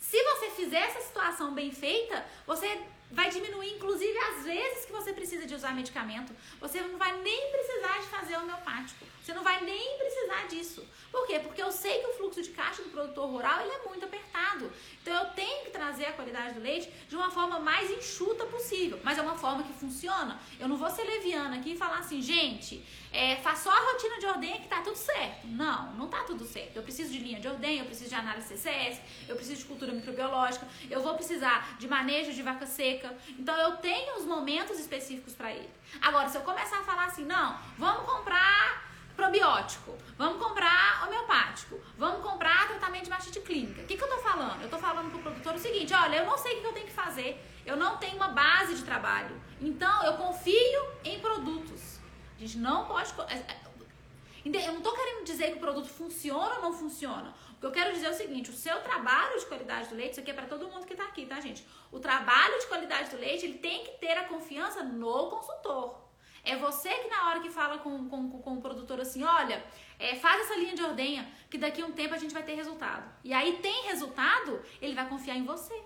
se 0.00 0.22
você 0.22 0.50
fizer 0.50 0.80
essa 0.80 1.00
situação 1.00 1.54
bem 1.54 1.70
feita, 1.70 2.24
você 2.46 2.80
vai 3.10 3.30
diminuir, 3.30 3.74
inclusive, 3.74 4.16
as 4.18 4.44
vezes 4.44 4.84
que 4.84 4.92
você 4.92 5.12
precisa 5.12 5.46
de 5.46 5.54
usar 5.54 5.74
medicamento. 5.74 6.32
Você 6.60 6.80
não 6.80 6.98
vai 6.98 7.16
nem 7.20 7.50
precisar 7.50 7.98
de 7.98 8.06
fazer 8.06 8.36
homeopático. 8.36 9.04
Você 9.22 9.32
não 9.32 9.42
vai 9.42 9.62
nem 9.62 9.98
precisar 9.98 10.07
disso. 10.48 10.86
Por 11.10 11.26
quê? 11.26 11.38
Porque 11.38 11.62
eu 11.62 11.72
sei 11.72 12.00
que 12.00 12.06
o 12.06 12.12
fluxo 12.14 12.42
de 12.42 12.50
caixa 12.50 12.82
do 12.82 12.90
produtor 12.90 13.28
rural 13.28 13.60
ele 13.60 13.72
é 13.72 13.88
muito 13.88 14.04
apertado. 14.04 14.70
Então 15.00 15.14
eu 15.14 15.30
tenho 15.30 15.64
que 15.64 15.70
trazer 15.70 16.06
a 16.06 16.12
qualidade 16.12 16.54
do 16.54 16.60
leite 16.60 16.90
de 17.08 17.16
uma 17.16 17.30
forma 17.30 17.58
mais 17.58 17.90
enxuta 17.90 18.44
possível. 18.46 19.00
Mas 19.02 19.16
é 19.18 19.22
uma 19.22 19.36
forma 19.36 19.62
que 19.62 19.72
funciona. 19.72 20.38
Eu 20.58 20.68
não 20.68 20.76
vou 20.76 20.90
ser 20.90 21.04
leviana 21.04 21.56
aqui 21.56 21.72
e 21.72 21.76
falar 21.76 21.98
assim, 21.98 22.20
gente, 22.20 22.84
é, 23.12 23.36
faz 23.36 23.60
só 23.60 23.70
a 23.70 23.92
rotina 23.92 24.18
de 24.18 24.26
ordem 24.26 24.60
que 24.60 24.68
tá 24.68 24.82
tudo 24.82 24.96
certo. 24.96 25.46
Não, 25.46 25.92
não 25.94 26.08
tá 26.08 26.24
tudo 26.24 26.44
certo. 26.44 26.76
Eu 26.76 26.82
preciso 26.82 27.10
de 27.10 27.18
linha 27.18 27.40
de 27.40 27.48
ordem, 27.48 27.78
eu 27.78 27.86
preciso 27.86 28.10
de 28.10 28.16
análise 28.16 28.48
CCS, 28.48 29.00
eu 29.28 29.36
preciso 29.36 29.62
de 29.62 29.64
cultura 29.66 29.92
microbiológica, 29.92 30.66
eu 30.90 31.00
vou 31.00 31.14
precisar 31.14 31.76
de 31.78 31.88
manejo 31.88 32.32
de 32.32 32.42
vaca 32.42 32.66
seca. 32.66 33.16
Então 33.38 33.56
eu 33.56 33.76
tenho 33.78 34.16
os 34.16 34.24
momentos 34.24 34.78
específicos 34.78 35.34
para 35.34 35.52
ele. 35.52 35.70
Agora, 36.00 36.28
se 36.28 36.36
eu 36.36 36.42
começar 36.42 36.80
a 36.80 36.84
falar 36.84 37.06
assim, 37.06 37.24
não, 37.24 37.58
vamos 37.78 38.10
comprar 38.10 38.87
probiótico, 39.18 39.98
vamos 40.16 40.40
comprar 40.40 41.04
homeopático, 41.04 41.80
vamos 41.98 42.22
comprar 42.22 42.68
tratamento 42.68 43.04
de 43.04 43.10
mastite 43.10 43.40
clínica. 43.40 43.82
O 43.82 43.84
que, 43.84 43.96
que 43.96 44.04
eu 44.04 44.08
tô 44.08 44.18
falando? 44.18 44.62
Eu 44.62 44.70
tô 44.70 44.78
falando 44.78 45.10
pro 45.10 45.18
produtor 45.18 45.56
o 45.56 45.58
seguinte: 45.58 45.92
olha, 45.92 46.18
eu 46.18 46.24
não 46.24 46.38
sei 46.38 46.56
o 46.56 46.60
que 46.60 46.66
eu 46.68 46.72
tenho 46.72 46.86
que 46.86 46.92
fazer, 46.92 47.36
eu 47.66 47.76
não 47.76 47.96
tenho 47.96 48.14
uma 48.14 48.28
base 48.28 48.76
de 48.76 48.84
trabalho, 48.84 49.34
então 49.60 50.04
eu 50.04 50.12
confio 50.16 50.82
em 51.04 51.18
produtos. 51.18 51.98
A 52.36 52.40
gente 52.40 52.58
não 52.58 52.86
pode. 52.86 53.12
É, 53.28 53.34
é, 53.34 54.68
eu 54.68 54.72
não 54.72 54.80
tô 54.80 54.92
querendo 54.92 55.24
dizer 55.24 55.48
que 55.50 55.56
o 55.56 55.60
produto 55.60 55.88
funciona 55.88 56.54
ou 56.54 56.62
não 56.62 56.72
funciona. 56.72 57.34
O 57.56 57.60
que 57.60 57.66
eu 57.66 57.72
quero 57.72 57.92
dizer 57.92 58.06
é 58.06 58.10
o 58.10 58.14
seguinte: 58.14 58.50
o 58.50 58.54
seu 58.54 58.80
trabalho 58.82 59.36
de 59.36 59.46
qualidade 59.46 59.88
do 59.88 59.96
leite, 59.96 60.12
isso 60.12 60.20
aqui 60.20 60.30
é 60.30 60.34
para 60.34 60.46
todo 60.46 60.68
mundo 60.68 60.86
que 60.86 60.94
tá 60.94 61.02
aqui, 61.02 61.26
tá, 61.26 61.40
gente? 61.40 61.66
O 61.90 61.98
trabalho 61.98 62.56
de 62.60 62.66
qualidade 62.68 63.10
do 63.10 63.16
leite, 63.16 63.46
ele 63.46 63.58
tem 63.58 63.82
que 63.82 63.98
ter 63.98 64.16
a 64.16 64.26
confiança 64.26 64.84
no 64.84 65.28
consultor. 65.28 66.07
É 66.48 66.56
você 66.56 66.88
que 66.88 67.08
na 67.08 67.28
hora 67.28 67.40
que 67.40 67.50
fala 67.50 67.76
com, 67.76 68.08
com, 68.08 68.30
com 68.44 68.54
o 68.54 68.62
produtor 68.62 68.98
assim, 69.00 69.22
olha, 69.22 69.62
é, 69.98 70.14
faz 70.14 70.40
essa 70.40 70.56
linha 70.56 70.74
de 70.74 70.82
ordenha, 70.82 71.30
que 71.50 71.58
daqui 71.58 71.82
a 71.82 71.86
um 71.86 71.92
tempo 71.92 72.14
a 72.14 72.18
gente 72.18 72.32
vai 72.32 72.42
ter 72.42 72.54
resultado. 72.54 73.06
E 73.22 73.34
aí 73.34 73.58
tem 73.58 73.84
resultado, 73.84 74.62
ele 74.80 74.94
vai 74.94 75.06
confiar 75.06 75.36
em 75.36 75.44
você. 75.44 75.78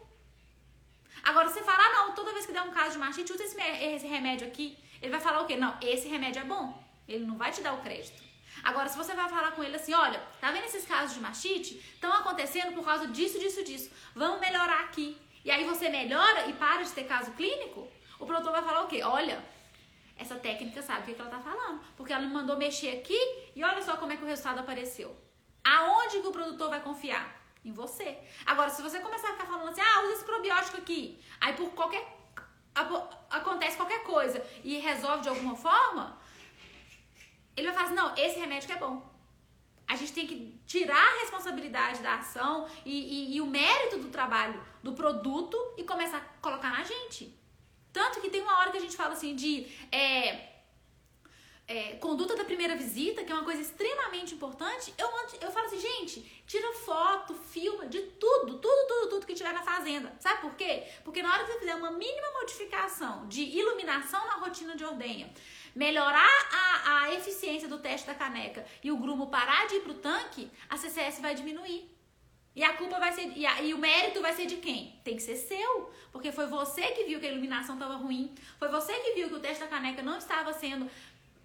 Agora, 1.24 1.48
você 1.48 1.62
fala, 1.62 1.82
ah, 1.84 1.92
não, 1.94 2.14
toda 2.14 2.32
vez 2.32 2.46
que 2.46 2.52
der 2.52 2.62
um 2.62 2.70
caso 2.70 2.92
de 2.92 2.98
mastite, 2.98 3.32
usa 3.32 3.42
esse, 3.42 3.60
esse 3.60 4.06
remédio 4.06 4.46
aqui. 4.46 4.78
Ele 5.00 5.10
vai 5.10 5.20
falar 5.20 5.42
o 5.42 5.46
quê? 5.46 5.56
Não, 5.56 5.76
esse 5.82 6.06
remédio 6.06 6.42
é 6.42 6.44
bom. 6.44 6.80
Ele 7.08 7.26
não 7.26 7.36
vai 7.36 7.50
te 7.50 7.60
dar 7.60 7.74
o 7.74 7.82
crédito. 7.82 8.22
Agora, 8.62 8.88
se 8.88 8.96
você 8.96 9.14
vai 9.14 9.28
falar 9.28 9.50
com 9.52 9.64
ele 9.64 9.74
assim, 9.74 9.92
olha, 9.92 10.22
tá 10.40 10.52
vendo 10.52 10.66
esses 10.66 10.86
casos 10.86 11.14
de 11.14 11.20
mastite? 11.20 11.74
Estão 11.94 12.12
acontecendo 12.12 12.72
por 12.72 12.84
causa 12.84 13.08
disso, 13.08 13.36
disso, 13.38 13.64
disso. 13.64 13.90
Vamos 14.14 14.38
melhorar 14.38 14.80
aqui. 14.84 15.16
E 15.44 15.50
aí 15.50 15.64
você 15.64 15.88
melhora 15.88 16.46
e 16.46 16.52
para 16.52 16.82
de 16.82 16.92
ter 16.92 17.04
caso 17.04 17.32
clínico, 17.32 17.88
o 18.20 18.26
produtor 18.26 18.52
vai 18.52 18.62
falar 18.62 18.82
o 18.82 18.86
quê? 18.86 19.02
Olha, 19.02 19.44
essa 20.22 20.36
técnica 20.36 20.80
sabe 20.82 21.02
o 21.02 21.14
que, 21.14 21.20
ela 21.20 21.30
tá 21.30 21.40
falando. 21.40 21.80
Porque 21.96 22.12
ela 22.12 22.22
me 22.22 22.32
mandou 22.32 22.56
mexer 22.56 22.98
aqui 22.98 23.18
e 23.54 23.62
olha 23.62 23.82
só 23.82 23.96
como 23.96 24.12
é 24.12 24.16
que 24.16 24.22
o 24.22 24.26
resultado 24.26 24.60
apareceu. 24.60 25.14
Aonde 25.64 26.20
que 26.20 26.26
o 26.28 26.32
produtor 26.32 26.70
vai 26.70 26.80
confiar? 26.80 27.40
Em 27.64 27.72
você. 27.72 28.18
Agora, 28.44 28.70
se 28.70 28.82
você 28.82 28.98
começar 28.98 29.28
a 29.28 29.32
ficar 29.32 29.46
falando 29.46 29.68
assim, 29.68 29.80
ah, 29.80 30.02
usa 30.02 30.14
esse 30.14 30.24
probiótico 30.24 30.78
aqui, 30.78 31.22
aí 31.40 31.52
por 31.52 31.70
qualquer. 31.70 32.04
acontece 33.30 33.76
qualquer 33.76 34.02
coisa 34.02 34.44
e 34.64 34.78
resolve 34.78 35.22
de 35.22 35.28
alguma 35.28 35.54
forma, 35.54 36.18
ele 37.56 37.68
vai 37.68 37.74
falar 37.76 37.86
assim, 37.86 37.94
não, 37.94 38.16
esse 38.16 38.40
remédio 38.40 38.66
que 38.68 38.74
é 38.74 38.78
bom. 38.78 39.08
A 39.86 39.94
gente 39.94 40.12
tem 40.12 40.26
que 40.26 40.60
tirar 40.66 40.96
a 40.96 41.20
responsabilidade 41.20 42.02
da 42.02 42.16
ação 42.16 42.66
e, 42.84 42.90
e, 42.90 43.36
e 43.36 43.40
o 43.40 43.46
mérito 43.46 43.98
do 43.98 44.08
trabalho 44.08 44.60
do 44.82 44.92
produto 44.92 45.56
e 45.76 45.84
começar 45.84 46.18
a 46.18 46.40
colocar 46.40 46.70
na 46.70 46.82
gente. 46.82 47.41
Tanto 47.92 48.20
que 48.20 48.30
tem 48.30 48.42
uma 48.42 48.58
hora 48.58 48.70
que 48.70 48.78
a 48.78 48.80
gente 48.80 48.96
fala 48.96 49.12
assim 49.12 49.34
de 49.34 49.66
é, 49.90 50.52
é, 51.68 51.92
conduta 51.94 52.34
da 52.34 52.44
primeira 52.44 52.74
visita, 52.76 53.24
que 53.24 53.30
é 53.30 53.34
uma 53.34 53.44
coisa 53.44 53.60
extremamente 53.60 54.34
importante. 54.34 54.92
Eu, 54.98 55.08
eu 55.40 55.50
falo 55.50 55.66
assim, 55.66 55.80
gente, 55.80 56.20
tira 56.46 56.72
foto, 56.74 57.34
filma 57.34 57.86
de 57.86 58.00
tudo, 58.00 58.58
tudo, 58.58 58.86
tudo, 58.86 59.08
tudo 59.10 59.26
que 59.26 59.34
tiver 59.34 59.52
na 59.52 59.62
fazenda. 59.62 60.14
Sabe 60.18 60.40
por 60.40 60.54
quê? 60.54 60.84
Porque 61.04 61.22
na 61.22 61.32
hora 61.32 61.44
que 61.44 61.52
você 61.52 61.58
fizer 61.60 61.74
uma 61.74 61.90
mínima 61.90 62.32
modificação 62.40 63.28
de 63.28 63.42
iluminação 63.42 64.26
na 64.26 64.34
rotina 64.34 64.74
de 64.74 64.84
ordenha, 64.84 65.32
melhorar 65.74 66.48
a, 66.52 67.02
a 67.02 67.14
eficiência 67.14 67.68
do 67.68 67.78
teste 67.78 68.06
da 68.06 68.14
caneca 68.14 68.64
e 68.82 68.90
o 68.90 68.96
grumo 68.96 69.28
parar 69.28 69.66
de 69.66 69.76
ir 69.76 69.80
pro 69.80 69.94
tanque, 69.94 70.50
a 70.68 70.76
CCS 70.76 71.20
vai 71.20 71.34
diminuir. 71.34 71.91
E 72.54 72.62
a 72.62 72.74
culpa 72.74 72.98
vai 72.98 73.12
ser. 73.12 73.32
E, 73.36 73.46
a, 73.46 73.62
e, 73.62 73.72
o 73.72 73.78
mérito 73.78 74.20
vai 74.20 74.32
ser 74.34 74.46
de 74.46 74.56
quem? 74.56 74.98
Tem 75.02 75.16
que 75.16 75.22
ser 75.22 75.36
seu. 75.36 75.90
Porque 76.10 76.30
foi 76.30 76.46
você 76.46 76.82
que 76.92 77.04
viu 77.04 77.18
que 77.18 77.26
a 77.26 77.30
iluminação 77.30 77.74
estava 77.76 77.96
ruim. 77.96 78.34
Foi 78.58 78.68
você 78.68 78.92
que 79.00 79.14
viu 79.14 79.28
que 79.28 79.34
o 79.34 79.40
teste 79.40 79.60
da 79.60 79.68
caneca 79.68 80.02
não 80.02 80.18
estava 80.18 80.52
sendo 80.52 80.90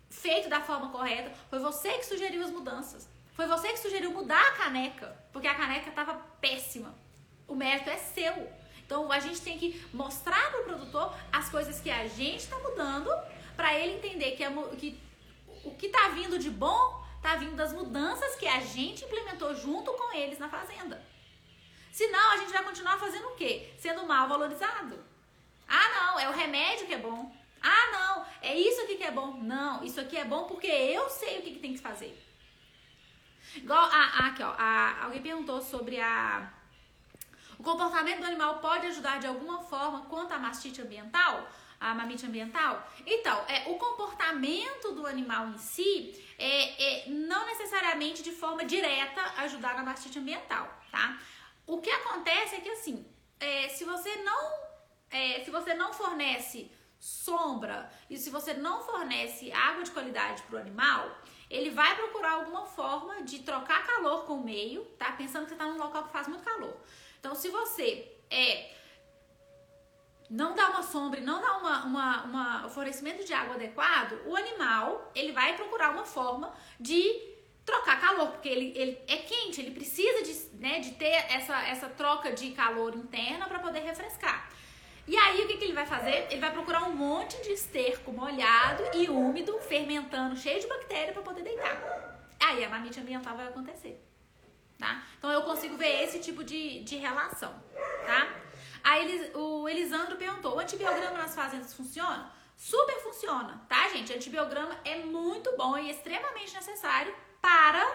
feito 0.10 0.50
da 0.50 0.60
forma 0.60 0.90
correta. 0.90 1.32
Foi 1.50 1.60
você 1.60 1.94
que 1.98 2.06
sugeriu 2.06 2.44
as 2.44 2.52
mudanças. 2.52 3.10
Foi 3.34 3.48
você 3.48 3.70
que 3.70 3.80
sugeriu 3.80 4.12
mudar 4.12 4.42
a 4.42 4.52
caneca. 4.52 5.18
Porque 5.32 5.48
a 5.48 5.56
caneca 5.56 5.90
estava 5.90 6.16
péssima. 6.42 6.94
O 7.48 7.56
mérito 7.56 7.90
é 7.90 7.98
seu. 7.98 8.52
Então 8.86 9.12
a 9.12 9.20
gente 9.20 9.42
tem 9.42 9.58
que 9.58 9.86
mostrar 9.94 10.52
para 10.52 10.62
o 10.62 10.64
produtor 10.66 11.16
as 11.32 11.50
coisas 11.50 11.80
que 11.80 11.90
a 11.90 12.08
gente 12.08 12.40
está 12.40 12.58
mudando 12.60 13.10
para 13.56 13.78
ele 13.78 13.96
entender 13.96 14.32
que, 14.32 14.44
que 14.78 15.00
o 15.64 15.72
que 15.72 15.88
está 15.88 16.10
vindo 16.10 16.38
de 16.40 16.50
bom 16.50 17.07
tá 17.28 17.36
vindo 17.36 17.58
das 17.58 17.74
mudanças 17.74 18.36
que 18.36 18.48
a 18.48 18.62
gente 18.62 19.04
implementou 19.04 19.54
junto 19.54 19.92
com 19.92 20.16
eles 20.16 20.40
na 20.40 20.48
fazenda. 20.48 21.06
Senão, 21.92 22.32
a 22.32 22.38
gente 22.38 22.54
vai 22.54 22.64
continuar 22.64 22.98
fazendo 22.98 23.28
o 23.28 23.36
quê? 23.36 23.74
Sendo 23.78 24.08
mal 24.08 24.30
valorizado. 24.30 24.98
Ah, 25.68 25.90
não, 25.90 26.20
é 26.22 26.30
o 26.30 26.32
remédio 26.32 26.88
que 26.88 26.94
é 26.94 26.98
bom. 26.98 27.36
Ah, 27.62 27.92
não, 27.92 28.26
é 28.42 28.58
isso 28.58 28.80
aqui 28.84 28.96
que 28.96 29.04
é 29.04 29.12
bom. 29.12 29.34
Não, 29.42 29.84
isso 29.84 30.00
aqui 30.00 30.16
é 30.16 30.24
bom 30.24 30.46
porque 30.46 30.68
eu 30.68 31.10
sei 31.10 31.40
o 31.40 31.42
que, 31.42 31.52
que 31.56 31.60
tem 31.60 31.74
que 31.74 31.82
fazer. 31.82 32.18
Igual, 33.56 33.84
a, 33.92 34.28
aqui, 34.28 34.42
ó, 34.42 34.54
a, 34.58 35.04
alguém 35.04 35.22
perguntou 35.22 35.62
sobre 35.62 36.00
a. 36.00 36.50
O 37.60 37.64
comportamento 37.64 38.20
do 38.20 38.26
animal 38.26 38.60
pode 38.60 38.88
ajudar 38.88 39.20
de 39.20 39.28
alguma 39.28 39.64
forma 39.64 40.06
quanto 40.06 40.32
à 40.34 40.40
mastite 40.40 40.82
ambiental? 40.82 41.46
a 41.80 41.94
mamite 41.94 42.26
ambiental? 42.26 42.88
Então, 43.06 43.44
é, 43.48 43.70
o 43.70 43.76
comportamento 43.76 44.94
do 44.94 45.06
animal 45.06 45.50
em 45.50 45.58
si 45.58 46.27
é, 46.38 47.08
é, 47.08 47.10
não 47.10 47.46
necessariamente 47.48 48.22
de 48.22 48.32
forma 48.32 48.64
direta 48.64 49.22
ajudar 49.38 49.76
na 49.76 49.84
mastite 49.84 50.20
ambiental, 50.20 50.70
tá? 50.92 51.20
O 51.66 51.82
que 51.82 51.90
acontece 51.90 52.56
é 52.56 52.60
que 52.62 52.70
assim, 52.70 53.06
é, 53.40 53.68
se 53.70 53.84
você 53.84 54.16
não 54.18 54.68
é, 55.10 55.44
se 55.44 55.52
você 55.52 55.74
não 55.74 55.94
fornece 55.94 56.72
sombra 57.00 57.90
e 58.10 58.18
se 58.18 58.30
você 58.30 58.54
não 58.54 58.82
fornece 58.82 59.52
água 59.52 59.84
de 59.84 59.92
qualidade 59.92 60.44
para 60.44 60.58
o 60.58 60.60
animal, 60.60 61.16
ele 61.50 61.70
vai 61.70 61.96
procurar 61.96 62.34
alguma 62.34 62.66
forma 62.66 63.24
de 63.24 63.40
trocar 63.40 63.86
calor 63.86 64.26
com 64.26 64.34
o 64.34 64.44
meio, 64.44 64.84
tá? 64.98 65.12
Pensando 65.14 65.44
que 65.44 65.50
você 65.50 65.56
está 65.56 65.66
num 65.66 65.78
local 65.78 66.04
que 66.04 66.12
faz 66.12 66.28
muito 66.28 66.44
calor 66.44 66.76
Então, 67.20 67.34
se 67.36 67.50
você 67.50 68.12
é 68.30 68.76
não 70.30 70.56
dá 70.56 70.70
uma 70.70 70.84
sombra, 70.84 71.22
não 71.22 71.42
dá 71.42 71.58
uma, 71.58 71.86
uma, 71.86 72.24
uma, 72.24 72.66
um 72.66 72.70
fornecimento 72.70 73.24
de 73.26 73.34
água 73.34 73.56
adequado, 73.56 74.20
o 74.26 74.36
animal 74.36 75.12
ele 75.16 75.32
vai 75.32 75.56
procurar 75.56 75.92
uma 75.92 76.04
forma 76.06 76.54
de 76.80 77.38
trocar 77.66 78.00
calor, 78.00 78.30
porque 78.30 78.48
ele, 78.48 78.74
ele 78.78 79.00
é 79.08 79.18
quente, 79.18 79.60
ele 79.60 79.72
precisa 79.72 80.24
de, 80.24 80.58
né, 80.58 80.80
de 80.80 80.92
ter 80.92 81.26
essa, 81.30 81.62
essa 81.68 81.90
troca 81.90 82.32
de 82.32 82.52
calor 82.52 82.96
interna 82.96 83.46
para 83.46 83.60
poder 83.60 83.80
refrescar. 83.80 84.50
E 85.06 85.16
aí 85.16 85.44
o 85.44 85.48
que, 85.48 85.58
que 85.58 85.64
ele 85.66 85.74
vai 85.74 85.86
fazer? 85.86 86.28
Ele 86.30 86.42
vai 86.42 86.52
procurar 86.52 86.84
um 86.84 86.94
monte 86.94 87.42
de 87.42 87.52
esterco 87.52 88.12
molhado 88.12 88.84
e 88.94 89.10
úmido, 89.10 89.58
fermentando, 89.62 90.36
cheio 90.36 90.60
de 90.60 90.68
bactéria 90.68 91.14
para 91.14 91.22
poder 91.22 91.44
deitar. 91.44 92.28
Aí 92.40 92.64
a 92.64 92.70
mamite 92.70 93.00
ambiental 93.00 93.36
vai 93.36 93.48
acontecer. 93.48 94.02
Tá? 94.78 95.04
Então 95.18 95.32
eu 95.32 95.42
consigo 95.44 95.76
ver 95.76 96.04
esse 96.04 96.20
tipo 96.20 96.44
de, 96.44 96.84
de 96.84 96.98
relação, 96.98 97.52
tá? 98.06 98.47
Aí 98.90 99.32
o 99.34 99.68
Elisandro 99.68 100.16
perguntou: 100.16 100.56
o 100.56 100.60
antibiograma 100.60 101.18
nas 101.18 101.36
fazendas 101.36 101.74
funciona? 101.74 102.32
Super 102.56 102.98
funciona, 103.04 103.62
tá, 103.68 103.90
gente? 103.90 104.14
Antibiograma 104.14 104.74
é 104.86 105.00
muito 105.00 105.56
bom 105.58 105.78
e 105.78 105.92
extremamente 105.92 106.54
necessário 106.54 107.14
para 107.42 107.86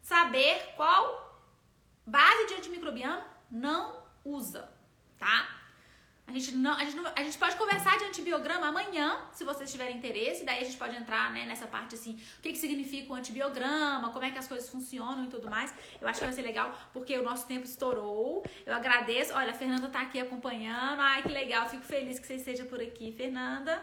saber 0.00 0.72
qual 0.74 1.04
base 2.06 2.46
de 2.46 2.54
antimicrobiano 2.54 3.22
não 3.50 4.02
usa, 4.24 4.72
tá? 5.18 5.61
A 6.32 6.38
gente, 6.38 6.56
não, 6.56 6.72
a, 6.72 6.82
gente 6.82 6.96
não, 6.96 7.12
a 7.14 7.22
gente 7.22 7.36
pode 7.36 7.56
conversar 7.56 7.98
de 7.98 8.04
antibiograma 8.04 8.68
amanhã, 8.68 9.18
se 9.34 9.44
vocês 9.44 9.70
tiverem 9.70 9.98
interesse. 9.98 10.46
Daí 10.46 10.62
a 10.62 10.64
gente 10.64 10.78
pode 10.78 10.96
entrar 10.96 11.30
né, 11.30 11.44
nessa 11.44 11.66
parte 11.66 11.94
assim, 11.94 12.18
o 12.38 12.40
que, 12.40 12.52
que 12.52 12.58
significa 12.58 13.12
o 13.12 13.14
antibiograma, 13.14 14.08
como 14.10 14.24
é 14.24 14.30
que 14.30 14.38
as 14.38 14.48
coisas 14.48 14.66
funcionam 14.70 15.24
e 15.24 15.28
tudo 15.28 15.50
mais. 15.50 15.74
Eu 16.00 16.08
acho 16.08 16.20
que 16.20 16.24
vai 16.24 16.34
ser 16.34 16.40
legal, 16.40 16.74
porque 16.90 17.18
o 17.18 17.22
nosso 17.22 17.46
tempo 17.46 17.66
estourou. 17.66 18.42
Eu 18.64 18.74
agradeço. 18.74 19.34
Olha, 19.34 19.50
a 19.50 19.54
Fernanda 19.54 19.88
tá 19.88 20.00
aqui 20.00 20.18
acompanhando. 20.18 21.00
Ai, 21.00 21.22
que 21.22 21.28
legal. 21.28 21.68
Fico 21.68 21.84
feliz 21.84 22.18
que 22.18 22.26
você 22.26 22.36
esteja 22.36 22.64
por 22.64 22.80
aqui, 22.80 23.12
Fernanda. 23.12 23.82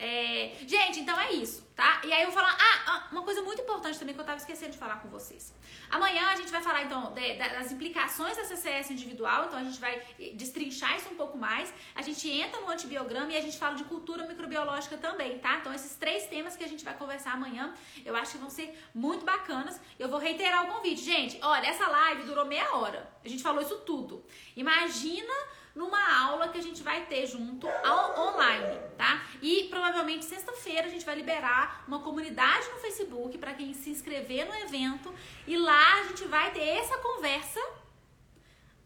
É... 0.00 0.52
Gente, 0.66 1.00
então 1.00 1.20
é 1.20 1.30
isso, 1.32 1.62
tá? 1.76 2.00
E 2.02 2.10
aí 2.10 2.22
eu 2.22 2.28
vou 2.28 2.34
falar, 2.34 2.56
ah, 2.58 2.82
ah, 2.86 3.08
uma 3.12 3.22
coisa 3.22 3.42
muito 3.42 3.60
importante 3.60 3.98
também 3.98 4.14
que 4.14 4.20
eu 4.20 4.24
tava 4.24 4.38
esquecendo 4.38 4.72
de 4.72 4.78
falar 4.78 4.96
com 5.02 5.10
vocês. 5.10 5.52
Amanhã 5.90 6.28
a 6.28 6.36
gente 6.36 6.50
vai 6.50 6.62
falar 6.62 6.84
então 6.84 7.12
de, 7.12 7.34
das 7.34 7.70
implicações 7.70 8.34
da 8.34 8.44
CCS 8.44 8.92
individual, 8.92 9.44
então 9.44 9.58
a 9.58 9.62
gente 9.62 9.78
vai 9.78 10.02
destrinchar 10.34 10.96
isso 10.96 11.10
um 11.10 11.16
pouco 11.16 11.36
mais. 11.36 11.70
A 11.94 12.00
gente 12.00 12.30
entra 12.30 12.58
no 12.62 12.70
antibiograma 12.70 13.30
e 13.30 13.36
a 13.36 13.42
gente 13.42 13.58
fala 13.58 13.74
de 13.74 13.84
cultura 13.84 14.26
microbiológica 14.26 14.96
também, 14.96 15.38
tá? 15.38 15.58
Então 15.58 15.74
esses 15.74 15.94
três 15.96 16.26
temas 16.28 16.56
que 16.56 16.64
a 16.64 16.68
gente 16.68 16.82
vai 16.82 16.96
conversar 16.96 17.32
amanhã, 17.34 17.74
eu 18.02 18.16
acho 18.16 18.32
que 18.32 18.38
vão 18.38 18.48
ser 18.48 18.74
muito 18.94 19.26
bacanas. 19.26 19.78
Eu 19.98 20.08
vou 20.08 20.18
reiterar 20.18 20.64
o 20.64 20.72
convite. 20.72 21.02
Gente, 21.02 21.38
olha, 21.42 21.66
essa 21.66 21.86
live 21.86 22.22
durou 22.22 22.46
meia 22.46 22.74
hora. 22.74 23.06
A 23.22 23.28
gente 23.28 23.42
falou 23.42 23.60
isso 23.60 23.76
tudo. 23.80 24.24
Imagina 24.56 25.34
numa 25.74 26.20
aula 26.24 26.48
que 26.48 26.58
a 26.58 26.62
gente 26.62 26.82
vai 26.82 27.06
ter 27.06 27.26
junto 27.26 27.66
online, 27.66 28.78
tá? 28.96 29.22
E 29.40 29.64
provavelmente 29.68 30.24
sexta-feira 30.24 30.86
a 30.86 30.90
gente 30.90 31.04
vai 31.04 31.14
liberar 31.14 31.84
uma 31.86 32.00
comunidade 32.00 32.68
no 32.70 32.78
Facebook 32.78 33.38
para 33.38 33.54
quem 33.54 33.72
se 33.72 33.90
inscrever 33.90 34.46
no 34.46 34.54
evento 34.54 35.14
e 35.46 35.56
lá 35.56 36.00
a 36.00 36.04
gente 36.04 36.24
vai 36.26 36.50
ter 36.50 36.66
essa 36.66 36.98
conversa 36.98 37.60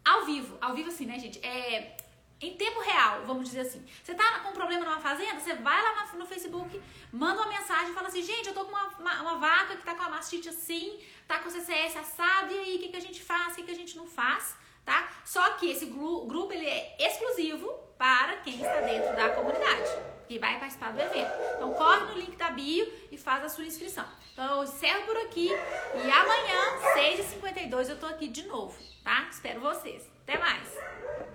ao 0.03 0.25
vivo. 0.25 0.57
Ao 0.61 0.73
vivo 0.75 0.89
assim, 0.89 1.05
né, 1.05 1.17
gente? 1.17 1.39
É 1.43 1.97
em 2.39 2.55
tempo 2.57 2.79
real, 2.81 3.23
vamos 3.25 3.45
dizer 3.45 3.61
assim. 3.61 3.83
Você 4.03 4.13
tá 4.13 4.39
com 4.39 4.49
um 4.49 4.53
problema 4.53 4.85
numa 4.85 4.99
fazenda, 4.99 5.39
você 5.39 5.55
vai 5.55 5.81
lá 5.81 6.05
no 6.15 6.25
Facebook, 6.25 6.81
manda 7.11 7.41
uma 7.41 7.49
mensagem 7.49 7.91
e 7.91 7.93
fala 7.93 8.07
assim, 8.07 8.21
gente, 8.21 8.49
eu 8.49 8.53
tô 8.53 8.65
com 8.65 8.71
uma, 8.71 8.87
uma, 8.99 9.21
uma, 9.21 9.37
vaca 9.37 9.75
que 9.75 9.83
tá 9.83 9.95
com 9.95 10.03
a 10.03 10.09
mastite 10.09 10.49
assim, 10.49 10.99
tá 11.27 11.39
com 11.39 11.49
CCS 11.49 11.95
assado, 11.95 12.53
e 12.53 12.59
aí 12.59 12.75
o 12.75 12.79
que, 12.79 12.89
que 12.89 12.97
a 12.97 13.01
gente 13.01 13.21
faz, 13.21 13.53
o 13.53 13.55
que, 13.55 13.63
que 13.63 13.71
a 13.71 13.75
gente 13.75 13.95
não 13.95 14.05
faz? 14.05 14.57
Tá? 14.85 15.09
Só 15.25 15.51
que 15.53 15.71
esse 15.71 15.87
grupo 15.87 16.53
ele 16.53 16.67
é 16.67 16.95
exclusivo 16.99 17.67
para 17.97 18.37
quem 18.37 18.55
está 18.55 18.81
dentro 18.81 19.15
da 19.15 19.29
comunidade 19.29 19.89
e 20.29 20.37
vai 20.37 20.59
participar 20.59 20.91
do 20.93 21.01
evento. 21.01 21.31
Então 21.55 21.73
corre 21.73 22.05
no 22.05 22.13
link 22.13 22.35
da 22.35 22.51
bio 22.51 22.91
e 23.11 23.17
faz 23.17 23.43
a 23.43 23.49
sua 23.49 23.65
inscrição. 23.65 24.05
Então 24.33 24.57
eu 24.57 24.63
encerro 24.63 25.05
por 25.05 25.17
aqui 25.17 25.49
e 25.49 26.11
amanhã, 26.11 26.79
6h52, 26.95 27.89
eu 27.89 27.99
tô 27.99 28.05
aqui 28.05 28.27
de 28.27 28.43
novo, 28.47 28.77
tá? 29.03 29.27
Espero 29.31 29.61
vocês. 29.61 30.07
Até 30.23 30.37
mais! 30.37 31.34